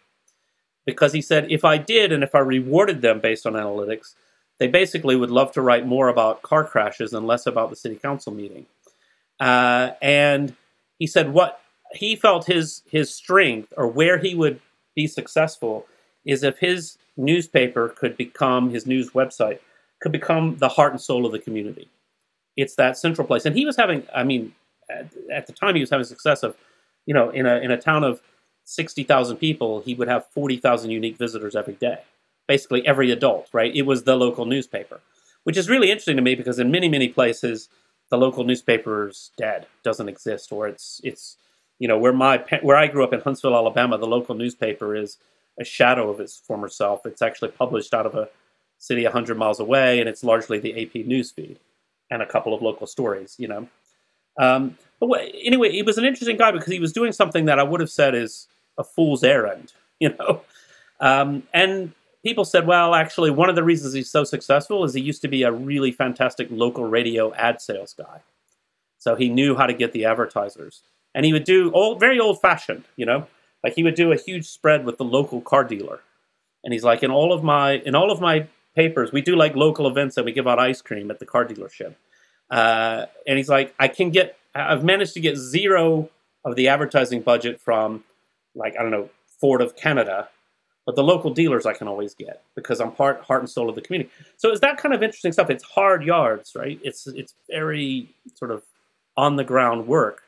Because 0.86 1.13
he 1.13 1.21
said 1.21 1.51
if 1.51 1.65
I 1.65 1.77
did 1.77 2.11
and 2.11 2.23
if 2.23 2.34
I 2.34 2.39
rewarded 2.39 3.01
them 3.01 3.19
based 3.19 3.45
on 3.45 3.53
analytics, 3.53 4.15
they 4.59 4.67
basically 4.67 5.15
would 5.15 5.32
love 5.32 5.51
to 5.53 5.61
write 5.61 5.86
more 5.86 6.07
about 6.07 6.41
car 6.41 6.63
crashes 6.63 7.13
and 7.13 7.27
less 7.27 7.45
about 7.45 7.69
the 7.69 7.75
city 7.75 7.95
council 7.95 8.34
meeting. 8.34 8.65
Uh, 9.39 9.91
and 10.01 10.55
he 10.97 11.07
said 11.07 11.34
what 11.34 11.61
he 11.93 12.15
felt 12.15 12.45
his 12.45 12.82
his 12.89 13.13
strength 13.13 13.73
or 13.77 13.88
where 13.88 14.17
he 14.17 14.36
would 14.36 14.59
be 14.95 15.07
successful 15.07 15.86
is 16.30 16.43
if 16.43 16.59
his 16.59 16.97
newspaper 17.17 17.89
could 17.89 18.15
become 18.15 18.69
his 18.69 18.86
news 18.86 19.11
website 19.11 19.59
could 19.99 20.11
become 20.11 20.57
the 20.57 20.69
heart 20.69 20.93
and 20.93 21.01
soul 21.01 21.25
of 21.25 21.32
the 21.32 21.39
community. 21.39 21.89
It's 22.55 22.75
that 22.75 22.97
central 22.97 23.27
place, 23.27 23.45
and 23.45 23.55
he 23.55 23.65
was 23.65 23.75
having. 23.75 24.03
I 24.13 24.23
mean, 24.23 24.53
at, 25.32 25.47
the 25.47 25.53
time 25.53 25.75
he 25.75 25.82
was 25.82 25.89
having 25.89 26.05
success 26.05 26.43
of, 26.43 26.55
you 27.05 27.13
know, 27.13 27.30
in 27.30 27.45
a 27.45 27.57
in 27.57 27.71
a 27.71 27.77
town 27.77 28.03
of 28.03 28.21
sixty 28.63 29.03
thousand 29.03 29.38
people, 29.38 29.82
he 29.82 29.93
would 29.93 30.07
have 30.07 30.25
forty 30.27 30.57
thousand 30.57 30.91
unique 30.91 31.17
visitors 31.17 31.55
every 31.55 31.75
day. 31.75 31.99
Basically, 32.47 32.86
every 32.86 33.11
adult, 33.11 33.47
right? 33.53 33.73
It 33.73 33.84
was 33.84 34.03
the 34.03 34.15
local 34.15 34.45
newspaper, 34.45 34.99
which 35.43 35.57
is 35.57 35.69
really 35.69 35.89
interesting 35.89 36.17
to 36.17 36.21
me 36.21 36.36
because 36.36 36.59
in 36.59 36.71
many 36.71 36.89
many 36.89 37.07
places, 37.07 37.69
the 38.09 38.17
local 38.17 38.43
newspaper 38.43 39.07
is 39.07 39.32
dead, 39.38 39.67
doesn't 39.84 40.09
exist, 40.09 40.51
or 40.51 40.67
it's 40.67 40.99
it's 41.03 41.38
you 41.77 41.88
know 41.88 41.97
where 41.97 42.13
my 42.13 42.43
where 42.61 42.77
I 42.77 42.88
grew 42.88 43.03
up 43.03 43.13
in 43.13 43.21
Huntsville, 43.21 43.55
Alabama, 43.55 43.97
the 43.97 44.07
local 44.07 44.36
newspaper 44.36 44.95
is 44.95 45.17
a 45.60 45.64
shadow 45.64 46.10
of 46.10 46.20
its 46.20 46.38
former 46.38 46.70
self. 46.70 47.05
It's 47.05 47.22
actually 47.22 47.49
published 47.49 47.93
out 47.93 48.05
of 48.05 48.16
a 48.16 48.30
city 48.78 49.03
100 49.03 49.38
miles 49.38 49.60
away, 49.60 49.99
and 49.99 50.07
it's 50.07 50.24
largely 50.24 50.60
the 50.60 50.72
AP 50.82 51.05
newsfeed 51.05 51.57
and 52.10 52.22
a 52.22 52.26
couple 52.26 52.53
of 52.53 52.62
local 52.62 52.88
stories, 52.88 53.36
you 53.38 53.47
know. 53.47 53.68
Um, 54.38 54.78
but 54.99 55.32
anyway, 55.43 55.72
he 55.72 55.84
was 55.84 55.97
an 55.97 56.05
interesting 56.05 56.38
guy 56.38 56.51
because 56.51 56.72
he 56.72 56.80
was 56.80 56.93
doing 56.93 57.12
something 57.12 57.45
that 57.45 57.60
I 57.60 57.64
would 57.64 57.82
have 57.82 57.89
said 57.89 58.16
is 58.16 58.47
a 58.78 58.84
fool's 58.84 59.24
errand, 59.24 59.74
you 59.99 60.10
know. 60.18 60.41
Um, 60.99 61.43
and 61.53 61.93
people 62.24 62.45
said, 62.45 62.66
well, 62.66 62.95
actually, 62.95 63.32
one 63.32 63.49
of 63.49 63.55
the 63.55 63.64
reasons 63.64 63.93
he's 63.93 64.10
so 64.10 64.24
successful 64.24 64.84
is 64.84 64.93
he 64.93 65.01
used 65.01 65.22
to 65.22 65.28
be 65.28 65.43
a 65.43 65.51
really 65.51 65.91
fantastic 65.91 66.47
local 66.49 66.86
radio 66.86 67.34
ad 67.36 67.62
sales 67.62 67.93
guy. 67.97 68.22
So 68.97 69.16
he 69.16 69.30
knew 69.30 69.55
how 69.55 69.66
to 69.66 69.74
get 69.74 69.93
the 69.93 70.05
advertisers. 70.05 70.82
And 71.16 71.26
he 71.26 71.34
would 71.34 71.45
do 71.45 71.72
old, 71.72 71.99
very 71.99 72.20
old 72.20 72.41
fashioned, 72.41 72.84
you 72.95 73.05
know. 73.05 73.28
Like 73.64 73.74
he 73.74 73.84
would 73.84 73.95
do 73.95 74.12
a 74.12 74.18
huge 74.18 74.47
spread 74.47 74.86
with 74.86 74.97
the 74.97 75.03
local 75.03 75.41
car 75.41 75.64
dealer, 75.64 75.99
and 76.64 76.74
he's 76.74 76.84
like, 76.84 77.03
in 77.03 77.12
all 77.12 77.34
of 77.34 77.43
my 77.43 77.74
in 77.74 77.95
all 77.95 78.12
of 78.12 78.22
my 78.22 78.47
papers, 78.76 79.12
we 79.12 79.22
do 79.22 79.36
like 79.36 79.55
local 79.55 79.88
events 79.88 80.18
and 80.18 80.26
we 80.26 80.32
give 80.32 80.47
out 80.47 80.60
ice 80.60 80.82
cream 80.82 81.12
at 81.12 81.20
the 81.20 81.26
car 81.26 81.45
dealership. 81.45 81.95
Uh, 82.49 83.05
and 83.28 83.38
he's 83.38 83.49
like, 83.49 83.74
I 83.80 83.88
can 83.88 84.10
get, 84.10 84.38
I've 84.55 84.84
managed 84.84 85.14
to 85.14 85.20
get 85.20 85.38
zero 85.38 86.10
of 86.45 86.55
the 86.55 86.68
advertising 86.68 87.22
budget 87.22 87.60
from, 87.60 88.03
like 88.55 88.76
I 88.78 88.82
don't 88.82 88.91
know, 88.91 89.10
Ford 89.39 89.62
of 89.62 89.76
Canada, 89.76 90.30
but 90.86 90.95
the 90.95 91.03
local 91.03 91.32
dealers 91.32 91.66
I 91.66 91.74
can 91.74 91.88
always 91.88 92.16
get 92.16 92.41
because 92.55 92.80
I'm 92.82 92.91
part 92.91 93.22
heart 93.22 93.41
and 93.41 93.49
soul 93.49 93.70
of 93.70 93.76
the 93.76 93.82
community. 93.82 94.10
So 94.38 94.49
it's 94.49 94.62
that 94.62 94.78
kind 94.78 94.93
of 94.93 95.03
interesting 95.03 95.32
stuff. 95.32 95.49
It's 95.49 95.64
hard 95.64 96.03
yards, 96.03 96.55
right? 96.55 96.80
It's 96.84 97.05
it's 97.07 97.36
very 97.49 98.10
sort 98.36 98.51
of 98.51 98.64
on 99.16 99.36
the 99.36 99.43
ground 99.43 99.88
work, 99.88 100.24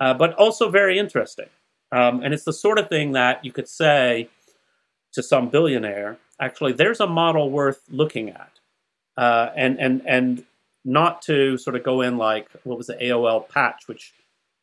uh, 0.00 0.14
but 0.14 0.34
also 0.34 0.70
very 0.70 0.98
interesting. 0.98 1.46
Um, 1.92 2.22
and 2.24 2.32
it's 2.32 2.44
the 2.44 2.52
sort 2.52 2.78
of 2.78 2.88
thing 2.88 3.12
that 3.12 3.44
you 3.44 3.52
could 3.52 3.68
say 3.68 4.28
to 5.12 5.22
some 5.22 5.50
billionaire, 5.50 6.16
actually, 6.40 6.72
there's 6.72 7.00
a 7.00 7.06
model 7.06 7.50
worth 7.50 7.82
looking 7.90 8.30
at. 8.30 8.50
Uh, 9.16 9.50
and, 9.54 9.78
and, 9.78 10.02
and 10.06 10.44
not 10.86 11.20
to 11.22 11.58
sort 11.58 11.76
of 11.76 11.84
go 11.84 12.00
in 12.00 12.16
like, 12.16 12.48
what 12.64 12.78
was 12.78 12.86
the 12.86 12.94
AOL 12.94 13.46
patch, 13.48 13.86
which 13.86 14.14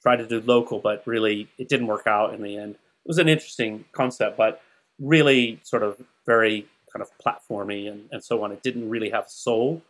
tried 0.02 0.18
to 0.18 0.28
do 0.28 0.42
local, 0.42 0.80
but 0.80 1.04
really 1.06 1.48
it 1.60 1.70
didn't 1.70 1.88
work 1.88 2.08
out 2.08 2.34
in 2.34 2.42
the 2.42 2.58
end. 2.58 2.74
It 2.74 3.08
was 3.08 3.20
an 3.20 3.30
interesting 3.30 3.86
concept, 3.92 4.36
but 4.36 4.62
really 5.00 5.60
sort 5.64 5.84
of 5.84 6.02
very 6.26 6.68
kind 6.92 7.04
of 7.04 7.10
platformy 7.24 7.90
and, 7.90 8.10
and 8.12 8.24
so 8.24 8.44
on. 8.44 8.52
It 8.52 8.64
didn't 8.64 8.90
really 8.90 9.12
have 9.12 9.30
soul. 9.30 9.84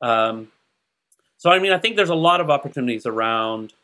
Um, 0.00 0.50
so, 1.36 1.50
I 1.50 1.58
mean, 1.58 1.72
I 1.72 1.78
think 1.78 1.96
there's 1.96 2.08
a 2.08 2.14
lot 2.14 2.40
of 2.40 2.48
opportunities 2.48 3.06
around 3.06 3.74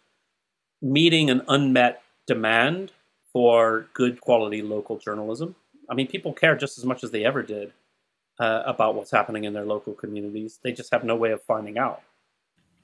meeting 0.80 1.30
an 1.30 1.42
unmet 1.48 2.02
demand 2.26 2.92
for 3.32 3.86
good 3.94 4.20
quality 4.20 4.62
local 4.62 4.98
journalism. 4.98 5.54
I 5.90 5.94
mean, 5.94 6.06
people 6.08 6.32
care 6.32 6.56
just 6.56 6.78
as 6.78 6.84
much 6.84 7.04
as 7.04 7.10
they 7.10 7.24
ever 7.24 7.42
did 7.42 7.72
uh, 8.40 8.62
about 8.66 8.94
what's 8.94 9.10
happening 9.10 9.44
in 9.44 9.52
their 9.52 9.64
local 9.64 9.94
communities. 9.94 10.58
They 10.62 10.72
just 10.72 10.92
have 10.92 11.04
no 11.04 11.16
way 11.16 11.32
of 11.32 11.42
finding 11.42 11.78
out. 11.78 12.02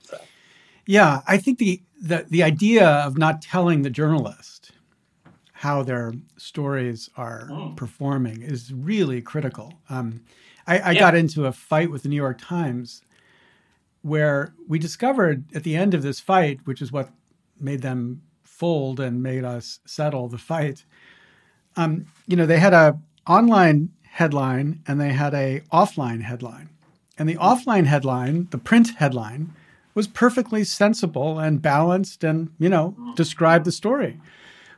So. 0.03 0.19
Yeah, 0.87 1.21
I 1.27 1.37
think 1.39 1.59
the, 1.59 1.81
the 2.01 2.27
the 2.29 2.43
idea 2.43 2.87
of 2.89 3.17
not 3.19 3.41
telling 3.43 3.83
the 3.83 3.91
journalist 3.91 4.73
how 5.53 5.83
their 5.83 6.13
stories 6.39 7.09
are 7.17 7.49
Mm. 7.51 7.77
performing 7.77 8.43
is 8.43 8.73
really 8.73 9.23
critical. 9.23 9.75
Um, 9.89 10.25
I, 10.67 10.81
I 10.81 10.93
Yeah. 10.93 11.01
got 11.01 11.15
into 11.15 11.47
a 11.47 11.53
fight 11.53 11.91
with 11.91 12.03
the 12.03 12.09
New 12.09 12.17
York 12.17 12.39
Times 12.41 13.03
where 14.03 14.55
we 14.67 14.79
discovered 14.81 15.45
at 15.55 15.63
the 15.63 15.77
end 15.77 15.95
of 15.95 16.03
this 16.03 16.19
fight, 16.19 16.59
which 16.65 16.83
is 16.83 16.91
what 16.91 17.11
made 17.61 17.83
them 17.83 18.23
fold 18.53 19.01
and 19.01 19.23
made 19.23 19.45
us 19.45 19.81
settle 19.85 20.29
the 20.29 20.39
fight. 20.39 20.85
Um, 21.75 22.07
you 22.27 22.37
know, 22.37 22.47
they 22.47 22.59
had 22.59 22.75
a 22.75 22.99
online 23.27 23.91
headline 24.03 24.81
and 24.87 25.01
they 25.01 25.13
had 25.13 25.35
a 25.35 25.63
offline 25.73 26.23
headline. 26.23 26.69
And 27.19 27.29
the 27.29 27.37
offline 27.37 27.87
headline, 27.87 28.49
the 28.51 28.59
print 28.59 28.91
headline, 28.97 29.55
was 29.95 30.07
perfectly 30.07 30.65
sensible 30.65 31.39
and 31.39 31.63
balanced 31.63 32.25
and, 32.25 32.51
you 32.59 32.69
know, 32.69 32.95
described 33.17 33.65
the 33.65 33.73
story. 33.73 34.21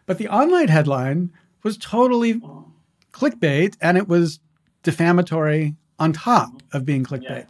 But 0.06 0.18
the 0.18 0.28
online 0.28 0.68
headline 0.68 1.30
was 1.62 1.76
totally 1.76 2.40
clickbait 3.12 3.76
and 3.80 3.96
it 3.96 4.08
was 4.08 4.40
defamatory 4.82 5.74
on 5.98 6.12
top 6.12 6.62
of 6.72 6.84
being 6.84 7.04
clickbait. 7.04 7.48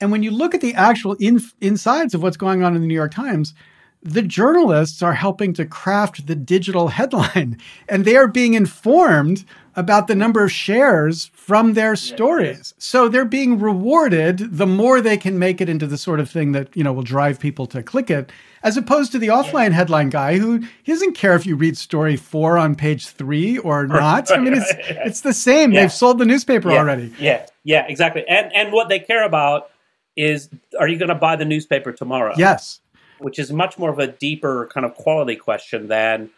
And 0.00 0.12
when 0.12 0.22
you 0.22 0.30
look 0.30 0.54
at 0.54 0.60
the 0.60 0.74
actual 0.74 1.14
in, 1.14 1.40
insides 1.60 2.14
of 2.14 2.22
what's 2.22 2.36
going 2.36 2.62
on 2.62 2.74
in 2.74 2.82
the 2.82 2.88
New 2.88 2.94
York 2.94 3.12
Times, 3.12 3.54
the 4.02 4.22
journalists 4.22 5.02
are 5.02 5.14
helping 5.14 5.52
to 5.54 5.64
craft 5.64 6.26
the 6.26 6.34
digital 6.34 6.88
headline 6.88 7.58
and 7.88 8.04
they 8.04 8.16
are 8.16 8.28
being 8.28 8.54
informed 8.54 9.44
about 9.76 10.06
the 10.06 10.14
number 10.14 10.42
of 10.42 10.50
shares 10.50 11.30
from 11.34 11.74
their 11.74 11.94
stories. 11.94 12.72
So 12.78 13.08
they're 13.08 13.26
being 13.26 13.58
rewarded 13.58 14.56
the 14.56 14.66
more 14.66 15.02
they 15.02 15.18
can 15.18 15.38
make 15.38 15.60
it 15.60 15.68
into 15.68 15.86
the 15.86 15.98
sort 15.98 16.18
of 16.18 16.30
thing 16.30 16.52
that, 16.52 16.74
you 16.74 16.82
know, 16.82 16.94
will 16.94 17.02
drive 17.02 17.38
people 17.38 17.66
to 17.66 17.82
click 17.82 18.10
it, 18.10 18.32
as 18.62 18.78
opposed 18.78 19.12
to 19.12 19.18
the 19.18 19.28
offline 19.28 19.72
headline 19.72 20.08
guy 20.08 20.38
who 20.38 20.64
he 20.82 20.92
doesn't 20.92 21.12
care 21.12 21.34
if 21.34 21.44
you 21.44 21.56
read 21.56 21.76
story 21.76 22.16
4 22.16 22.56
on 22.56 22.74
page 22.74 23.08
3 23.08 23.58
or 23.58 23.86
not. 23.86 24.32
I 24.32 24.38
mean 24.38 24.54
it's 24.54 24.72
it's 24.88 25.20
the 25.20 25.34
same. 25.34 25.72
Yeah. 25.72 25.82
They've 25.82 25.92
sold 25.92 26.18
the 26.18 26.26
newspaper 26.26 26.70
yeah, 26.70 26.78
already. 26.78 27.12
Yeah, 27.18 27.46
yeah, 27.62 27.84
exactly. 27.86 28.24
And 28.26 28.50
and 28.54 28.72
what 28.72 28.88
they 28.88 28.98
care 28.98 29.24
about 29.24 29.70
is 30.16 30.48
are 30.80 30.88
you 30.88 30.98
going 30.98 31.10
to 31.10 31.14
buy 31.14 31.36
the 31.36 31.44
newspaper 31.44 31.92
tomorrow? 31.92 32.34
Yes. 32.38 32.80
Which 33.18 33.38
is 33.38 33.52
much 33.52 33.78
more 33.78 33.90
of 33.90 33.98
a 33.98 34.06
deeper 34.06 34.68
kind 34.72 34.84
of 34.84 34.94
quality 34.94 35.36
question 35.36 35.88
than 35.88 36.30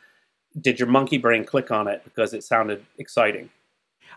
did 0.61 0.79
your 0.79 0.89
monkey 0.89 1.19
brain 1.19 1.45
click 1.45 1.71
on 1.71 1.89
it 1.89 2.03
because 2.05 2.33
it 2.35 2.43
sounded 2.45 2.85
exciting. 2.99 3.51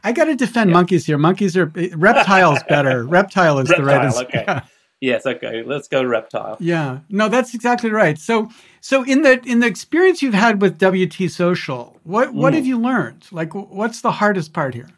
I 0.03 0.12
got 0.14 0.26
to 0.26 0.36
defend 0.36 0.72
monkeys 0.72 1.05
here. 1.05 1.18
Monkeys 1.18 1.55
are 1.57 1.66
reptiles 1.95 2.59
better. 2.70 3.03
Reptile 3.18 3.59
is 3.59 3.68
the 3.70 3.84
right 3.84 4.05
answer. 4.05 4.24
okay. 4.26 4.43
Yeah. 4.47 4.64
Yes, 5.03 5.26
okay. 5.26 5.64
Let's 5.64 5.88
go 5.88 6.03
reptile. 6.03 6.57
Yeah. 6.59 6.99
No, 7.09 7.28
that's 7.28 7.55
exactly 7.55 7.89
right. 7.89 8.20
So 8.20 8.49
so 8.82 9.01
in 9.03 9.24
the 9.24 9.41
in 9.47 9.59
the 9.59 9.66
experience 9.66 10.22
you've 10.22 10.36
had 10.36 10.62
with 10.62 10.78
WT 10.80 11.28
Social, 11.32 11.97
what 12.03 12.36
what 12.36 12.53
Mm. 12.53 12.57
have 12.57 12.66
you 12.68 12.78
learned? 12.80 13.26
Like 13.32 13.55
what's 13.55 14.01
the 14.01 14.12
hardest 14.12 14.53
part 14.53 14.76
here? 14.76 14.89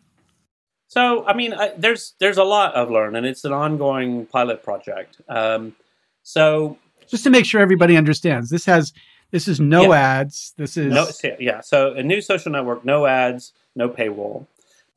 So, 0.89 1.25
I 1.25 1.33
mean, 1.33 1.53
I, 1.53 1.71
there's 1.77 2.15
there's 2.19 2.37
a 2.37 2.43
lot 2.43 2.75
I've 2.75 2.91
learned, 2.91 3.15
and 3.15 3.25
it's 3.25 3.45
an 3.45 3.53
ongoing 3.53 4.25
pilot 4.25 4.61
project. 4.61 5.21
Um, 5.29 5.73
so, 6.21 6.77
Just 7.07 7.23
to 7.23 7.29
make 7.29 7.45
sure 7.45 7.61
everybody 7.61 7.97
understands. 7.97 8.49
This 8.49 8.65
has 8.65 8.93
this 9.31 9.47
is 9.47 9.59
no 9.59 9.81
Yeah. 9.91 9.99
ads. 9.99 10.53
This 10.57 10.77
is 10.77 10.93
no, 10.93 11.07
yeah. 11.39 11.61
So, 11.61 11.93
a 11.93 12.03
new 12.03 12.21
social 12.21 12.51
network, 12.51 12.85
no 12.85 13.07
ads, 13.07 13.51
no 13.75 13.89
paywall. 13.89 14.45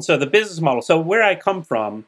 So, 0.01 0.19
the 0.19 0.27
business 0.27 0.61
model. 0.61 0.83
So, 0.83 1.01
where 1.01 1.23
I 1.23 1.35
come 1.35 1.63
from 1.63 2.05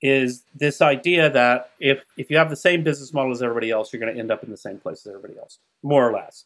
is 0.00 0.44
this 0.54 0.80
idea 0.80 1.28
that 1.30 1.70
if 1.80 2.04
if 2.16 2.30
you 2.30 2.36
have 2.36 2.48
the 2.48 2.56
same 2.56 2.84
business 2.84 3.12
model 3.12 3.32
as 3.32 3.42
everybody 3.42 3.70
else, 3.72 3.92
you're 3.92 4.00
going 4.00 4.14
to 4.14 4.18
end 4.18 4.30
up 4.30 4.44
in 4.44 4.50
the 4.50 4.56
same 4.56 4.78
place 4.78 5.04
as 5.04 5.14
everybody 5.14 5.36
else, 5.38 5.58
more 5.82 6.08
or 6.08 6.12
less. 6.12 6.44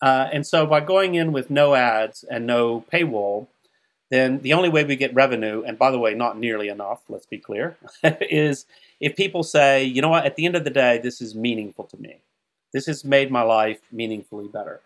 Uh, 0.00 0.28
and 0.32 0.46
so, 0.46 0.64
by 0.64 0.80
going 0.80 1.14
in 1.14 1.32
with 1.32 1.50
no 1.50 1.74
ads 1.74 2.24
and 2.24 2.46
no 2.46 2.84
paywall, 2.90 3.48
then 4.10 4.40
the 4.40 4.54
only 4.54 4.70
way 4.70 4.84
we 4.84 4.96
get 4.96 5.14
revenue, 5.14 5.62
and 5.66 5.78
by 5.78 5.90
the 5.90 5.98
way, 5.98 6.14
not 6.14 6.38
nearly 6.38 6.68
enough, 6.68 7.02
let's 7.10 7.26
be 7.26 7.38
clear, 7.38 7.76
is 8.02 8.64
if 8.98 9.14
people 9.14 9.42
say, 9.42 9.84
you 9.84 10.00
know 10.00 10.08
what, 10.08 10.24
at 10.24 10.36
the 10.36 10.46
end 10.46 10.56
of 10.56 10.64
the 10.64 10.70
day, 10.70 10.98
this 11.02 11.20
is 11.20 11.34
meaningful 11.34 11.84
to 11.84 11.96
me. 11.98 12.20
This 12.74 12.86
has 12.86 13.04
made 13.04 13.30
my 13.30 13.40
life 13.40 13.80
meaningfully 13.90 14.48
better. 14.48 14.80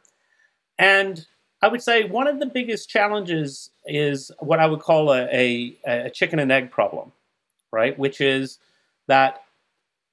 And 0.78 1.26
I 1.61 1.68
would 1.68 1.82
say 1.82 2.05
one 2.05 2.28
of 2.28 2.39
the 2.39 2.47
biggest 2.47 2.89
challenges 2.89 3.70
is 3.86 4.30
what 4.39 4.61
I 4.61 4.66
would 4.66 4.80
call 4.80 5.12
a, 5.12 5.26
a, 5.32 5.76
a 5.84 6.11
chicken 6.11 6.39
and 6.39 6.53
egg 6.53 6.70
problem, 6.70 7.11
right? 7.72 7.99
Which 7.99 8.20
is 8.20 8.59
that 9.09 9.43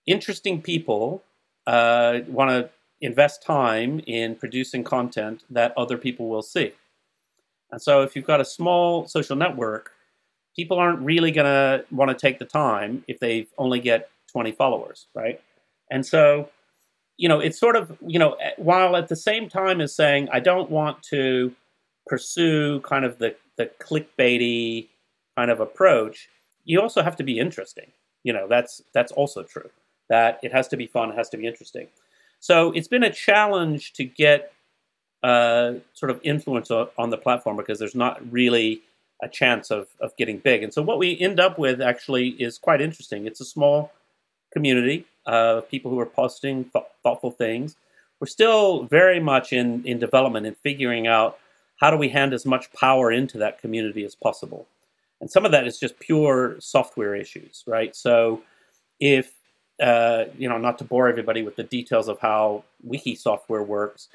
interesting 0.07 0.61
people 0.61 1.21
uh, 1.67 2.21
want 2.27 2.49
to 2.49 2.69
invest 3.01 3.43
time 3.43 3.99
in 4.07 4.35
producing 4.35 4.83
content 4.83 5.43
that 5.49 5.73
other 5.77 5.97
people 5.97 6.29
will 6.29 6.41
see. 6.41 6.71
And 7.71 7.81
so 7.81 8.01
if 8.01 8.15
you've 8.15 8.25
got 8.25 8.39
a 8.39 8.45
small 8.45 9.05
social 9.07 9.35
network, 9.35 9.91
people 10.55 10.79
aren't 10.79 11.01
really 11.01 11.31
going 11.31 11.45
to 11.45 11.85
want 11.91 12.09
to 12.09 12.15
take 12.15 12.39
the 12.39 12.45
time 12.45 13.03
if 13.07 13.19
they 13.19 13.47
only 13.57 13.79
get 13.79 14.09
20 14.31 14.53
followers, 14.53 15.07
right? 15.13 15.41
And 15.91 16.05
so, 16.05 16.49
you 17.17 17.29
know, 17.29 17.39
it's 17.39 17.59
sort 17.59 17.75
of, 17.75 17.97
you 18.05 18.19
know, 18.19 18.37
while 18.57 18.95
at 18.95 19.07
the 19.07 19.15
same 19.15 19.47
time 19.49 19.81
as 19.81 19.95
saying, 19.95 20.27
I 20.31 20.39
don't 20.39 20.69
want 20.69 21.01
to 21.03 21.53
pursue 22.07 22.81
kind 22.81 23.05
of 23.05 23.19
the, 23.19 23.35
the 23.57 23.71
clickbaity 23.79 24.87
kind 25.37 25.49
of 25.49 25.59
approach, 25.59 26.29
you 26.65 26.81
also 26.81 27.01
have 27.01 27.15
to 27.17 27.23
be 27.23 27.39
interesting. 27.39 27.91
You 28.23 28.33
know, 28.33 28.47
that's 28.47 28.81
that's 28.93 29.11
also 29.11 29.43
true. 29.43 29.69
That 30.09 30.39
it 30.43 30.51
has 30.51 30.67
to 30.69 30.77
be 30.77 30.87
fun, 30.87 31.11
it 31.11 31.15
has 31.15 31.29
to 31.29 31.37
be 31.37 31.47
interesting. 31.47 31.87
So 32.39 32.71
it's 32.71 32.87
been 32.87 33.03
a 33.03 33.11
challenge 33.11 33.93
to 33.93 34.03
get 34.03 34.51
uh, 35.23 35.73
sort 35.93 36.11
of 36.11 36.19
influence 36.23 36.69
o- 36.69 36.89
on 36.97 37.09
the 37.09 37.17
platform 37.17 37.57
because 37.57 37.79
there's 37.79 37.95
not 37.95 38.19
really 38.31 38.81
a 39.21 39.29
chance 39.29 39.71
of, 39.71 39.87
of 39.99 40.15
getting 40.17 40.39
big. 40.39 40.61
And 40.61 40.73
so 40.73 40.81
what 40.81 40.99
we 40.99 41.17
end 41.19 41.39
up 41.39 41.57
with 41.57 41.81
actually 41.81 42.29
is 42.29 42.57
quite 42.57 42.81
interesting. 42.81 43.25
It's 43.25 43.41
a 43.41 43.45
small 43.45 43.91
community 44.53 45.05
of 45.25 45.69
people 45.69 45.91
who 45.91 45.99
are 45.99 46.05
posting 46.05 46.65
th- 46.65 46.85
thoughtful 47.03 47.31
things. 47.31 47.75
We're 48.19 48.27
still 48.27 48.83
very 48.83 49.19
much 49.19 49.51
in, 49.51 49.85
in 49.85 49.99
development 49.99 50.45
and 50.45 50.57
figuring 50.57 51.07
out 51.07 51.37
how 51.77 51.91
do 51.91 51.97
we 51.97 52.09
hand 52.09 52.33
as 52.33 52.45
much 52.45 52.71
power 52.73 53.11
into 53.11 53.37
that 53.39 53.59
community 53.59 54.05
as 54.05 54.15
possible. 54.15 54.67
And 55.19 55.29
some 55.29 55.45
of 55.45 55.51
that 55.51 55.67
is 55.67 55.79
just 55.79 55.99
pure 55.99 56.55
software 56.59 57.15
issues, 57.15 57.63
right? 57.67 57.95
So 57.95 58.43
if, 58.99 59.33
uh, 59.81 60.25
you 60.37 60.47
know, 60.47 60.57
not 60.57 60.77
to 60.79 60.83
bore 60.83 61.07
everybody 61.09 61.41
with 61.41 61.55
the 61.55 61.63
details 61.63 62.07
of 62.07 62.19
how 62.19 62.63
wiki 62.83 63.15
software 63.15 63.63
works, 63.63 64.07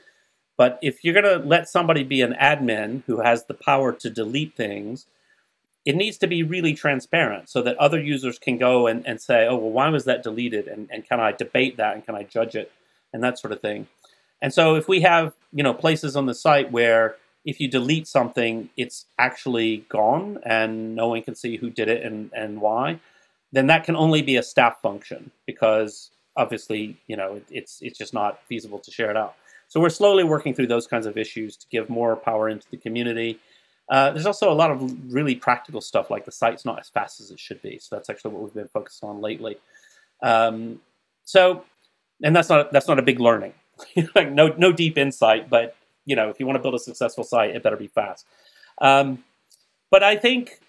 but 0.56 0.78
if 0.82 1.04
you're 1.04 1.14
going 1.14 1.40
to 1.40 1.46
let 1.46 1.68
somebody 1.68 2.02
be 2.02 2.20
an 2.20 2.34
admin 2.34 3.02
who 3.06 3.20
has 3.20 3.44
the 3.44 3.54
power 3.54 3.92
to 3.92 4.11
delete 4.11 4.56
things, 4.56 5.06
it 5.85 5.97
needs 5.97 6.18
to 6.18 6.26
be 6.26 6.43
really 6.43 6.74
transparent 6.74 7.49
so 7.49 7.62
that 7.62 7.76
other 7.78 8.01
users 8.01 8.39
can 8.39 8.59
go 8.59 8.87
and, 8.87 9.07
and 9.07 9.20
say, 9.20 9.47
oh, 9.47 9.57
well, 9.57 9.70
why 9.70 9.89
was 9.89 10.05
that 10.05 10.22
deleted? 10.22 10.68
And, 10.68 10.89
and 10.93 11.07
can 11.09 11.20
I 11.20 11.33
debate 11.33 11.76
that 11.78 11.95
and 11.95 12.05
can 12.05 12.14
I 12.14 12.22
judge 12.22 12.55
it? 12.55 12.70
And 13.12 13.24
that 13.24 13.39
sort 13.39 13.53
of 13.53 13.61
thing. 13.61 13.89
And 14.43 14.53
so 14.53 14.74
if 14.74 14.89
we 14.89 15.01
have, 15.01 15.33
you 15.53 15.62
know, 15.62 15.74
places 15.74 16.16
on 16.16 16.26
the 16.26 16.35
site 16.35 16.70
where 16.70 17.16
if 17.45 17.61
you 17.61 17.68
delete 17.68 18.07
something, 18.07 18.68
it's 18.76 19.07
actually 19.18 19.78
gone 19.89 20.39
and 20.45 20.95
no 20.95 21.09
one 21.09 21.22
can 21.22 21.35
see 21.35 21.57
who 21.57 21.70
did 21.70 21.89
it 21.89 22.05
and, 22.05 22.31
and 22.35 22.61
why, 22.61 23.01
then 23.53 23.66
that 23.68 23.85
can 23.85 23.97
only 23.97 24.22
be 24.22 24.37
a 24.37 24.43
staff 24.43 24.81
function 24.81 25.31
because 25.47 26.11
obviously, 26.37 26.97
you 27.07 27.16
know, 27.16 27.35
it, 27.35 27.47
it's 27.51 27.81
it's 27.81 27.99
just 27.99 28.14
not 28.14 28.41
feasible 28.47 28.78
to 28.78 28.91
share 28.91 29.11
it 29.11 29.16
out. 29.16 29.35
So 29.68 29.81
we're 29.81 29.89
slowly 29.89 30.24
working 30.24 30.55
through 30.55 30.66
those 30.66 30.87
kinds 30.87 31.07
of 31.07 31.16
issues 31.16 31.57
to 31.57 31.66
give 31.70 31.89
more 31.89 32.16
power 32.16 32.49
into 32.49 32.66
the 32.70 32.76
community. 32.76 33.39
Uh, 33.91 34.12
there's 34.12 34.26
also 34.26 34.51
a 34.51 34.55
lot 34.55 34.70
of 34.70 35.12
really 35.12 35.34
practical 35.34 35.80
stuff, 35.80 36.11
like 36.11 36.24
the 36.24 36.30
site's 36.30 36.64
not 36.64 36.78
as 36.78 36.88
fast 36.88 37.20
as 37.20 37.32
it 37.32 37.41
should 37.41 37.61
be. 37.61 37.76
So 37.78 37.97
that's 37.97 38.09
actually 38.09 38.32
what 38.32 38.45
we've 38.45 38.55
been 38.55 38.68
focused 38.68 39.03
on 39.03 39.20
lately. 39.20 39.59
Um, 40.22 40.80
so, 41.24 41.64
and 42.22 42.34
that's 42.34 42.49
not 42.49 42.72
that's 42.72 42.86
not 42.86 43.01
a 43.01 43.03
big 43.03 43.18
learning, 43.18 43.53
like 44.14 44.30
no 44.30 44.55
no 44.57 44.72
deep 44.72 44.97
insight, 44.97 45.51
but 45.51 45.74
you 46.07 46.14
know, 46.14 46.28
if 46.28 46.38
you 46.38 46.47
want 46.47 46.57
to 46.57 46.62
build 46.62 46.74
a 46.74 46.78
successful 46.78 47.24
site, 47.24 47.51
it 47.51 47.62
better 47.62 47.76
be 47.76 47.88
fast. 47.88 48.26
Um, 48.80 49.24
but 49.91 50.03
I 50.03 50.16
think, 50.16 50.61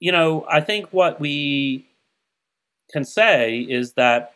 you 0.00 0.10
know, 0.10 0.46
I 0.50 0.60
think 0.60 0.88
what 0.92 1.20
we 1.20 1.86
can 2.90 3.04
say 3.04 3.58
is 3.60 3.92
that 3.94 4.32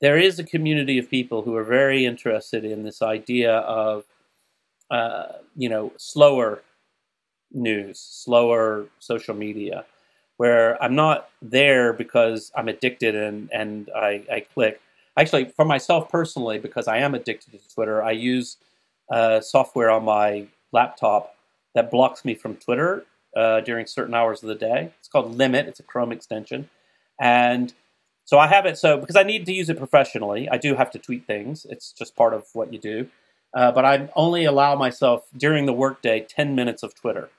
there 0.00 0.18
is 0.18 0.38
a 0.38 0.44
community 0.44 0.98
of 0.98 1.10
people 1.10 1.42
who 1.42 1.54
are 1.56 1.64
very 1.64 2.04
interested 2.04 2.64
in 2.64 2.84
this 2.84 3.02
idea 3.02 3.56
of, 3.58 4.04
uh, 4.90 5.26
you 5.56 5.68
know, 5.68 5.92
slower 5.96 6.62
news, 7.56 7.98
slower 8.00 8.86
social 9.00 9.34
media, 9.34 9.86
where 10.38 10.82
I'm 10.82 10.94
not 10.94 11.30
there 11.42 11.92
because 11.92 12.52
I'm 12.56 12.68
addicted 12.68 13.14
and 13.16 13.50
and 13.52 13.90
I, 13.96 14.24
I 14.32 14.40
click. 14.40 14.80
Actually, 15.18 15.46
for 15.46 15.64
myself 15.64 16.10
personally, 16.10 16.58
because 16.58 16.88
I 16.88 16.98
am 16.98 17.14
addicted 17.14 17.52
to 17.52 17.74
Twitter, 17.74 18.02
I 18.02 18.12
use 18.12 18.58
uh, 19.10 19.40
software 19.40 19.90
on 19.90 20.04
my 20.04 20.46
laptop 20.72 21.34
that 21.74 21.90
blocks 21.90 22.24
me 22.24 22.34
from 22.34 22.56
Twitter 22.56 23.04
uh, 23.36 23.60
during 23.60 23.86
certain 23.86 24.14
hours 24.14 24.42
of 24.42 24.48
the 24.48 24.54
day. 24.54 24.92
It's 25.00 25.08
called 25.08 25.36
Limit. 25.36 25.66
It's 25.68 25.80
a 25.80 25.84
Chrome 25.84 26.12
extension, 26.12 26.70
and 27.20 27.72
so 28.24 28.38
I 28.38 28.48
have 28.48 28.66
it. 28.66 28.78
So 28.78 28.98
because 28.98 29.16
I 29.16 29.22
need 29.22 29.46
to 29.46 29.52
use 29.52 29.70
it 29.70 29.78
professionally, 29.78 30.48
I 30.50 30.58
do 30.58 30.74
have 30.74 30.90
to 30.92 30.98
tweet 30.98 31.26
things. 31.26 31.66
It's 31.70 31.92
just 31.92 32.16
part 32.16 32.34
of 32.34 32.44
what 32.54 32.72
you 32.72 32.78
do. 32.78 33.08
uh, 33.54 33.72
but 33.72 33.84
I 33.84 34.10
only 34.16 34.44
allow 34.44 34.74
myself 34.76 35.26
during 35.36 35.66
the 35.66 35.72
workday 35.72 36.20
10 36.20 36.54
minutes 36.54 36.82
of 36.82 36.94
Twitter. 36.94 37.30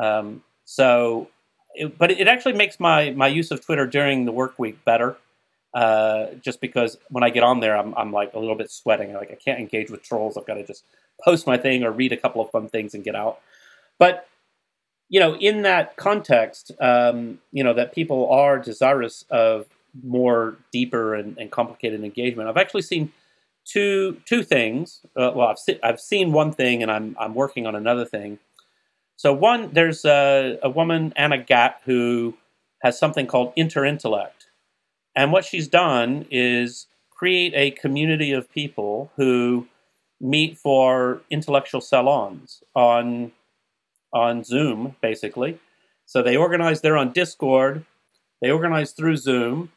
Um, 0.00 0.42
so, 0.64 1.28
it, 1.74 1.98
but 1.98 2.10
it 2.10 2.28
actually 2.28 2.54
makes 2.54 2.80
my, 2.80 3.10
my 3.10 3.28
use 3.28 3.50
of 3.50 3.64
Twitter 3.64 3.86
during 3.86 4.24
the 4.24 4.32
work 4.32 4.58
week 4.58 4.84
better. 4.84 5.16
Uh, 5.72 6.26
just 6.40 6.60
because 6.60 6.98
when 7.10 7.24
I 7.24 7.30
get 7.30 7.42
on 7.42 7.58
there, 7.58 7.76
I'm, 7.76 7.94
I'm 7.96 8.12
like 8.12 8.32
a 8.34 8.38
little 8.38 8.54
bit 8.54 8.70
sweating. 8.70 9.12
Like 9.12 9.32
I 9.32 9.34
can't 9.34 9.58
engage 9.58 9.90
with 9.90 10.02
trolls. 10.02 10.36
I've 10.36 10.46
got 10.46 10.54
to 10.54 10.64
just 10.64 10.84
post 11.24 11.46
my 11.46 11.56
thing 11.56 11.82
or 11.82 11.90
read 11.90 12.12
a 12.12 12.16
couple 12.16 12.40
of 12.40 12.50
fun 12.50 12.68
things 12.68 12.94
and 12.94 13.02
get 13.02 13.16
out. 13.16 13.40
But 13.98 14.28
you 15.08 15.20
know, 15.20 15.36
in 15.36 15.62
that 15.62 15.96
context, 15.96 16.72
um, 16.80 17.38
you 17.52 17.62
know 17.62 17.74
that 17.74 17.94
people 17.94 18.30
are 18.30 18.58
desirous 18.58 19.24
of 19.30 19.66
more 20.02 20.56
deeper 20.72 21.14
and, 21.14 21.36
and 21.38 21.50
complicated 21.50 22.02
engagement. 22.02 22.48
I've 22.48 22.56
actually 22.56 22.82
seen 22.82 23.12
two 23.64 24.20
two 24.24 24.42
things. 24.42 25.00
Uh, 25.16 25.32
well, 25.34 25.48
I've 25.48 25.58
se- 25.58 25.80
I've 25.82 26.00
seen 26.00 26.32
one 26.32 26.52
thing, 26.52 26.82
and 26.82 26.90
I'm 26.90 27.16
I'm 27.18 27.34
working 27.34 27.66
on 27.66 27.74
another 27.74 28.04
thing. 28.04 28.38
So 29.16 29.32
one, 29.32 29.70
there's 29.72 30.04
a, 30.04 30.58
a 30.62 30.70
woman 30.70 31.12
Anna 31.16 31.38
Gát 31.38 31.74
who 31.84 32.34
has 32.82 32.98
something 32.98 33.26
called 33.26 33.54
Interintellect, 33.56 34.48
and 35.14 35.32
what 35.32 35.44
she's 35.44 35.68
done 35.68 36.26
is 36.30 36.86
create 37.10 37.52
a 37.54 37.70
community 37.70 38.32
of 38.32 38.50
people 38.50 39.10
who 39.16 39.66
meet 40.20 40.58
for 40.58 41.22
intellectual 41.30 41.80
salons 41.80 42.62
on 42.74 43.32
on 44.12 44.44
Zoom, 44.44 44.96
basically. 45.00 45.58
So 46.06 46.22
they 46.22 46.36
organize. 46.36 46.80
They're 46.80 46.96
on 46.96 47.12
Discord. 47.12 47.84
They 48.42 48.50
organize 48.50 48.92
through 48.92 49.16
Zoom, 49.16 49.72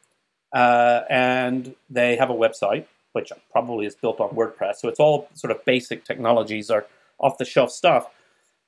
uh, 0.53 1.01
and 1.09 1.75
they 1.89 2.17
have 2.17 2.29
a 2.29 2.33
website 2.33 2.85
which 3.17 3.31
probably 3.51 3.87
is 3.87 3.95
built 3.95 4.19
on 4.19 4.29
WordPress. 4.29 4.75
So 4.75 4.87
it's 4.87 4.99
all 4.99 5.27
sort 5.33 5.49
of 5.49 5.65
basic 5.65 6.05
technologies 6.05 6.69
or 6.69 6.85
off 7.19 7.39
the 7.39 7.45
shelf 7.45 7.71
stuff. 7.71 8.05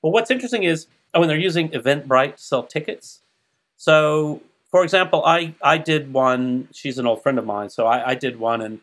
But 0.02 0.10
what's 0.10 0.32
interesting 0.32 0.64
is 0.64 0.88
oh, 1.14 1.20
when 1.20 1.30
they're 1.30 1.38
using 1.38 1.70
Eventbrite 1.70 2.36
to 2.38 2.42
sell 2.42 2.64
tickets. 2.64 3.22
So, 3.78 4.42
for 4.72 4.84
example, 4.84 5.24
I 5.26 5.56
I 5.62 5.78
did 5.78 6.14
one. 6.14 6.68
She's 6.74 6.98
an 6.98 7.08
old 7.08 7.24
friend 7.24 7.40
of 7.40 7.46
mine, 7.46 7.70
so 7.70 7.88
I, 7.88 8.10
I 8.10 8.16
did 8.16 8.40
one, 8.40 8.62
and 8.62 8.80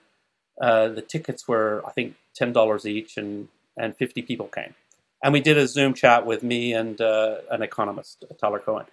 uh, 0.61 0.89
the 0.89 1.03
tickets 1.03 1.47
were 1.47 1.83
I 1.87 1.93
think 1.93 2.15
ten 2.35 2.53
dollars 2.53 2.87
each, 2.87 3.17
and 3.17 3.49
and 3.77 3.97
fifty 3.97 4.23
people 4.23 4.47
came, 4.47 4.75
and 5.23 5.33
we 5.33 5.41
did 5.41 5.59
a 5.59 5.69
Zoom 5.69 5.95
chat 5.95 6.27
with 6.27 6.43
me 6.43 6.73
and 6.73 7.01
uh, 7.01 7.37
an 7.51 7.63
economist, 7.63 8.25
Tyler 8.41 8.59
Cowen, 8.59 8.87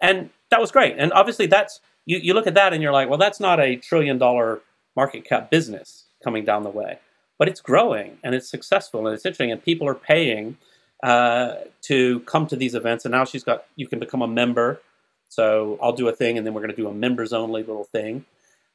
and 0.00 0.30
that 0.50 0.60
was 0.60 0.70
great. 0.70 0.96
And 0.98 1.12
obviously, 1.12 1.46
that's 1.46 1.80
you 2.04 2.18
you 2.18 2.34
look 2.34 2.46
at 2.46 2.54
that 2.54 2.72
and 2.72 2.82
you're 2.82 2.92
like, 2.92 3.08
well, 3.08 3.18
that's 3.18 3.40
not 3.40 3.58
a 3.58 3.76
trillion 3.76 4.18
dollar 4.18 4.60
market 4.96 5.24
cap 5.24 5.50
business 5.50 6.04
coming 6.22 6.44
down 6.44 6.62
the 6.62 6.70
way, 6.70 6.98
but 7.38 7.48
it's 7.48 7.60
growing 7.60 8.18
and 8.22 8.34
it's 8.34 8.48
successful 8.48 9.06
and 9.06 9.14
it's 9.14 9.24
interesting, 9.24 9.50
and 9.50 9.64
people 9.64 9.88
are 9.88 9.94
paying 9.94 10.58
uh, 11.02 11.54
to 11.82 12.20
come 12.20 12.46
to 12.46 12.56
these 12.56 12.74
events. 12.74 13.04
And 13.04 13.12
now 13.12 13.24
she's 13.24 13.44
got 13.44 13.64
you 13.76 13.86
can 13.86 13.98
become 13.98 14.22
a 14.22 14.28
member. 14.28 14.80
So 15.28 15.78
I'll 15.82 15.92
do 15.92 16.08
a 16.08 16.12
thing, 16.12 16.38
and 16.38 16.46
then 16.46 16.54
we're 16.54 16.62
going 16.62 16.74
to 16.74 16.76
do 16.76 16.88
a 16.88 16.94
members 16.94 17.32
only 17.32 17.62
little 17.62 17.84
thing. 17.84 18.24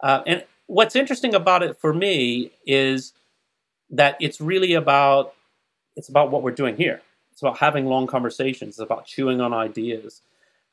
Uh, 0.01 0.21
and 0.27 0.43
what's 0.67 0.95
interesting 0.95 1.33
about 1.33 1.63
it 1.63 1.77
for 1.77 1.93
me 1.93 2.51
is 2.65 3.13
that 3.89 4.17
it's 4.19 4.39
really 4.39 4.73
about 4.73 5.33
it's 5.95 6.09
about 6.09 6.31
what 6.31 6.43
we're 6.43 6.51
doing 6.51 6.75
here. 6.75 7.01
It's 7.31 7.41
about 7.41 7.57
having 7.57 7.85
long 7.85 8.07
conversations. 8.07 8.75
It's 8.75 8.79
about 8.79 9.05
chewing 9.05 9.41
on 9.41 9.53
ideas, 9.53 10.21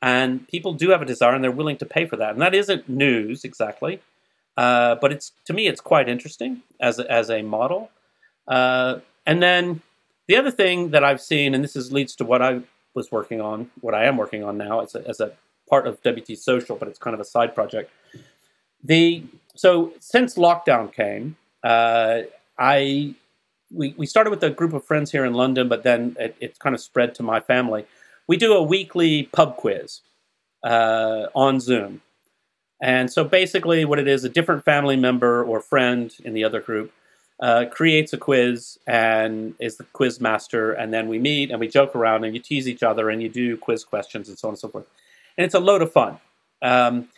and 0.01 0.47
people 0.47 0.73
do 0.73 0.89
have 0.89 1.01
a 1.01 1.05
desire, 1.05 1.33
and 1.33 1.43
they're 1.43 1.51
willing 1.51 1.77
to 1.77 1.85
pay 1.85 2.05
for 2.05 2.17
that. 2.17 2.31
And 2.31 2.41
that 2.41 2.53
isn't 2.53 2.87
news 2.87 3.43
exactly, 3.43 4.01
uh, 4.57 4.95
but 4.95 5.11
it's 5.11 5.31
to 5.45 5.53
me 5.53 5.67
it's 5.67 5.81
quite 5.81 6.07
interesting 6.07 6.61
as 6.79 6.99
a, 6.99 7.11
as 7.11 7.29
a 7.29 7.41
model. 7.41 7.89
Uh, 8.47 8.99
and 9.25 9.41
then 9.41 9.81
the 10.31 10.37
other 10.37 10.49
thing 10.49 10.91
that 10.91 11.03
I've 11.03 11.19
seen, 11.19 11.53
and 11.53 11.61
this 11.61 11.75
is 11.75 11.91
leads 11.91 12.15
to 12.15 12.23
what 12.23 12.41
I 12.41 12.61
was 12.93 13.11
working 13.11 13.41
on, 13.41 13.69
what 13.81 13.93
I 13.93 14.05
am 14.05 14.15
working 14.15 14.45
on 14.45 14.57
now 14.57 14.79
as 14.79 14.95
a, 14.95 15.05
as 15.05 15.19
a 15.19 15.33
part 15.69 15.85
of 15.85 15.99
WT 16.03 16.37
Social, 16.37 16.77
but 16.77 16.87
it's 16.87 16.97
kind 16.97 17.13
of 17.13 17.19
a 17.19 17.25
side 17.25 17.53
project. 17.53 17.91
The 18.81 19.25
so 19.55 19.91
since 19.99 20.35
lockdown 20.35 20.93
came, 20.93 21.35
uh, 21.65 22.21
I 22.57 23.13
we, 23.73 23.93
we 23.97 24.05
started 24.05 24.29
with 24.29 24.41
a 24.41 24.49
group 24.49 24.71
of 24.71 24.85
friends 24.85 25.11
here 25.11 25.25
in 25.25 25.33
London, 25.33 25.67
but 25.67 25.83
then 25.83 26.15
it, 26.17 26.37
it 26.39 26.59
kind 26.59 26.73
of 26.73 26.79
spread 26.79 27.13
to 27.15 27.23
my 27.23 27.41
family. 27.41 27.85
We 28.25 28.37
do 28.37 28.53
a 28.53 28.63
weekly 28.63 29.23
pub 29.33 29.57
quiz 29.57 29.99
uh, 30.63 31.25
on 31.35 31.59
Zoom. 31.59 32.03
And 32.81 33.11
so 33.11 33.25
basically, 33.25 33.83
what 33.83 33.99
it 33.99 34.07
is 34.07 34.23
a 34.23 34.29
different 34.29 34.63
family 34.63 34.95
member 34.95 35.43
or 35.43 35.59
friend 35.59 36.15
in 36.23 36.33
the 36.33 36.45
other 36.45 36.61
group 36.61 36.93
uh, 37.41 37.65
creates 37.71 38.13
a 38.13 38.17
quiz 38.17 38.77
and 38.85 39.55
is 39.59 39.77
the 39.77 39.83
quiz 39.93 40.21
master. 40.21 40.71
And 40.71 40.93
then 40.93 41.07
we 41.07 41.17
meet 41.17 41.49
and 41.49 41.59
we 41.59 41.67
joke 41.67 41.95
around 41.95 42.23
and 42.23 42.35
you 42.35 42.39
tease 42.39 42.67
each 42.67 42.83
other 42.83 43.09
and 43.09 43.21
you 43.21 43.29
do 43.29 43.57
quiz 43.57 43.83
questions 43.83 44.29
and 44.29 44.37
so 44.37 44.47
on 44.47 44.53
and 44.53 44.59
so 44.59 44.67
forth. 44.67 44.85
And 45.37 45.45
it's 45.45 45.55
a 45.55 45.59
load 45.59 45.81
of 45.81 45.91
fun. 45.91 46.19
Um, 46.61 47.09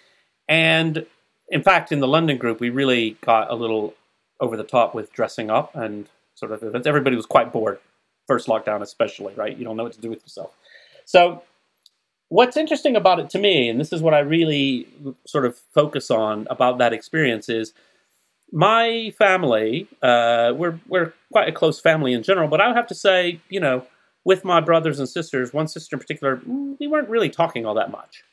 and 0.48 1.06
in 1.50 1.62
fact, 1.62 1.92
in 1.92 2.00
the 2.00 2.08
London 2.08 2.38
group, 2.38 2.60
we 2.60 2.70
really 2.70 3.18
got 3.22 3.52
a 3.52 3.56
little 3.56 3.94
over 4.40 4.56
the 4.56 4.64
top 4.64 4.96
with 4.96 5.12
dressing 5.12 5.50
up 5.50 5.76
and 5.76 6.08
sort 6.36 6.52
of. 6.52 6.88
Everybody 6.88 7.16
was 7.16 7.26
quite 7.26 7.52
bored, 7.52 7.80
first 8.28 8.48
lockdown 8.48 8.82
especially, 8.82 9.34
right? 9.36 9.56
You 9.56 9.66
don't 9.66 9.76
know 9.76 9.84
what 9.84 9.94
to 9.94 10.02
do 10.02 10.10
with 10.10 10.22
yourself. 10.22 10.54
So, 11.06 11.44
what's 12.30 12.56
interesting 12.56 12.96
about 12.96 13.20
it 13.20 13.30
to 13.32 13.40
me, 13.40 13.70
and 13.70 13.80
this 13.80 13.92
is 13.92 14.02
what 14.02 14.14
I 14.14 14.20
really 14.20 14.88
sort 15.28 15.46
of 15.46 15.58
focus 15.74 16.10
on 16.10 16.48
about 16.50 16.78
that 16.78 16.94
experience, 16.94 17.50
is 17.50 17.74
my 18.54 19.12
family. 19.18 19.88
Uh, 20.02 20.54
we're 20.56 20.80
we're 20.88 21.12
quite 21.32 21.50
a 21.50 21.52
close 21.52 21.82
family 21.82 22.14
in 22.14 22.24
general, 22.24 22.48
but 22.48 22.62
I 22.62 22.72
have 22.74 22.88
to 22.88 22.96
say, 22.96 23.42
you 23.50 23.60
know, 23.60 23.86
with 24.24 24.46
my 24.46 24.62
brothers 24.62 25.00
and 25.00 25.10
sisters, 25.10 25.52
one 25.52 25.68
sister 25.68 25.96
in 25.96 26.00
particular, 26.00 26.38
mm, 26.38 26.78
we 26.80 26.88
weren't 26.88 27.10
really 27.10 27.30
talking 27.30 27.66
all 27.66 27.74
that 27.74 27.92
much. 27.92 28.24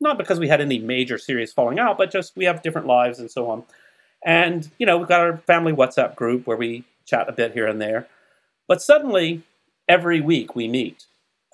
Not 0.00 0.18
because 0.18 0.40
we 0.40 0.48
had 0.48 0.60
any 0.60 0.78
major 0.78 1.18
serious 1.18 1.52
falling 1.52 1.78
out, 1.78 1.98
but 1.98 2.10
just 2.10 2.36
we 2.36 2.46
have 2.46 2.62
different 2.62 2.86
lives 2.86 3.18
and 3.18 3.30
so 3.30 3.48
on. 3.50 3.64
And, 4.24 4.70
you 4.78 4.86
know, 4.86 4.98
we've 4.98 5.08
got 5.08 5.20
our 5.20 5.36
family 5.38 5.72
WhatsApp 5.72 6.16
group 6.16 6.46
where 6.46 6.56
we 6.56 6.84
chat 7.04 7.28
a 7.28 7.32
bit 7.32 7.52
here 7.52 7.66
and 7.66 7.80
there. 7.80 8.08
But 8.66 8.82
suddenly, 8.82 9.42
every 9.88 10.20
week 10.20 10.56
we 10.56 10.68
meet. 10.68 11.04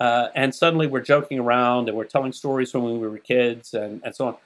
Uh, 0.00 0.28
and 0.34 0.54
suddenly 0.54 0.86
we're 0.86 1.02
joking 1.02 1.38
around 1.38 1.88
and 1.88 1.96
we're 1.96 2.04
telling 2.04 2.32
stories 2.32 2.70
from 2.70 2.82
when 2.82 3.00
we 3.00 3.06
were 3.06 3.18
kids 3.18 3.74
and, 3.74 4.00
and 4.04 4.14
so 4.14 4.28
on. 4.28 4.36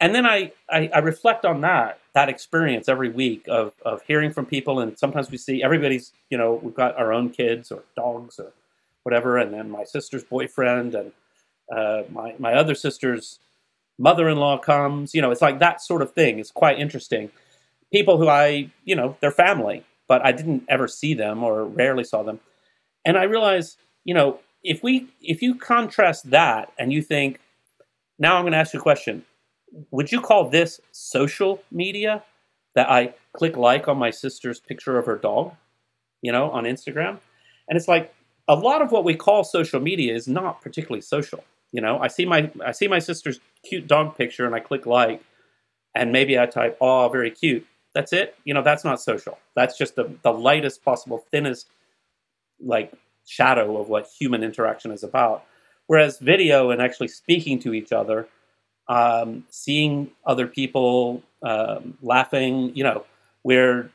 And 0.00 0.14
then 0.14 0.26
I, 0.26 0.52
I, 0.70 0.90
I 0.92 0.98
reflect 0.98 1.44
on 1.44 1.60
that, 1.62 1.98
that 2.16 2.28
experience 2.28 2.88
every 2.88 3.08
week 3.08 3.44
of, 3.48 3.72
of 3.84 4.02
hearing 4.02 4.32
from 4.32 4.46
people. 4.46 4.80
And 4.80 4.98
sometimes 4.98 5.30
we 5.30 5.38
see 5.38 5.62
everybody's, 5.62 6.12
you 6.30 6.36
know, 6.36 6.54
we've 6.54 6.74
got 6.74 6.98
our 6.98 7.12
own 7.12 7.30
kids 7.30 7.70
or 7.70 7.84
dogs 7.94 8.40
or 8.40 8.52
whatever. 9.04 9.38
And 9.38 9.54
then 9.54 9.70
my 9.70 9.84
sister's 9.84 10.24
boyfriend 10.24 10.94
and 10.94 11.12
uh, 11.72 12.02
my, 12.10 12.34
my 12.38 12.54
other 12.54 12.74
sister's 12.74 13.38
mother 13.98 14.28
in 14.28 14.38
law 14.38 14.58
comes. 14.58 15.14
You 15.14 15.22
know, 15.22 15.30
it's 15.30 15.42
like 15.42 15.60
that 15.60 15.80
sort 15.80 16.02
of 16.02 16.12
thing. 16.12 16.40
It's 16.40 16.50
quite 16.50 16.78
interesting. 16.80 17.30
People 17.92 18.18
who 18.18 18.28
I, 18.28 18.70
you 18.84 18.96
know, 18.96 19.16
they're 19.20 19.30
family 19.30 19.84
but 20.08 20.24
I 20.24 20.32
didn't 20.32 20.64
ever 20.68 20.88
see 20.88 21.14
them 21.14 21.42
or 21.42 21.64
rarely 21.64 22.04
saw 22.04 22.22
them. 22.22 22.40
And 23.04 23.16
I 23.16 23.24
realized, 23.24 23.78
you 24.04 24.14
know, 24.14 24.40
if 24.62 24.82
we 24.82 25.08
if 25.20 25.42
you 25.42 25.54
contrast 25.54 26.30
that 26.30 26.72
and 26.78 26.92
you 26.92 27.02
think, 27.02 27.40
now 28.18 28.36
I'm 28.36 28.42
going 28.42 28.52
to 28.52 28.58
ask 28.58 28.72
you 28.74 28.80
a 28.80 28.82
question, 28.82 29.24
would 29.90 30.12
you 30.12 30.20
call 30.20 30.48
this 30.48 30.80
social 30.92 31.62
media 31.70 32.22
that 32.74 32.90
I 32.90 33.14
click 33.32 33.56
like 33.56 33.88
on 33.88 33.98
my 33.98 34.10
sister's 34.10 34.60
picture 34.60 34.98
of 34.98 35.06
her 35.06 35.16
dog, 35.16 35.54
you 36.22 36.32
know, 36.32 36.50
on 36.50 36.64
Instagram? 36.64 37.18
And 37.68 37.76
it's 37.76 37.88
like 37.88 38.14
a 38.48 38.54
lot 38.54 38.82
of 38.82 38.92
what 38.92 39.04
we 39.04 39.14
call 39.14 39.44
social 39.44 39.80
media 39.80 40.14
is 40.14 40.28
not 40.28 40.60
particularly 40.60 41.02
social. 41.02 41.44
You 41.72 41.80
know, 41.80 41.98
I 41.98 42.08
see 42.08 42.24
my 42.24 42.50
I 42.64 42.72
see 42.72 42.88
my 42.88 43.00
sister's 43.00 43.40
cute 43.64 43.86
dog 43.86 44.16
picture 44.16 44.46
and 44.46 44.54
I 44.54 44.60
click 44.60 44.86
like, 44.86 45.22
and 45.94 46.12
maybe 46.12 46.38
I 46.38 46.46
type, 46.46 46.76
"Oh, 46.80 47.08
very 47.08 47.30
cute," 47.30 47.66
That's 47.96 48.12
it. 48.12 48.36
You 48.44 48.52
know, 48.52 48.60
that's 48.60 48.84
not 48.84 49.00
social. 49.00 49.38
That's 49.54 49.78
just 49.78 49.96
the, 49.96 50.14
the 50.20 50.30
lightest 50.30 50.84
possible, 50.84 51.24
thinnest, 51.30 51.66
like 52.60 52.92
shadow 53.24 53.78
of 53.78 53.88
what 53.88 54.06
human 54.06 54.44
interaction 54.44 54.90
is 54.90 55.02
about. 55.02 55.44
Whereas 55.86 56.18
video 56.18 56.68
and 56.68 56.82
actually 56.82 57.08
speaking 57.08 57.58
to 57.60 57.72
each 57.72 57.92
other, 57.92 58.28
um, 58.88 59.44
seeing 59.50 60.10
other 60.24 60.46
people 60.46 61.22
um, 61.42 61.96
laughing, 62.02 62.74
you 62.74 62.84
know, 62.84 63.04
where 63.42 63.90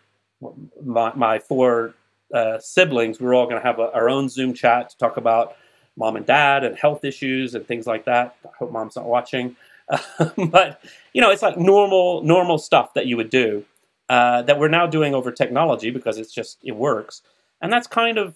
my, 0.83 1.13
my 1.15 1.39
four 1.39 1.93
uh, 2.33 2.59
siblings, 2.59 3.19
we 3.19 3.27
are 3.27 3.33
all 3.33 3.45
going 3.45 3.61
to 3.61 3.65
have 3.65 3.79
a, 3.79 3.91
our 3.93 4.09
own 4.09 4.29
Zoom 4.29 4.53
chat 4.53 4.89
to 4.89 4.97
talk 4.97 5.17
about 5.17 5.55
mom 5.97 6.15
and 6.15 6.25
dad 6.25 6.63
and 6.63 6.77
health 6.77 7.03
issues 7.03 7.55
and 7.55 7.67
things 7.67 7.85
like 7.85 8.05
that. 8.05 8.35
I 8.45 8.49
hope 8.57 8.71
mom's 8.71 8.95
not 8.95 9.05
watching. 9.05 9.55
but 10.49 10.81
you 11.13 11.21
know, 11.21 11.31
it's 11.31 11.41
like 11.41 11.57
normal 11.57 12.23
normal 12.23 12.57
stuff 12.57 12.93
that 12.93 13.07
you 13.07 13.17
would 13.17 13.29
do. 13.29 13.65
Uh, 14.09 14.41
that 14.41 14.59
we're 14.59 14.67
now 14.67 14.85
doing 14.85 15.15
over 15.15 15.31
technology 15.31 15.89
because 15.89 16.17
it's 16.17 16.33
just 16.33 16.57
it 16.63 16.75
works, 16.75 17.21
and 17.61 17.71
that's 17.71 17.87
kind 17.87 18.17
of 18.17 18.35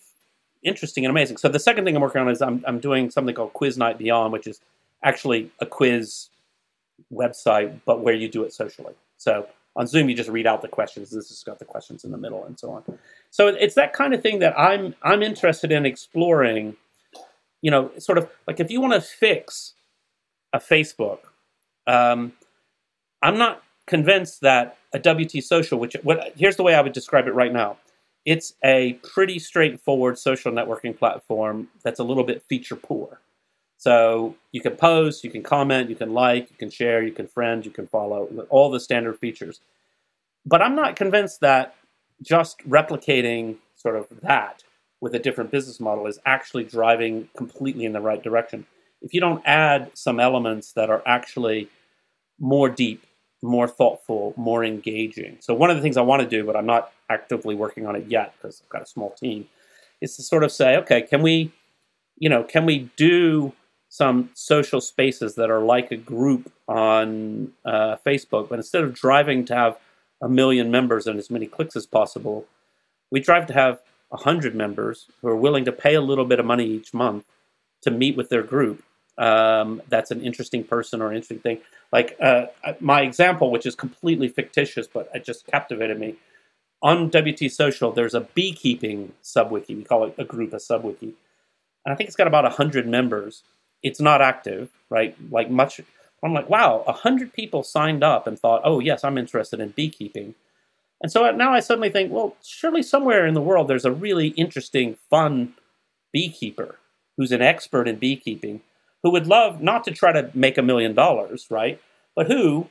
interesting 0.63 1.05
and 1.05 1.09
amazing. 1.09 1.37
So 1.37 1.49
the 1.49 1.59
second 1.59 1.85
thing 1.85 1.95
I'm 1.95 2.01
working 2.01 2.21
on 2.21 2.29
is 2.29 2.41
I'm 2.41 2.63
I'm 2.67 2.79
doing 2.79 3.09
something 3.09 3.35
called 3.35 3.53
Quiz 3.53 3.77
Night 3.77 3.97
Beyond, 3.97 4.33
which 4.33 4.47
is 4.47 4.59
actually 5.03 5.51
a 5.59 5.65
quiz 5.65 6.29
website, 7.13 7.79
but 7.85 8.01
where 8.01 8.13
you 8.15 8.27
do 8.29 8.43
it 8.43 8.53
socially. 8.53 8.93
So 9.17 9.47
On 9.77 9.87
Zoom, 9.87 10.07
you 10.07 10.15
just 10.15 10.29
read 10.29 10.47
out 10.47 10.61
the 10.61 10.69
questions. 10.69 11.11
This 11.11 11.29
has 11.29 11.43
got 11.43 11.59
the 11.59 11.65
questions 11.65 12.05
in 12.05 12.11
the 12.11 12.17
middle, 12.17 12.45
and 12.45 12.57
so 12.57 12.71
on. 12.71 12.83
So 13.29 13.47
it's 13.47 13.75
that 13.75 13.91
kind 13.93 14.13
of 14.13 14.21
thing 14.21 14.39
that 14.39 14.57
I'm 14.57 14.95
I'm 15.03 15.21
interested 15.21 15.71
in 15.71 15.85
exploring. 15.85 16.77
You 17.61 17.71
know, 17.71 17.91
sort 17.97 18.17
of 18.17 18.29
like 18.47 18.59
if 18.59 18.71
you 18.71 18.79
want 18.79 18.93
to 18.93 19.01
fix 19.01 19.73
a 20.53 20.59
Facebook, 20.59 21.19
um, 21.87 22.33
I'm 23.21 23.37
not 23.37 23.63
convinced 23.87 24.41
that 24.41 24.77
a 24.93 24.99
WT 24.99 25.43
Social, 25.43 25.77
which 25.79 25.95
what 26.03 26.33
here's 26.37 26.55
the 26.55 26.63
way 26.63 26.73
I 26.75 26.81
would 26.81 26.93
describe 26.93 27.27
it 27.27 27.33
right 27.33 27.51
now. 27.51 27.77
It's 28.25 28.53
a 28.63 28.93
pretty 29.03 29.39
straightforward 29.39 30.17
social 30.17 30.51
networking 30.51 30.97
platform 30.97 31.67
that's 31.83 31.99
a 31.99 32.03
little 32.03 32.23
bit 32.23 32.41
feature 32.43 32.75
poor. 32.75 33.19
So 33.85 34.35
you 34.51 34.61
can 34.61 34.75
post, 34.75 35.23
you 35.23 35.29
can 35.29 35.43
comment, 35.43 35.91
you 35.91 35.95
can 35.95 36.11
like, 36.11 36.49
you 36.49 36.57
can 36.57 36.71
share, 36.71 37.03
you 37.03 37.11
can 37.11 37.27
friend, 37.27 37.63
you 37.63 37.69
can 37.69 37.85
follow, 37.85 38.27
all 38.49 38.71
the 38.71 38.79
standard 38.79 39.19
features. 39.19 39.61
But 40.43 40.63
I'm 40.63 40.75
not 40.75 40.95
convinced 40.95 41.41
that 41.41 41.75
just 42.19 42.57
replicating 42.67 43.57
sort 43.75 43.95
of 43.95 44.07
that 44.23 44.63
with 45.01 45.13
a 45.13 45.19
different 45.19 45.51
business 45.51 45.79
model 45.79 46.07
is 46.07 46.17
actually 46.25 46.63
driving 46.63 47.29
completely 47.37 47.85
in 47.85 47.93
the 47.93 48.01
right 48.01 48.23
direction. 48.23 48.65
If 49.03 49.13
you 49.13 49.21
don't 49.21 49.43
add 49.45 49.91
some 49.93 50.19
elements 50.19 50.71
that 50.71 50.89
are 50.89 51.03
actually 51.05 51.69
more 52.39 52.69
deep, 52.69 53.05
more 53.43 53.67
thoughtful, 53.67 54.33
more 54.35 54.65
engaging. 54.65 55.37
So 55.41 55.53
one 55.53 55.69
of 55.69 55.75
the 55.75 55.83
things 55.83 55.95
I 55.95 56.01
want 56.01 56.23
to 56.23 56.27
do, 56.27 56.43
but 56.43 56.55
I'm 56.55 56.65
not 56.65 56.91
actively 57.11 57.53
working 57.53 57.85
on 57.85 57.95
it 57.95 58.07
yet 58.07 58.33
because 58.35 58.63
I've 58.63 58.69
got 58.69 58.81
a 58.81 58.87
small 58.87 59.11
team, 59.11 59.47
is 60.01 60.15
to 60.15 60.23
sort 60.23 60.43
of 60.43 60.51
say, 60.51 60.75
okay, 60.77 61.03
can 61.03 61.21
we, 61.21 61.51
you 62.17 62.29
know, 62.29 62.43
can 62.43 62.65
we 62.65 62.89
do 62.97 63.53
some 63.95 64.29
social 64.33 64.81
spaces 64.81 65.35
that 65.35 65.49
are 65.49 65.61
like 65.61 65.89
a 65.89 65.95
group 65.95 66.51
on 66.67 67.53
uh, 67.63 67.95
Facebook, 68.05 68.49
but 68.49 68.59
instead 68.59 68.83
of 68.83 68.93
driving 68.93 69.45
to 69.45 69.55
have 69.55 69.77
a 70.21 70.27
million 70.27 70.69
members 70.69 71.07
and 71.07 71.17
as 71.17 71.29
many 71.29 71.45
clicks 71.45 71.77
as 71.77 71.85
possible, 71.85 72.45
we 73.09 73.21
drive 73.21 73.47
to 73.47 73.53
have 73.53 73.79
a 74.11 74.17
hundred 74.17 74.53
members 74.53 75.05
who 75.21 75.29
are 75.29 75.35
willing 75.35 75.63
to 75.63 75.71
pay 75.71 75.93
a 75.93 76.01
little 76.01 76.25
bit 76.25 76.41
of 76.41 76.45
money 76.45 76.65
each 76.65 76.93
month 76.93 77.23
to 77.83 77.89
meet 77.89 78.17
with 78.17 78.27
their 78.27 78.43
group. 78.43 78.83
Um, 79.17 79.81
that's 79.87 80.11
an 80.11 80.19
interesting 80.19 80.65
person 80.65 81.01
or 81.01 81.13
interesting 81.13 81.39
thing. 81.39 81.59
Like 81.93 82.17
uh, 82.21 82.47
my 82.81 83.01
example, 83.01 83.49
which 83.49 83.65
is 83.65 83.75
completely 83.75 84.27
fictitious, 84.27 84.87
but 84.87 85.09
it 85.13 85.23
just 85.23 85.47
captivated 85.47 85.97
me. 85.97 86.15
On 86.81 87.09
WT 87.09 87.49
Social, 87.49 87.93
there's 87.93 88.13
a 88.13 88.21
beekeeping 88.21 89.13
subwiki. 89.23 89.69
We 89.69 89.85
call 89.85 90.03
it 90.03 90.15
a 90.17 90.25
group, 90.25 90.51
a 90.51 90.57
subwiki. 90.57 91.13
And 91.85 91.93
I 91.93 91.95
think 91.95 92.09
it's 92.09 92.17
got 92.17 92.27
about 92.27 92.43
100 92.43 92.87
members. 92.87 93.43
It's 93.85 94.01
not 94.01 94.19
active, 94.19 94.69
right? 94.89 95.15
Like 95.31 95.51
much. 95.51 95.79
I'm 96.23 96.33
like, 96.33 96.49
wow, 96.49 96.83
a 96.87 96.91
100 96.91 97.33
people 97.33 97.61
signed 97.61 98.03
up 98.03 98.25
and 98.25 98.37
thought, 98.37 98.63
oh, 98.65 98.79
yes, 98.79 99.03
I'm 99.03 99.17
interested 99.17 99.59
in 99.59 99.69
beekeeping. 99.69 100.33
And 101.03 101.11
so 101.11 101.29
now 101.31 101.53
I 101.53 101.59
suddenly 101.59 101.91
think, 101.91 102.11
well, 102.11 102.35
surely 102.43 102.81
somewhere 102.81 103.27
in 103.27 103.35
the 103.35 103.41
world 103.41 103.67
there's 103.67 103.85
a 103.85 103.91
really 103.91 104.29
interesting, 104.29 104.97
fun 105.07 105.53
beekeeper 106.11 106.79
who's 107.15 107.31
an 107.31 107.43
expert 107.43 107.87
in 107.87 107.97
beekeeping 107.97 108.61
who 109.03 109.11
would 109.11 109.27
love 109.27 109.61
not 109.61 109.83
to 109.83 109.91
try 109.91 110.11
to 110.11 110.31
make 110.33 110.57
a 110.57 110.63
million 110.63 110.95
dollars, 110.95 111.45
right? 111.51 111.79
But 112.15 112.25
who, 112.25 112.69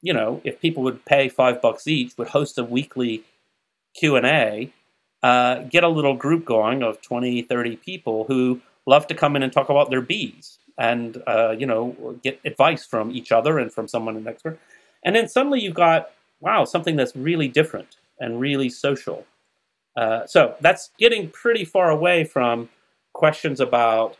you 0.00 0.14
know, 0.14 0.40
if 0.42 0.58
people 0.62 0.82
would 0.84 1.04
pay 1.04 1.28
five 1.28 1.60
bucks 1.60 1.86
each, 1.86 2.16
would 2.16 2.28
host 2.28 2.56
a 2.56 2.64
weekly 2.64 3.24
Q 3.94 4.16
and 4.16 4.24
A, 4.24 4.70
uh, 5.22 5.64
get 5.64 5.84
a 5.84 5.88
little 5.88 6.14
group 6.14 6.46
going 6.46 6.82
of 6.82 7.02
20, 7.02 7.42
30 7.42 7.76
people 7.76 8.24
who 8.24 8.62
love 8.86 9.06
to 9.08 9.14
come 9.14 9.36
in 9.36 9.42
and 9.42 9.52
talk 9.52 9.68
about 9.68 9.90
their 9.90 10.00
bees 10.00 10.58
and 10.78 11.22
uh, 11.26 11.54
you 11.56 11.66
know 11.66 12.18
get 12.22 12.40
advice 12.44 12.84
from 12.84 13.10
each 13.10 13.32
other 13.32 13.58
and 13.58 13.72
from 13.72 13.88
someone 13.88 14.16
an 14.16 14.26
expert. 14.26 14.58
And 15.04 15.14
then 15.14 15.28
suddenly 15.28 15.60
you've 15.60 15.74
got 15.74 16.10
wow 16.40 16.64
something 16.64 16.96
that's 16.96 17.14
really 17.14 17.48
different 17.48 17.96
and 18.20 18.40
really 18.40 18.68
social. 18.68 19.26
Uh, 19.96 20.26
so 20.26 20.56
that's 20.60 20.90
getting 20.98 21.30
pretty 21.30 21.64
far 21.64 21.90
away 21.90 22.24
from 22.24 22.68
questions 23.12 23.60
about 23.60 24.16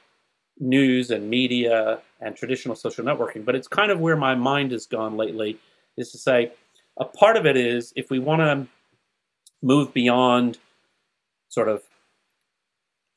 news 0.60 1.10
and 1.10 1.28
media 1.28 2.00
and 2.20 2.36
traditional 2.36 2.76
social 2.76 3.04
networking. 3.04 3.44
But 3.44 3.56
it's 3.56 3.66
kind 3.66 3.90
of 3.90 3.98
where 4.00 4.16
my 4.16 4.34
mind 4.34 4.70
has 4.70 4.86
gone 4.86 5.16
lately 5.16 5.58
is 5.96 6.12
to 6.12 6.18
say 6.18 6.52
a 6.98 7.04
part 7.04 7.36
of 7.36 7.44
it 7.44 7.56
is 7.56 7.92
if 7.96 8.08
we 8.08 8.18
want 8.18 8.40
to 8.40 8.66
move 9.62 9.92
beyond 9.92 10.58
sort 11.48 11.68
of 11.68 11.82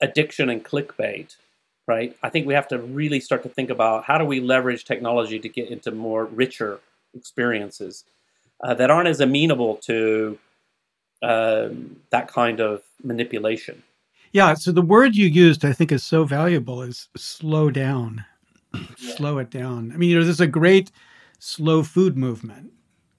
addiction 0.01 0.49
and 0.49 0.63
clickbait, 0.63 1.35
right? 1.87 2.15
I 2.23 2.29
think 2.29 2.47
we 2.47 2.53
have 2.53 2.67
to 2.69 2.79
really 2.79 3.19
start 3.19 3.43
to 3.43 3.49
think 3.49 3.69
about 3.69 4.03
how 4.05 4.17
do 4.17 4.25
we 4.25 4.39
leverage 4.39 4.85
technology 4.85 5.39
to 5.39 5.49
get 5.49 5.69
into 5.69 5.91
more 5.91 6.25
richer 6.25 6.79
experiences 7.15 8.03
uh, 8.61 8.73
that 8.75 8.89
aren't 8.89 9.07
as 9.07 9.19
amenable 9.19 9.75
to 9.75 10.37
um, 11.23 11.97
that 12.09 12.27
kind 12.27 12.59
of 12.59 12.83
manipulation. 13.03 13.83
Yeah. 14.33 14.53
So 14.53 14.71
the 14.71 14.81
word 14.81 15.15
you 15.15 15.27
used, 15.27 15.65
I 15.65 15.73
think, 15.73 15.91
is 15.91 16.03
so 16.03 16.23
valuable 16.25 16.81
is 16.81 17.07
slow 17.15 17.71
down, 17.71 18.25
yeah. 18.73 19.15
slow 19.15 19.37
it 19.39 19.49
down. 19.49 19.91
I 19.93 19.97
mean, 19.97 20.09
you 20.09 20.19
know, 20.19 20.23
there's 20.23 20.41
a 20.41 20.47
great 20.47 20.91
slow 21.39 21.81
food 21.83 22.17
movement, 22.17 22.71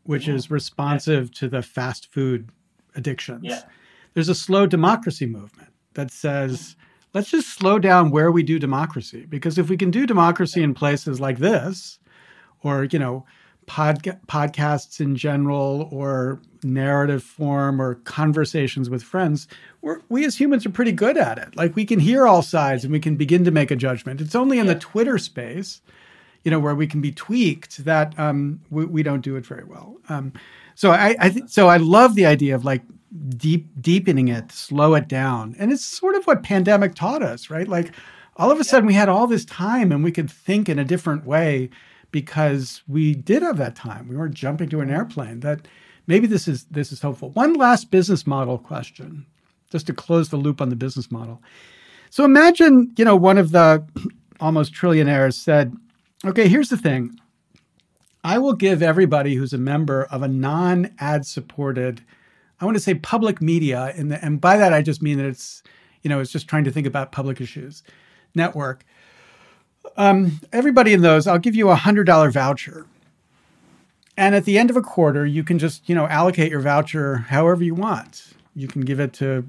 which 0.04 0.24
mm-hmm. 0.26 0.36
is 0.36 0.50
responsive 0.50 1.26
yeah. 1.28 1.38
to 1.38 1.48
the 1.48 1.62
fast 1.62 2.12
food 2.12 2.50
addictions. 2.94 3.44
Yeah. 3.44 3.62
There's 4.14 4.28
a 4.28 4.34
slow 4.34 4.66
democracy 4.66 5.26
movement 5.26 5.70
that 5.99 6.12
says, 6.12 6.76
let's 7.12 7.28
just 7.28 7.49
slow 7.49 7.80
down 7.80 8.12
where 8.12 8.30
we 8.30 8.44
do 8.44 8.61
democracy. 8.61 9.26
Because 9.28 9.59
if 9.59 9.68
we 9.68 9.76
can 9.76 9.90
do 9.90 10.07
democracy 10.07 10.62
in 10.62 10.72
places 10.72 11.20
like 11.20 11.38
this, 11.38 11.99
or, 12.62 12.84
you 12.84 13.01
know, 13.01 13.26
pod, 13.66 14.05
podcasts 14.28 15.01
in 15.01 15.16
general, 15.16 15.88
or 15.90 16.40
narrative 16.62 17.24
form, 17.24 17.82
or 17.82 17.96
conversations 17.96 18.88
with 18.88 19.03
friends, 19.03 19.49
we 20.09 20.24
as 20.24 20.38
humans 20.38 20.64
are 20.64 20.70
pretty 20.70 20.92
good 20.92 21.18
at 21.18 21.36
it. 21.36 21.57
Like 21.57 21.74
we 21.74 21.84
can 21.84 21.99
hear 21.99 22.28
all 22.28 22.42
sides 22.42 22.84
and 22.84 22.92
we 22.92 23.01
can 23.01 23.16
begin 23.16 23.44
to 23.44 23.51
make 23.51 23.72
a 23.72 23.76
judgment. 23.76 24.20
It's 24.20 24.36
only 24.36 24.61
in 24.61 24.66
yeah. 24.66 24.74
the 24.74 24.78
Twitter 24.78 25.18
space, 25.18 25.82
you 26.44 26.53
know, 26.53 26.61
where 26.61 26.76
we 26.76 26.86
can 26.86 27.01
be 27.01 27.11
tweaked 27.11 27.84
that 27.84 28.16
um, 28.20 28.61
we, 28.70 28.84
we, 28.84 29.03
don't 29.03 29.22
do 29.22 29.34
it 29.34 29.44
very 29.44 29.64
well. 29.64 29.96
Um, 30.09 30.32
so 30.76 30.92
I, 30.92 31.16
I 31.18 31.28
th- 31.30 31.49
so 31.49 31.66
I 31.66 31.78
love 31.78 32.14
the 32.14 32.26
idea 32.26 32.55
of 32.55 32.64
like 32.64 32.82
deep 33.36 33.68
deepening 33.80 34.28
it, 34.28 34.52
slow 34.52 34.94
it 34.94 35.09
down. 35.09 35.54
And 35.59 35.72
it's 35.72 35.84
sort 35.84 36.14
of 36.14 36.24
what 36.26 36.42
pandemic 36.42 36.94
taught 36.94 37.22
us, 37.22 37.50
right? 37.50 37.68
Like 37.68 37.92
all 38.36 38.50
of 38.50 38.61
a 38.61 38.64
sudden 38.64 38.86
we 38.86 38.94
had 38.94 39.09
all 39.09 39.26
this 39.26 39.44
time 39.44 39.92
and 39.92 40.04
we 40.04 40.12
could 40.12 40.30
think 40.30 40.68
in 40.68 40.78
a 40.78 40.84
different 40.84 41.24
way 41.24 41.70
because 42.11 42.82
we 42.86 43.14
did 43.14 43.42
have 43.42 43.59
that 43.59 43.76
time. 43.76 44.09
We 44.09 44.16
weren't 44.16 44.34
jumping 44.34 44.68
to 44.70 44.80
an 44.80 44.88
mm-hmm. 44.88 44.96
airplane. 44.96 45.40
That 45.40 45.66
maybe 46.06 46.26
this 46.26 46.48
is 46.48 46.64
this 46.64 46.92
is 46.92 47.00
hopeful. 47.00 47.30
One 47.30 47.54
last 47.54 47.90
business 47.90 48.26
model 48.26 48.59
question, 48.59 49.26
just 49.70 49.86
to 49.88 49.92
close 49.92 50.28
the 50.28 50.36
loop 50.36 50.61
on 50.61 50.68
the 50.68 50.76
business 50.76 51.11
model. 51.11 51.42
So 52.11 52.24
imagine, 52.24 52.92
you 52.96 53.04
know, 53.04 53.16
one 53.16 53.38
of 53.38 53.50
the 53.50 53.84
almost 54.40 54.72
trillionaires 54.72 55.34
said, 55.34 55.76
"Okay, 56.24 56.48
here's 56.48 56.70
the 56.70 56.76
thing. 56.76 57.18
I 58.24 58.38
will 58.38 58.54
give 58.54 58.82
everybody 58.82 59.34
who's 59.34 59.52
a 59.52 59.59
member 59.59 60.04
of 60.04 60.22
a 60.22 60.28
non-ad 60.28 61.24
supported 61.24 62.02
I 62.61 62.64
want 62.64 62.76
to 62.76 62.82
say 62.82 62.94
public 62.94 63.40
media, 63.40 63.92
and, 63.96 64.12
and 64.12 64.40
by 64.40 64.56
that 64.56 64.72
I 64.72 64.82
just 64.82 65.02
mean 65.02 65.18
that 65.18 65.26
it's, 65.26 65.62
you 66.02 66.09
know, 66.09 66.20
it's 66.20 66.32
just 66.32 66.48
trying 66.48 66.64
to 66.64 66.70
think 66.70 66.86
about 66.86 67.12
public 67.12 67.40
issues 67.40 67.82
network. 68.34 68.84
Um, 69.96 70.40
everybody 70.52 70.92
in 70.92 71.02
those, 71.02 71.26
I'll 71.26 71.38
give 71.38 71.54
you 71.54 71.70
a 71.70 71.74
hundred 71.74 72.04
dollar 72.04 72.30
voucher, 72.30 72.86
and 74.16 74.34
at 74.34 74.44
the 74.44 74.59
end 74.59 74.70
of 74.70 74.76
a 74.76 74.82
quarter, 74.82 75.24
you 75.24 75.44
can 75.44 75.59
just, 75.59 75.88
you 75.88 75.94
know, 75.94 76.06
allocate 76.09 76.50
your 76.50 76.61
voucher 76.61 77.16
however 77.18 77.62
you 77.62 77.74
want. 77.74 78.24
You 78.54 78.66
can 78.66 78.82
give 78.82 78.98
it 78.98 79.12
to, 79.14 79.46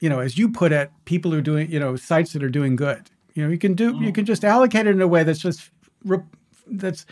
you 0.00 0.08
know, 0.08 0.20
as 0.20 0.38
you 0.38 0.48
put 0.48 0.72
it, 0.72 0.90
people 1.04 1.30
who 1.30 1.38
are 1.38 1.42
doing, 1.42 1.70
you 1.70 1.78
know, 1.78 1.96
sites 1.96 2.32
that 2.32 2.42
are 2.42 2.48
doing 2.48 2.76
good. 2.76 3.10
You 3.34 3.44
know, 3.44 3.50
you 3.50 3.58
can 3.58 3.74
do, 3.74 3.96
you 4.02 4.12
can 4.12 4.24
just 4.24 4.44
allocate 4.44 4.86
it 4.86 4.90
in 4.90 5.02
a 5.02 5.08
way 5.08 5.22
that's 5.22 5.38
just 5.38 5.70
that's 6.66 7.04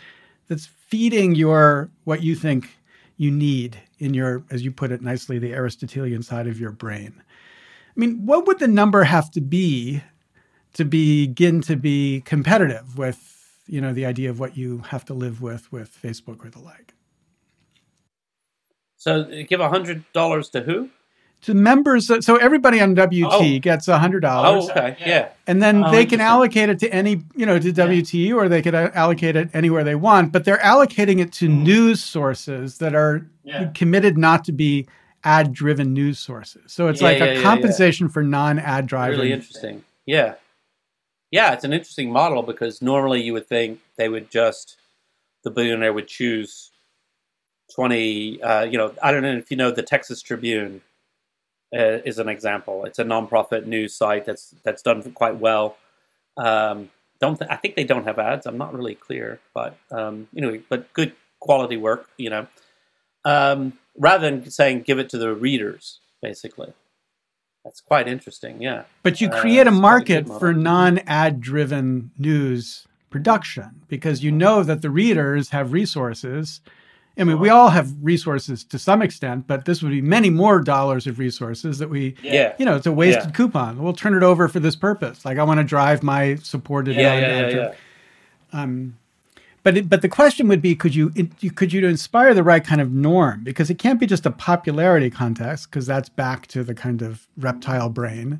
that's 0.47 0.65
feeding 0.65 1.35
your 1.35 1.89
what 2.03 2.23
you 2.23 2.35
think 2.35 2.75
you 3.17 3.29
need 3.31 3.77
in 3.99 4.13
your, 4.13 4.43
as 4.49 4.63
you 4.63 4.71
put 4.71 4.91
it 4.91 5.01
nicely, 5.01 5.39
the 5.39 5.53
Aristotelian 5.53 6.23
side 6.23 6.47
of 6.47 6.59
your 6.59 6.71
brain. 6.71 7.13
I 7.19 7.99
mean, 7.99 8.25
what 8.25 8.45
would 8.47 8.59
the 8.59 8.67
number 8.67 9.03
have 9.03 9.31
to 9.31 9.41
be 9.41 10.01
to 10.73 10.83
begin 10.83 11.61
to 11.61 11.75
be 11.75 12.21
competitive 12.25 12.97
with, 12.97 13.61
you 13.67 13.79
know, 13.79 13.93
the 13.93 14.05
idea 14.05 14.29
of 14.29 14.39
what 14.39 14.57
you 14.57 14.79
have 14.89 15.05
to 15.05 15.13
live 15.13 15.41
with 15.41 15.71
with 15.71 15.97
Facebook 16.01 16.45
or 16.45 16.49
the 16.49 16.59
like? 16.59 16.93
So 18.97 19.23
give 19.47 19.59
a 19.59 19.69
hundred 19.69 20.03
dollars 20.13 20.49
to 20.49 20.61
who? 20.61 20.89
to 21.45 21.53
members. 21.53 22.11
So 22.25 22.37
everybody 22.37 22.81
on 22.81 22.95
WT 22.95 23.23
oh. 23.31 23.59
gets 23.59 23.87
a 23.87 23.99
hundred 23.99 24.21
dollars. 24.21 24.65
Oh, 24.67 24.71
okay, 24.71 24.97
yeah. 24.99 25.29
And 25.45 25.61
then 25.61 25.83
oh, 25.83 25.91
they 25.91 26.05
can 26.05 26.19
allocate 26.19 26.69
it 26.69 26.79
to 26.79 26.89
any, 26.89 27.23
you 27.35 27.45
know, 27.45 27.59
to 27.59 27.71
WT, 27.71 28.13
yeah. 28.13 28.33
or 28.33 28.49
they 28.49 28.63
could 28.63 28.73
allocate 28.73 29.35
it 29.35 29.49
anywhere 29.53 29.83
they 29.83 29.95
want. 29.95 30.31
But 30.31 30.43
they're 30.43 30.57
allocating 30.57 31.19
it 31.19 31.31
to 31.33 31.47
mm. 31.47 31.63
news 31.63 32.03
sources 32.03 32.79
that 32.79 32.95
are 32.95 33.27
yeah. 33.45 33.71
committed 33.73 34.17
not 34.17 34.43
to 34.45 34.51
be 34.51 34.87
ad-driven 35.23 35.93
news 35.93 36.19
sources. 36.19 36.73
So 36.73 36.87
it's 36.87 37.01
yeah, 37.01 37.07
like 37.07 37.21
a 37.21 37.41
compensation 37.41 38.09
for 38.09 38.23
non-ad 38.23 38.87
driving. 38.87 39.19
Really 39.19 39.31
interesting. 39.31 39.83
Yeah, 40.05 40.35
yeah. 41.31 41.53
It's 41.53 41.63
an 41.63 41.73
interesting 41.73 42.11
model 42.11 42.43
because 42.43 42.81
normally 42.81 43.21
you 43.21 43.33
would 43.33 43.47
think 43.47 43.79
they 43.97 44.09
would 44.09 44.29
just 44.29 44.77
the 45.43 45.51
billionaire 45.51 45.93
would 45.93 46.07
choose 46.07 46.71
twenty. 47.73 48.41
Uh, 48.41 48.63
you 48.63 48.77
know, 48.77 48.93
I 49.01 49.11
don't 49.11 49.23
know 49.23 49.37
if 49.37 49.49
you 49.49 49.57
know 49.57 49.71
the 49.71 49.83
Texas 49.83 50.21
Tribune 50.21 50.81
uh, 51.73 51.99
is 52.05 52.19
an 52.19 52.29
example. 52.29 52.85
It's 52.85 52.99
a 52.99 53.03
nonprofit 53.03 53.65
news 53.65 53.95
site 53.95 54.25
that's 54.25 54.53
that's 54.63 54.81
done 54.81 55.01
quite 55.13 55.37
well. 55.37 55.77
Um, 56.37 56.89
don't 57.19 57.39
th- 57.39 57.49
I 57.49 57.55
think 57.55 57.75
they 57.75 57.83
don't 57.83 58.05
have 58.05 58.19
ads? 58.19 58.45
I'm 58.45 58.57
not 58.57 58.73
really 58.73 58.95
clear, 58.95 59.39
but 59.53 59.77
um, 59.91 60.27
anyway, 60.35 60.61
but 60.69 60.91
good 60.93 61.13
quality 61.39 61.77
work. 61.77 62.09
You 62.17 62.29
know, 62.29 62.47
um, 63.25 63.73
rather 63.97 64.29
than 64.29 64.49
saying 64.49 64.83
give 64.83 64.99
it 64.99 65.09
to 65.09 65.17
the 65.17 65.33
readers, 65.33 65.99
basically. 66.21 66.73
That's 67.63 67.81
quite 67.81 68.07
interesting, 68.07 68.61
yeah. 68.61 68.83
But 69.03 69.19
you 69.19 69.27
uh, 69.29 69.41
create 69.41 69.67
uh, 69.67 69.71
a 69.71 69.73
market 69.73 70.29
a 70.29 70.39
for 70.39 70.53
non 70.53 70.99
ad 71.07 71.41
driven 71.41 72.11
news 72.17 72.87
production 73.09 73.81
because 73.87 74.23
you 74.23 74.31
know 74.31 74.63
that 74.63 74.81
the 74.81 74.89
readers 74.89 75.49
have 75.49 75.73
resources 75.73 76.61
I 77.17 77.23
mean, 77.23 77.39
we 77.39 77.49
all 77.49 77.69
have 77.69 77.93
resources 78.01 78.63
to 78.65 78.77
some 78.77 79.01
extent, 79.01 79.47
but 79.47 79.65
this 79.65 79.81
would 79.81 79.91
be 79.91 80.01
many 80.01 80.29
more 80.29 80.59
dollars 80.59 81.07
of 81.07 81.17
resources 81.17 81.79
that 81.79 81.89
we, 81.89 82.15
yeah. 82.21 82.53
you 82.57 82.65
know, 82.65 82.75
it's 82.75 82.85
a 82.85 82.91
wasted 82.91 83.27
yeah. 83.27 83.31
coupon. 83.31 83.81
We'll 83.81 83.93
turn 83.93 84.15
it 84.15 84.23
over 84.23 84.49
for 84.49 84.59
this 84.59 84.75
purpose. 84.75 85.23
Like 85.23 85.37
I 85.37 85.43
want 85.43 85.59
to 85.59 85.63
drive 85.63 86.03
my 86.03 86.35
supported. 86.35 86.95
Yeah, 86.95 87.17
yeah, 87.17 87.39
yeah, 87.39 87.55
yeah, 87.55 87.73
Um, 88.51 88.97
but 89.65 89.77
it, 89.77 89.89
but 89.89 90.03
the 90.03 90.09
question 90.09 90.47
would 90.47 90.61
be, 90.61 90.75
could 90.75 90.93
you, 90.93 91.11
it, 91.15 91.55
could 91.55 91.73
you 91.73 91.83
inspire 91.87 92.35
the 92.35 92.43
right 92.43 92.63
kind 92.63 92.79
of 92.79 92.91
norm? 92.91 93.43
Because 93.43 93.71
it 93.71 93.79
can't 93.79 93.99
be 93.99 94.05
just 94.05 94.23
a 94.27 94.29
popularity 94.29 95.09
contest, 95.09 95.71
because 95.71 95.87
that's 95.87 96.07
back 96.07 96.45
to 96.49 96.63
the 96.63 96.75
kind 96.75 97.01
of 97.01 97.27
reptile 97.35 97.89
brain. 97.89 98.39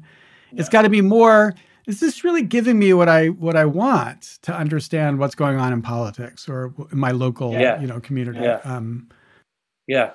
Yeah. 0.51 0.59
It's 0.59 0.69
got 0.69 0.84
to 0.84 0.89
be 0.89 1.01
more 1.01 1.55
is 1.88 1.99
this 1.99 2.23
really 2.23 2.43
giving 2.43 2.78
me 2.78 2.93
what 2.93 3.09
I 3.09 3.30
what 3.30 3.55
I 3.55 3.65
want 3.65 4.38
to 4.43 4.55
understand 4.55 5.17
what's 5.17 5.34
going 5.34 5.57
on 5.57 5.73
in 5.73 5.82
politics 5.82 6.47
or 6.47 6.73
in 6.91 6.99
my 6.99 7.09
local 7.09 7.53
yeah. 7.53 7.82
you 7.82 7.88
know 7.88 7.99
community? 7.99 8.41
Yeah. 8.41 8.59
Um, 8.63 9.09
yeah. 9.88 10.11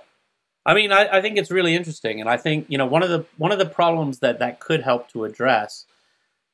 I 0.65 0.75
mean, 0.75 0.93
I, 0.93 1.19
I 1.19 1.23
think 1.23 1.39
it's 1.39 1.51
really 1.51 1.75
interesting, 1.75 2.21
and 2.21 2.29
I 2.29 2.37
think 2.37 2.67
you 2.69 2.79
know 2.79 2.87
one 2.87 3.03
of 3.03 3.09
the 3.09 3.25
one 3.37 3.51
of 3.51 3.59
the 3.59 3.67
problems 3.67 4.21
that 4.21 4.39
that 4.39 4.61
could 4.61 4.83
help 4.83 5.09
to 5.11 5.25
address. 5.25 5.87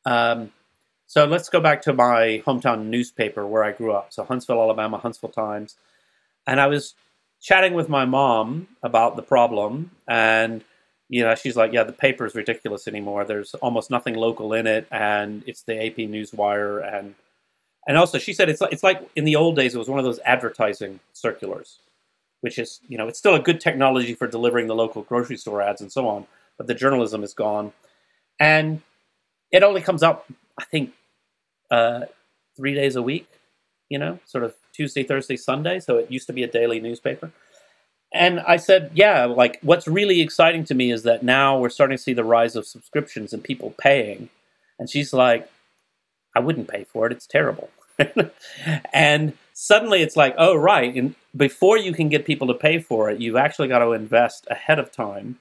Um, 0.07 0.53
so 1.07 1.25
let's 1.25 1.49
go 1.49 1.61
back 1.61 1.83
to 1.83 1.93
my 1.93 2.43
hometown 2.47 2.87
newspaper 2.87 3.47
where 3.47 3.63
I 3.63 3.73
grew 3.73 3.93
up. 3.93 4.13
So 4.13 4.25
Huntsville, 4.25 4.61
Alabama, 4.61 4.99
Huntsville 4.99 5.31
Times, 5.31 5.77
and 6.47 6.61
I 6.61 6.67
was 6.67 6.95
chatting 7.41 7.75
with 7.75 7.89
my 7.89 8.05
mom 8.05 8.69
about 8.83 9.17
the 9.17 9.23
problem, 9.23 9.93
and 10.09 10.65
you 11.09 11.23
know, 11.23 11.35
she's 11.37 11.57
like, 11.57 11.73
yeah, 11.73 11.85
the 11.85 11.93
paper 11.93 12.27
is 12.27 12.35
ridiculous 12.35 12.89
anymore. 12.89 13.25
There's 13.25 13.55
almost 13.55 13.91
nothing 13.91 14.15
local 14.15 14.53
in 14.53 14.67
it, 14.67 14.89
and 14.91 15.45
it's 15.47 15.63
the 15.63 15.75
AP 15.87 15.97
Newswire, 15.97 16.83
and 16.93 17.15
and 17.87 17.97
also 17.97 18.19
she 18.19 18.33
said 18.33 18.49
it's 18.49 18.61
like, 18.61 18.73
it's 18.73 18.83
like 18.83 19.09
in 19.15 19.25
the 19.25 19.37
old 19.37 19.55
days 19.55 19.75
it 19.75 19.79
was 19.79 19.89
one 19.89 20.01
of 20.01 20.05
those 20.05 20.19
advertising 20.25 20.99
circulars, 21.13 21.79
which 22.41 22.59
is 22.59 22.81
you 22.89 22.99
know 22.99 23.07
it's 23.07 23.19
still 23.19 23.35
a 23.35 23.41
good 23.41 23.61
technology 23.61 24.15
for 24.15 24.27
delivering 24.27 24.67
the 24.67 24.75
local 24.75 25.03
grocery 25.03 25.37
store 25.37 25.63
ads 25.63 25.81
and 25.81 25.93
so 25.93 26.09
on, 26.09 26.27
but 26.59 26.67
the 26.67 26.75
journalism 26.75 27.23
is 27.23 27.33
gone, 27.33 27.73
and 28.41 28.83
it 29.53 29.63
only 29.63 29.81
comes 29.81 30.03
out 30.03 30.27
I 30.59 30.65
think 30.65 30.93
uh, 31.71 32.03
three 32.57 32.75
days 32.75 32.97
a 32.97 33.03
week, 33.03 33.29
you 33.89 33.99
know, 33.99 34.19
sort 34.27 34.45
of 34.45 34.55
Tuesday, 34.73 35.03
Thursday, 35.03 35.37
Sunday. 35.37 35.81
So 35.81 35.99
it 35.99 36.11
used 36.11 36.27
to 36.27 36.33
be 36.33 36.43
a 36.43 36.49
daily 36.49 36.81
newspaper. 36.81 37.31
And 38.13 38.41
I 38.41 38.57
said, 38.57 38.91
yeah, 38.95 39.25
like 39.25 39.59
what's 39.63 39.87
really 39.87 40.21
exciting 40.21 40.65
to 40.65 40.75
me 40.75 40.91
is 40.91 41.03
that 41.03 41.23
now 41.23 41.59
we're 41.59 41.69
starting 41.69 41.97
to 41.97 42.03
see 42.03 42.13
the 42.13 42.25
rise 42.25 42.57
of 42.57 42.67
subscriptions 42.67 43.33
and 43.33 43.43
people 43.43 43.75
paying. 43.79 44.31
And 44.79 44.89
she's 44.89 45.13
like, 45.13 45.51
I 46.35 46.41
wouldn't 46.41 46.69
pay 46.69 46.85
for 46.85 47.07
it. 47.07 47.13
It's 47.13 47.27
terrible. 47.27 47.71
and 48.93 49.33
suddenly 49.53 50.03
it's 50.03 50.17
like, 50.17 50.35
oh, 50.39 50.55
right. 50.55 50.95
And 50.95 51.15
before 51.35 51.79
you 51.79 51.93
can 51.93 52.09
get 52.09 52.27
people 52.27 52.47
to 52.49 52.55
pay 52.55 52.79
for 52.79 53.11
it, 53.11 53.21
you've 53.21 53.37
actually 53.37 53.69
got 53.69 53.81
to 53.81 53.93
invest 53.93 54.47
ahead 54.51 54.79
of 54.79 54.93
time, 54.93 55.39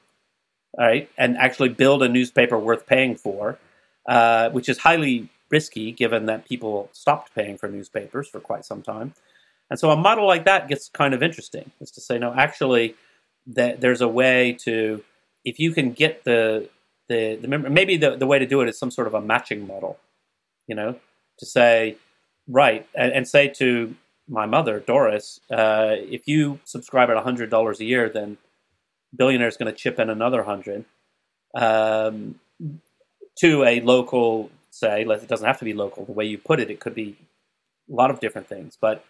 right? 0.78 1.10
And 1.18 1.38
actually 1.38 1.70
build 1.70 2.02
a 2.02 2.10
newspaper 2.10 2.58
worth 2.58 2.86
paying 2.86 3.16
for, 3.16 3.60
uh, 4.08 4.50
which 4.52 4.70
is 4.70 4.80
highly 4.80 5.30
risky 5.50 5.92
given 5.92 6.26
that 6.26 6.48
people 6.48 6.90
stopped 6.92 7.34
paying 7.36 7.58
for 7.58 7.70
newspapers 7.70 8.28
for 8.28 8.40
quite 8.40 8.66
some 8.66 8.82
time. 8.82 9.14
And 9.70 9.80
so 9.80 9.90
a 9.92 9.98
model 9.98 10.28
like 10.28 10.46
that 10.46 10.68
gets 10.68 10.90
kind 10.90 11.14
of 11.14 11.24
interesting, 11.24 11.72
is 11.80 11.92
to 11.92 12.02
say, 12.02 12.18
no, 12.20 12.34
actually, 12.34 12.96
that 13.48 13.82
there's 13.82 14.02
a 14.02 14.08
way 14.08 14.54
to, 14.64 15.04
if 15.44 15.60
you 15.60 15.72
can 15.72 15.92
get 15.92 16.24
the 16.24 16.70
the, 17.08 17.36
the 17.36 17.48
maybe 17.48 17.98
the, 17.98 18.16
the 18.16 18.26
way 18.26 18.40
to 18.40 18.48
do 18.48 18.62
it 18.62 18.70
is 18.70 18.80
some 18.80 18.90
sort 18.90 19.08
of 19.08 19.14
a 19.14 19.22
matching 19.22 19.68
model, 19.68 20.00
you 20.68 20.76
know, 20.76 20.96
to 21.38 21.46
say, 21.46 21.98
right, 22.48 22.88
and, 22.96 23.12
and 23.12 23.28
say 23.28 23.48
to 23.48 23.96
my 24.28 24.48
mother, 24.48 24.80
Doris, 24.80 25.40
uh, 25.52 25.92
if 25.98 26.28
you 26.28 26.60
subscribe 26.64 27.12
at 27.12 27.18
hundred 27.18 27.50
dollars 27.52 27.80
a 27.80 27.86
year, 27.86 28.10
then 28.10 28.38
billionaire 29.16 29.48
is 29.48 29.58
going 29.58 29.72
to 29.72 29.78
chip 29.78 30.00
in 30.00 30.10
another 30.10 30.44
hundred 30.44 30.86
um, 31.54 32.40
to 33.40 33.64
a 33.64 33.82
local. 33.82 34.52
Say, 34.72 35.04
it 35.04 35.28
doesn't 35.28 35.48
have 35.48 35.60
to 35.60 35.66
be 35.66 35.74
local. 35.74 36.04
The 36.04 36.12
way 36.12 36.26
you 36.26 36.38
put 36.38 36.60
it, 36.60 36.70
it 36.70 36.82
could 36.82 36.94
be 36.96 37.16
a 37.90 37.94
lot 37.94 38.12
of 38.12 38.20
different 38.20 38.48
things, 38.48 38.78
but 38.80 39.06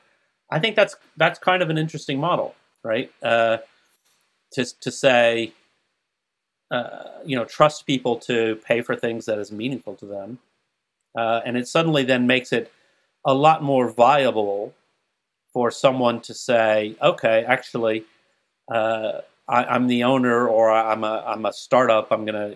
I 0.52 0.60
think 0.60 0.76
that's 0.76 0.96
that's 1.18 1.40
kind 1.40 1.64
of 1.64 1.70
an 1.70 1.78
interesting 1.78 2.20
model, 2.20 2.56
right? 2.84 3.12
Uh, 3.24 3.58
to 4.54 4.66
to 4.82 4.92
say, 4.92 5.54
uh, 6.72 7.04
you 7.26 7.36
know, 7.36 7.46
trust 7.46 7.86
people 7.88 8.18
to 8.20 8.58
pay 8.58 8.82
for 8.82 8.96
things 8.96 9.26
that 9.26 9.40
is 9.40 9.52
meaningful 9.52 9.96
to 9.96 10.06
them, 10.06 10.40
uh, 11.18 11.42
and 11.46 11.58
it 11.58 11.68
suddenly 11.68 12.04
then 12.04 12.28
makes 12.28 12.54
it 12.54 12.72
a 13.26 13.34
lot 13.34 13.64
more 13.64 13.90
viable 13.90 14.74
for 15.52 15.72
someone 15.72 16.22
to 16.22 16.34
say, 16.34 16.96
okay, 17.02 17.44
actually, 17.46 18.04
uh, 18.72 19.22
I, 19.48 19.76
am 19.76 19.88
the 19.88 20.04
owner 20.04 20.48
or 20.48 20.72
I'm 20.72 21.04
a 21.04 21.24
I'm 21.26 21.46
a 21.46 21.54
startup. 21.54 22.12
I'm 22.12 22.26
gonna 22.26 22.56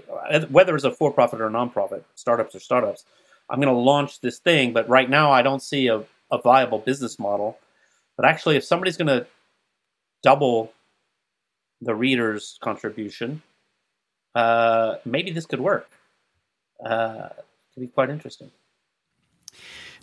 whether 0.50 0.76
it's 0.76 0.86
a 0.86 0.92
for 0.92 1.12
profit 1.12 1.42
or 1.42 1.48
a 1.48 1.52
nonprofit, 1.52 2.04
startups 2.16 2.56
or 2.56 2.60
startups. 2.60 3.06
I'm 3.50 3.60
gonna 3.60 3.78
launch 3.78 4.22
this 4.22 4.40
thing, 4.40 4.74
but 4.74 4.88
right 4.90 5.10
now 5.10 5.32
I 5.32 5.42
don't 5.42 5.62
see 5.62 5.88
a, 5.88 6.04
a 6.32 6.42
viable 6.42 6.80
business 6.80 7.20
model 7.20 7.58
but 8.20 8.28
actually, 8.28 8.58
if 8.58 8.66
somebody's 8.66 8.98
to 9.08 9.26
double 10.24 10.74
the 11.80 11.96
reader's 11.96 12.60
contribution, 12.62 13.42
uh, 14.36 14.96
maybe 15.06 15.32
this 15.32 15.46
could 15.46 15.62
work. 15.62 15.90
Uh, 16.86 17.30
could 17.74 17.80
be 17.80 17.88
quite 17.88 18.10
interesting. 18.10 18.52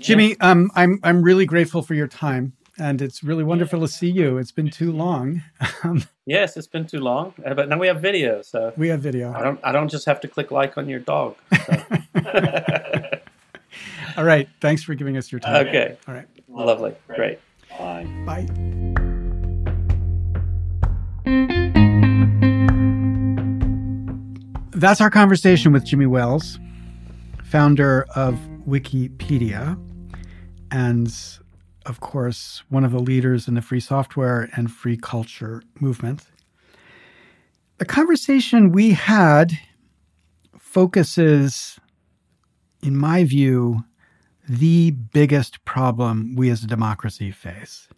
Jimmy, 0.00 0.34
um, 0.40 0.70
I'm 0.74 0.98
I'm 1.02 1.20
really 1.20 1.44
grateful 1.44 1.82
for 1.82 1.92
your 1.92 2.08
time, 2.08 2.54
and 2.78 3.00
it's 3.00 3.22
really 3.22 3.44
wonderful 3.44 3.80
to 3.80 3.88
see 3.88 4.10
you. 4.10 4.38
It's 4.38 4.52
been 4.52 4.70
too 4.70 4.92
long. 4.92 5.42
Um, 5.84 6.02
yes, 6.24 6.56
it's 6.56 6.66
been 6.66 6.86
too 6.86 6.98
long, 7.00 7.34
uh, 7.44 7.54
but 7.54 7.68
now 7.68 7.78
we 7.78 7.86
have 7.86 8.00
video, 8.00 8.42
so 8.42 8.72
we 8.76 8.88
have 8.88 9.00
video. 9.00 9.32
I 9.32 9.42
don't 9.42 9.60
I 9.62 9.72
don't 9.72 9.88
just 9.88 10.06
have 10.06 10.20
to 10.20 10.28
click 10.28 10.50
like 10.50 10.76
on 10.78 10.88
your 10.88 11.00
dog. 11.00 11.36
So. 11.66 11.84
All 14.16 14.24
right, 14.24 14.48
thanks 14.60 14.82
for 14.82 14.94
giving 14.94 15.16
us 15.16 15.30
your 15.30 15.38
time. 15.38 15.66
Okay, 15.66 15.96
all 16.08 16.14
right, 16.14 16.26
lovely, 16.48 16.94
great. 17.14 17.38
Bye. 17.78 18.06
Bye. 18.24 18.46
That's 24.72 25.00
our 25.00 25.10
conversation 25.10 25.72
with 25.72 25.84
Jimmy 25.84 26.06
Wales, 26.06 26.58
founder 27.44 28.06
of 28.14 28.38
Wikipedia, 28.66 29.78
and 30.70 31.14
of 31.86 32.00
course, 32.00 32.62
one 32.68 32.84
of 32.84 32.92
the 32.92 32.98
leaders 32.98 33.48
in 33.48 33.54
the 33.54 33.62
free 33.62 33.80
software 33.80 34.50
and 34.54 34.70
free 34.70 34.96
culture 34.96 35.62
movement. 35.80 36.24
The 37.78 37.84
conversation 37.84 38.72
we 38.72 38.90
had 38.90 39.52
focuses, 40.58 41.78
in 42.82 42.96
my 42.96 43.24
view, 43.24 43.84
the 44.48 44.90
biggest 44.90 45.64
problem 45.64 46.34
we 46.36 46.50
as 46.50 46.64
a 46.64 46.66
democracy 46.66 47.30
face. 47.30 47.88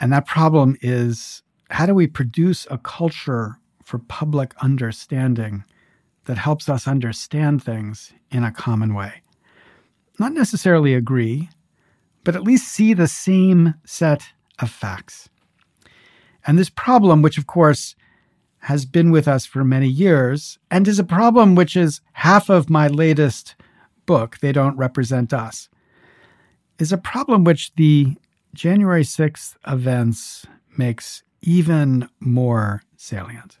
And 0.00 0.12
that 0.12 0.26
problem 0.26 0.76
is 0.80 1.42
how 1.70 1.86
do 1.86 1.94
we 1.94 2.06
produce 2.06 2.66
a 2.70 2.78
culture 2.78 3.58
for 3.82 3.98
public 3.98 4.54
understanding 4.62 5.64
that 6.24 6.38
helps 6.38 6.68
us 6.68 6.86
understand 6.86 7.62
things 7.62 8.12
in 8.30 8.44
a 8.44 8.52
common 8.52 8.94
way? 8.94 9.22
Not 10.18 10.32
necessarily 10.32 10.94
agree, 10.94 11.48
but 12.24 12.36
at 12.36 12.42
least 12.42 12.68
see 12.68 12.94
the 12.94 13.08
same 13.08 13.74
set 13.84 14.24
of 14.58 14.70
facts. 14.70 15.28
And 16.46 16.58
this 16.58 16.70
problem, 16.70 17.22
which 17.22 17.38
of 17.38 17.46
course 17.46 17.94
has 18.60 18.84
been 18.84 19.10
with 19.10 19.26
us 19.26 19.44
for 19.44 19.64
many 19.64 19.88
years, 19.88 20.58
and 20.70 20.86
is 20.86 20.98
a 20.98 21.04
problem 21.04 21.54
which 21.54 21.76
is 21.76 22.00
half 22.12 22.48
of 22.48 22.70
my 22.70 22.86
latest 22.86 23.56
book, 24.06 24.38
They 24.38 24.52
Don't 24.52 24.76
Represent 24.76 25.32
Us, 25.32 25.68
is 26.78 26.92
a 26.92 26.98
problem 26.98 27.44
which 27.44 27.74
the 27.74 28.16
January 28.54 29.02
6th 29.02 29.56
events 29.66 30.46
makes 30.76 31.22
even 31.42 32.08
more 32.20 32.82
salient. 32.96 33.58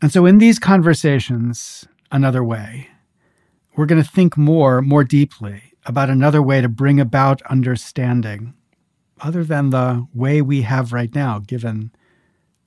And 0.00 0.12
so, 0.12 0.26
in 0.26 0.38
these 0.38 0.58
conversations, 0.58 1.86
another 2.10 2.44
way, 2.44 2.88
we're 3.76 3.86
going 3.86 4.02
to 4.02 4.08
think 4.08 4.36
more, 4.36 4.82
more 4.82 5.04
deeply 5.04 5.71
about 5.84 6.10
another 6.10 6.42
way 6.42 6.60
to 6.60 6.68
bring 6.68 7.00
about 7.00 7.42
understanding 7.42 8.54
other 9.20 9.44
than 9.44 9.70
the 9.70 10.06
way 10.14 10.42
we 10.42 10.62
have 10.62 10.92
right 10.92 11.14
now, 11.14 11.38
given 11.38 11.92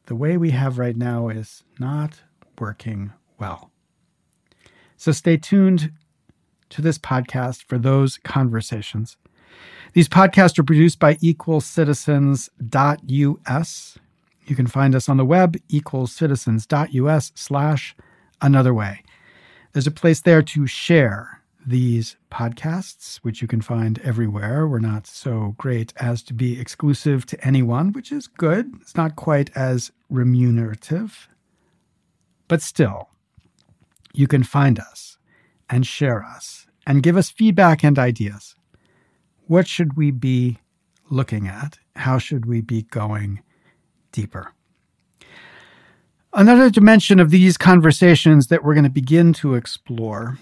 the 0.05 0.15
way 0.15 0.37
we 0.37 0.51
have 0.51 0.77
right 0.77 0.95
now 0.95 1.27
is 1.29 1.63
not 1.79 2.21
working 2.59 3.11
well. 3.39 3.71
So 4.97 5.11
stay 5.11 5.37
tuned 5.37 5.91
to 6.69 6.81
this 6.81 6.97
podcast 6.97 7.63
for 7.63 7.77
those 7.77 8.17
conversations. 8.17 9.17
These 9.93 10.09
podcasts 10.09 10.59
are 10.59 10.63
produced 10.63 10.99
by 10.99 11.15
equalcitizens.us. 11.15 13.97
You 14.47 14.55
can 14.55 14.67
find 14.67 14.95
us 14.95 15.09
on 15.09 15.17
the 15.17 15.25
web, 15.25 15.57
equalcitizens.us 15.69 17.31
slash 17.35 17.95
another 18.41 18.73
way. 18.73 19.03
There's 19.73 19.87
a 19.87 19.91
place 19.91 20.21
there 20.21 20.41
to 20.41 20.67
share 20.67 21.41
these 21.65 22.15
podcasts, 22.31 23.17
which 23.17 23.41
you 23.41 23.47
can 23.47 23.61
find 23.61 23.99
everywhere. 23.99 24.67
We're 24.67 24.79
not 24.79 25.07
so 25.07 25.55
great 25.57 25.93
as 25.97 26.21
to 26.23 26.33
be 26.33 26.59
exclusive 26.59 27.25
to 27.27 27.47
anyone, 27.47 27.91
which 27.91 28.11
is 28.11 28.27
good. 28.27 28.73
It's 28.81 28.95
not 28.95 29.15
quite 29.15 29.49
as 29.55 29.91
remunerative. 30.09 31.27
But 32.47 32.61
still, 32.61 33.09
you 34.13 34.27
can 34.27 34.43
find 34.43 34.79
us 34.79 35.17
and 35.69 35.85
share 35.85 36.23
us 36.23 36.67
and 36.85 37.01
give 37.03 37.17
us 37.17 37.31
feedback 37.31 37.83
and 37.83 37.97
ideas. 37.97 38.55
What 39.47 39.67
should 39.67 39.97
we 39.97 40.11
be 40.11 40.59
looking 41.09 41.47
at? 41.47 41.79
How 41.95 42.17
should 42.17 42.45
we 42.45 42.61
be 42.61 42.83
going 42.83 43.41
deeper? 44.11 44.51
Another 46.33 46.69
dimension 46.69 47.19
of 47.19 47.29
these 47.29 47.57
conversations 47.57 48.47
that 48.47 48.63
we're 48.63 48.73
going 48.73 48.83
to 48.83 48.89
begin 48.89 49.33
to 49.33 49.55
explore 49.55 50.37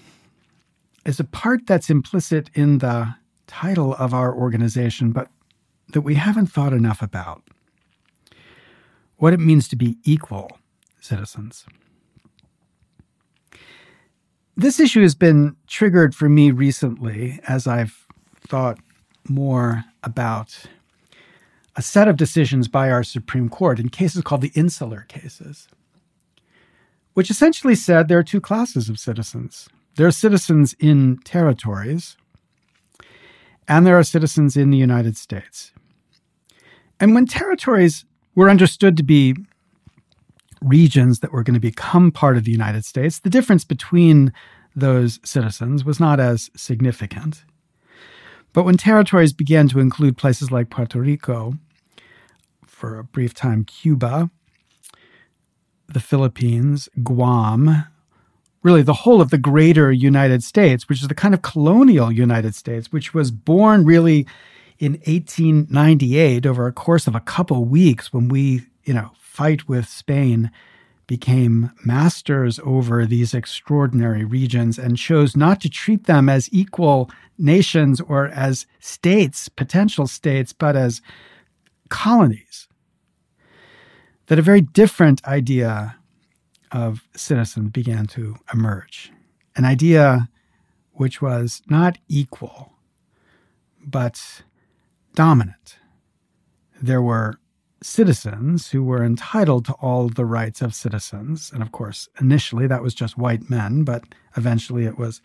is 1.04 1.20
a 1.20 1.24
part 1.24 1.66
that's 1.66 1.90
implicit 1.90 2.50
in 2.54 2.78
the 2.78 3.14
title 3.46 3.94
of 3.94 4.14
our 4.14 4.34
organization, 4.34 5.12
but 5.12 5.28
that 5.92 6.00
we 6.00 6.14
haven't 6.14 6.46
thought 6.46 6.72
enough 6.72 7.02
about 7.02 7.42
what 9.16 9.32
it 9.32 9.40
means 9.40 9.68
to 9.68 9.76
be 9.76 9.98
equal 10.04 10.58
citizens. 11.00 11.66
This 14.56 14.80
issue 14.80 15.02
has 15.02 15.14
been 15.14 15.56
triggered 15.66 16.14
for 16.14 16.28
me 16.28 16.50
recently 16.50 17.40
as 17.46 17.66
I've 17.66 18.06
thought 18.46 18.78
more 19.28 19.84
about 20.02 20.66
a 21.76 21.82
set 21.82 22.08
of 22.08 22.16
decisions 22.16 22.68
by 22.68 22.90
our 22.90 23.02
Supreme 23.02 23.48
Court 23.48 23.80
in 23.80 23.88
cases 23.88 24.22
called 24.22 24.42
the 24.42 24.52
insular 24.54 25.02
cases, 25.08 25.68
which 27.14 27.30
essentially 27.30 27.74
said 27.74 28.06
there 28.06 28.18
are 28.18 28.24
two 28.24 28.40
classes 28.40 28.88
of 28.88 28.98
citizens 28.98 29.68
there 29.96 30.06
are 30.06 30.12
citizens 30.12 30.74
in 30.78 31.18
territories, 31.24 32.16
and 33.68 33.86
there 33.86 33.98
are 33.98 34.04
citizens 34.04 34.56
in 34.56 34.70
the 34.70 34.78
United 34.78 35.16
States. 35.16 35.72
And 37.00 37.14
when 37.14 37.26
territories 37.26 38.04
were 38.34 38.50
understood 38.50 38.96
to 38.96 39.02
be 39.02 39.34
regions 40.62 41.20
that 41.20 41.32
were 41.32 41.42
going 41.42 41.54
to 41.54 41.60
become 41.60 42.10
part 42.10 42.36
of 42.36 42.44
the 42.44 42.50
United 42.50 42.84
States, 42.84 43.20
the 43.20 43.30
difference 43.30 43.64
between 43.64 44.32
those 44.74 45.20
citizens 45.24 45.84
was 45.84 46.00
not 46.00 46.18
as 46.18 46.50
significant. 46.56 47.44
But 48.52 48.64
when 48.64 48.76
territories 48.76 49.32
began 49.32 49.68
to 49.68 49.80
include 49.80 50.16
places 50.16 50.50
like 50.50 50.70
Puerto 50.70 51.00
Rico, 51.00 51.54
for 52.66 52.98
a 52.98 53.04
brief 53.04 53.34
time, 53.34 53.64
Cuba, 53.64 54.30
the 55.88 56.00
Philippines, 56.00 56.88
Guam, 57.02 57.86
really 58.64 58.82
the 58.82 58.94
whole 58.94 59.20
of 59.20 59.30
the 59.30 59.38
greater 59.38 59.92
United 59.92 60.42
States, 60.42 60.88
which 60.88 61.02
is 61.02 61.08
the 61.08 61.14
kind 61.14 61.34
of 61.34 61.42
colonial 61.42 62.10
United 62.10 62.54
States, 62.54 62.90
which 62.90 63.14
was 63.14 63.30
born 63.30 63.84
really 63.84 64.26
in 64.78 64.92
1898 65.04 66.46
over 66.46 66.66
a 66.66 66.72
course 66.72 67.06
of 67.06 67.14
a 67.14 67.20
couple 67.20 67.64
weeks 67.64 68.12
when 68.12 68.26
we, 68.26 68.62
you 68.84 68.94
know, 68.94 69.10
fight 69.20 69.68
with 69.68 69.86
Spain 69.86 70.50
became 71.06 71.70
masters 71.84 72.58
over 72.64 73.04
these 73.04 73.34
extraordinary 73.34 74.24
regions 74.24 74.78
and 74.78 74.96
chose 74.96 75.36
not 75.36 75.60
to 75.60 75.68
treat 75.68 76.04
them 76.04 76.30
as 76.30 76.48
equal 76.50 77.10
nations 77.36 78.00
or 78.00 78.28
as 78.28 78.66
states, 78.80 79.50
potential 79.50 80.06
states, 80.06 80.54
but 80.54 80.74
as 80.74 81.02
colonies. 81.90 82.68
That 84.26 84.38
a 84.38 84.42
very 84.42 84.62
different 84.62 85.22
idea 85.26 85.96
of 86.74 87.08
citizens 87.14 87.70
began 87.70 88.04
to 88.04 88.36
emerge. 88.52 89.12
An 89.56 89.64
idea 89.64 90.28
which 90.92 91.22
was 91.22 91.62
not 91.68 91.96
equal, 92.08 92.72
but 93.80 94.42
dominant. 95.14 95.76
There 96.82 97.00
were 97.00 97.38
citizens 97.80 98.70
who 98.70 98.82
were 98.82 99.04
entitled 99.04 99.66
to 99.66 99.72
all 99.74 100.08
the 100.08 100.24
rights 100.24 100.60
of 100.60 100.74
citizens. 100.74 101.52
And 101.52 101.62
of 101.62 101.70
course, 101.70 102.08
initially 102.20 102.66
that 102.66 102.82
was 102.82 102.94
just 102.94 103.16
white 103.16 103.48
men, 103.48 103.84
but 103.84 104.04
eventually 104.36 104.84
it 104.84 104.98
was 104.98 105.20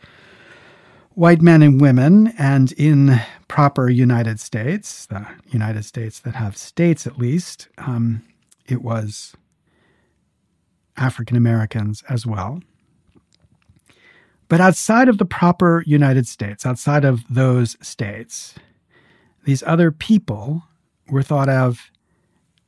white 1.16 1.42
men 1.42 1.64
and 1.64 1.82
women. 1.82 2.34
And 2.38 2.74
in 2.74 3.20
proper 3.48 3.90
United 3.90 4.40
States, 4.40 5.08
the 5.08 5.26
United 5.48 5.84
States 5.84 6.20
that 6.20 6.36
have 6.36 6.56
states 6.56 7.08
at 7.08 7.18
least, 7.18 7.70
um, 7.80 8.22
it 8.68 8.84
was 8.84 9.34
African 11.00 11.38
Americans 11.38 12.04
as 12.10 12.26
well. 12.26 12.62
But 14.48 14.62
outside 14.62 15.08
of 15.08 15.20
the 15.20 15.26
proper 15.26 15.84
United 15.86 16.28
States, 16.28 16.66
outside 16.66 17.06
of 17.06 17.24
those 17.30 17.78
states, 17.82 18.56
these 19.46 19.64
other 19.64 19.92
people 19.92 20.64
were 21.08 21.24
thought 21.24 21.50
of 21.50 21.92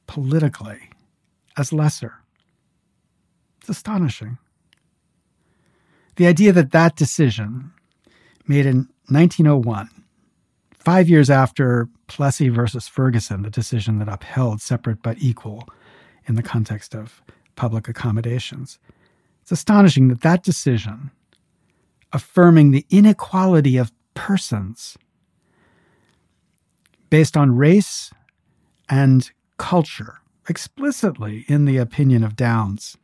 politically 0.08 0.90
as 1.58 1.74
lesser. 1.74 2.14
It's 3.60 3.70
astonishing. 3.70 4.38
The 6.16 6.28
idea 6.28 6.52
that 6.54 6.72
that 6.72 6.96
decision, 6.96 7.72
made 8.48 8.66
in 8.66 8.90
1901, 9.08 9.90
five 10.74 11.10
years 11.10 11.30
after 11.30 11.88
Plessy 12.08 12.50
versus 12.50 12.88
Ferguson, 12.88 13.42
the 13.42 13.50
decision 13.50 14.00
that 14.00 14.10
upheld 14.10 14.62
separate 14.62 15.02
but 15.02 15.18
equal 15.20 15.68
in 16.28 16.36
the 16.36 16.44
context 16.44 16.96
of 16.96 17.22
public 17.62 17.88
accommodations. 17.88 18.80
It's 19.44 19.52
astonishing 19.52 20.08
that 20.08 20.22
that 20.22 20.42
decision, 20.42 21.12
affirming 22.12 22.72
the 22.72 22.88
inequality 22.90 23.78
of 23.78 23.92
persons 24.16 24.98
based 27.12 27.38
on 27.38 27.56
race 27.56 28.12
and 28.90 29.30
culture, 29.60 30.22
explicitly 30.50 31.46
in 31.48 31.66
the 31.66 31.78
opinion 31.78 32.24
of 32.24 32.36
Downes, 32.36 32.98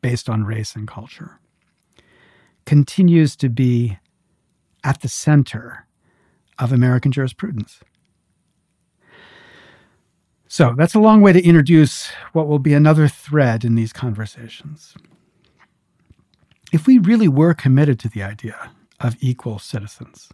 based 0.00 0.30
on 0.30 0.44
race 0.44 0.74
and 0.74 0.88
culture, 0.88 1.38
continues 2.64 3.36
to 3.36 3.50
be 3.50 3.98
at 4.82 5.02
the 5.02 5.08
center 5.08 5.86
of 6.58 6.72
American 6.72 7.12
jurisprudence. 7.12 7.80
So 10.52 10.74
that's 10.76 10.94
a 10.94 11.00
long 11.00 11.22
way 11.22 11.32
to 11.32 11.42
introduce 11.42 12.12
what 12.34 12.46
will 12.46 12.58
be 12.58 12.74
another 12.74 13.08
thread 13.08 13.64
in 13.64 13.74
these 13.74 13.90
conversations. 13.90 14.94
If 16.70 16.86
we 16.86 16.98
really 16.98 17.26
were 17.26 17.54
committed 17.54 17.98
to 18.00 18.10
the 18.10 18.22
idea 18.22 18.70
of 19.00 19.16
equal 19.18 19.58
citizens, 19.58 20.28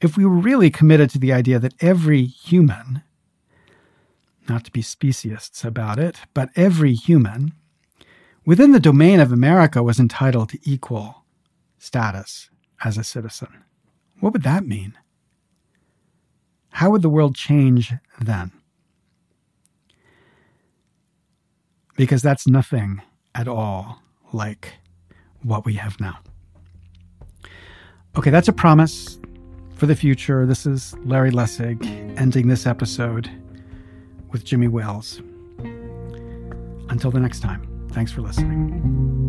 if 0.00 0.16
we 0.16 0.24
were 0.24 0.30
really 0.30 0.70
committed 0.70 1.10
to 1.10 1.18
the 1.18 1.32
idea 1.32 1.58
that 1.58 1.74
every 1.80 2.24
human, 2.24 3.02
not 4.48 4.66
to 4.66 4.70
be 4.70 4.82
speciesists 4.82 5.64
about 5.64 5.98
it, 5.98 6.18
but 6.32 6.50
every 6.54 6.94
human 6.94 7.54
within 8.46 8.70
the 8.70 8.78
domain 8.78 9.18
of 9.18 9.32
America 9.32 9.82
was 9.82 9.98
entitled 9.98 10.50
to 10.50 10.60
equal 10.62 11.24
status 11.76 12.50
as 12.84 12.96
a 12.96 13.02
citizen, 13.02 13.64
what 14.20 14.32
would 14.32 14.44
that 14.44 14.64
mean? 14.64 14.96
How 16.70 16.90
would 16.90 17.02
the 17.02 17.10
world 17.10 17.34
change 17.34 17.92
then? 18.20 18.52
Because 22.02 22.20
that's 22.20 22.48
nothing 22.48 23.00
at 23.36 23.46
all 23.46 24.02
like 24.32 24.74
what 25.44 25.64
we 25.64 25.74
have 25.74 26.00
now. 26.00 26.18
Okay, 28.18 28.28
that's 28.30 28.48
a 28.48 28.52
promise 28.52 29.20
for 29.76 29.86
the 29.86 29.94
future. 29.94 30.44
This 30.44 30.66
is 30.66 30.96
Larry 31.04 31.30
Lessig 31.30 31.80
ending 32.18 32.48
this 32.48 32.66
episode 32.66 33.30
with 34.32 34.44
Jimmy 34.44 34.66
Wales. 34.66 35.22
Until 36.88 37.12
the 37.12 37.20
next 37.20 37.38
time, 37.38 37.86
thanks 37.92 38.10
for 38.10 38.20
listening. 38.20 39.21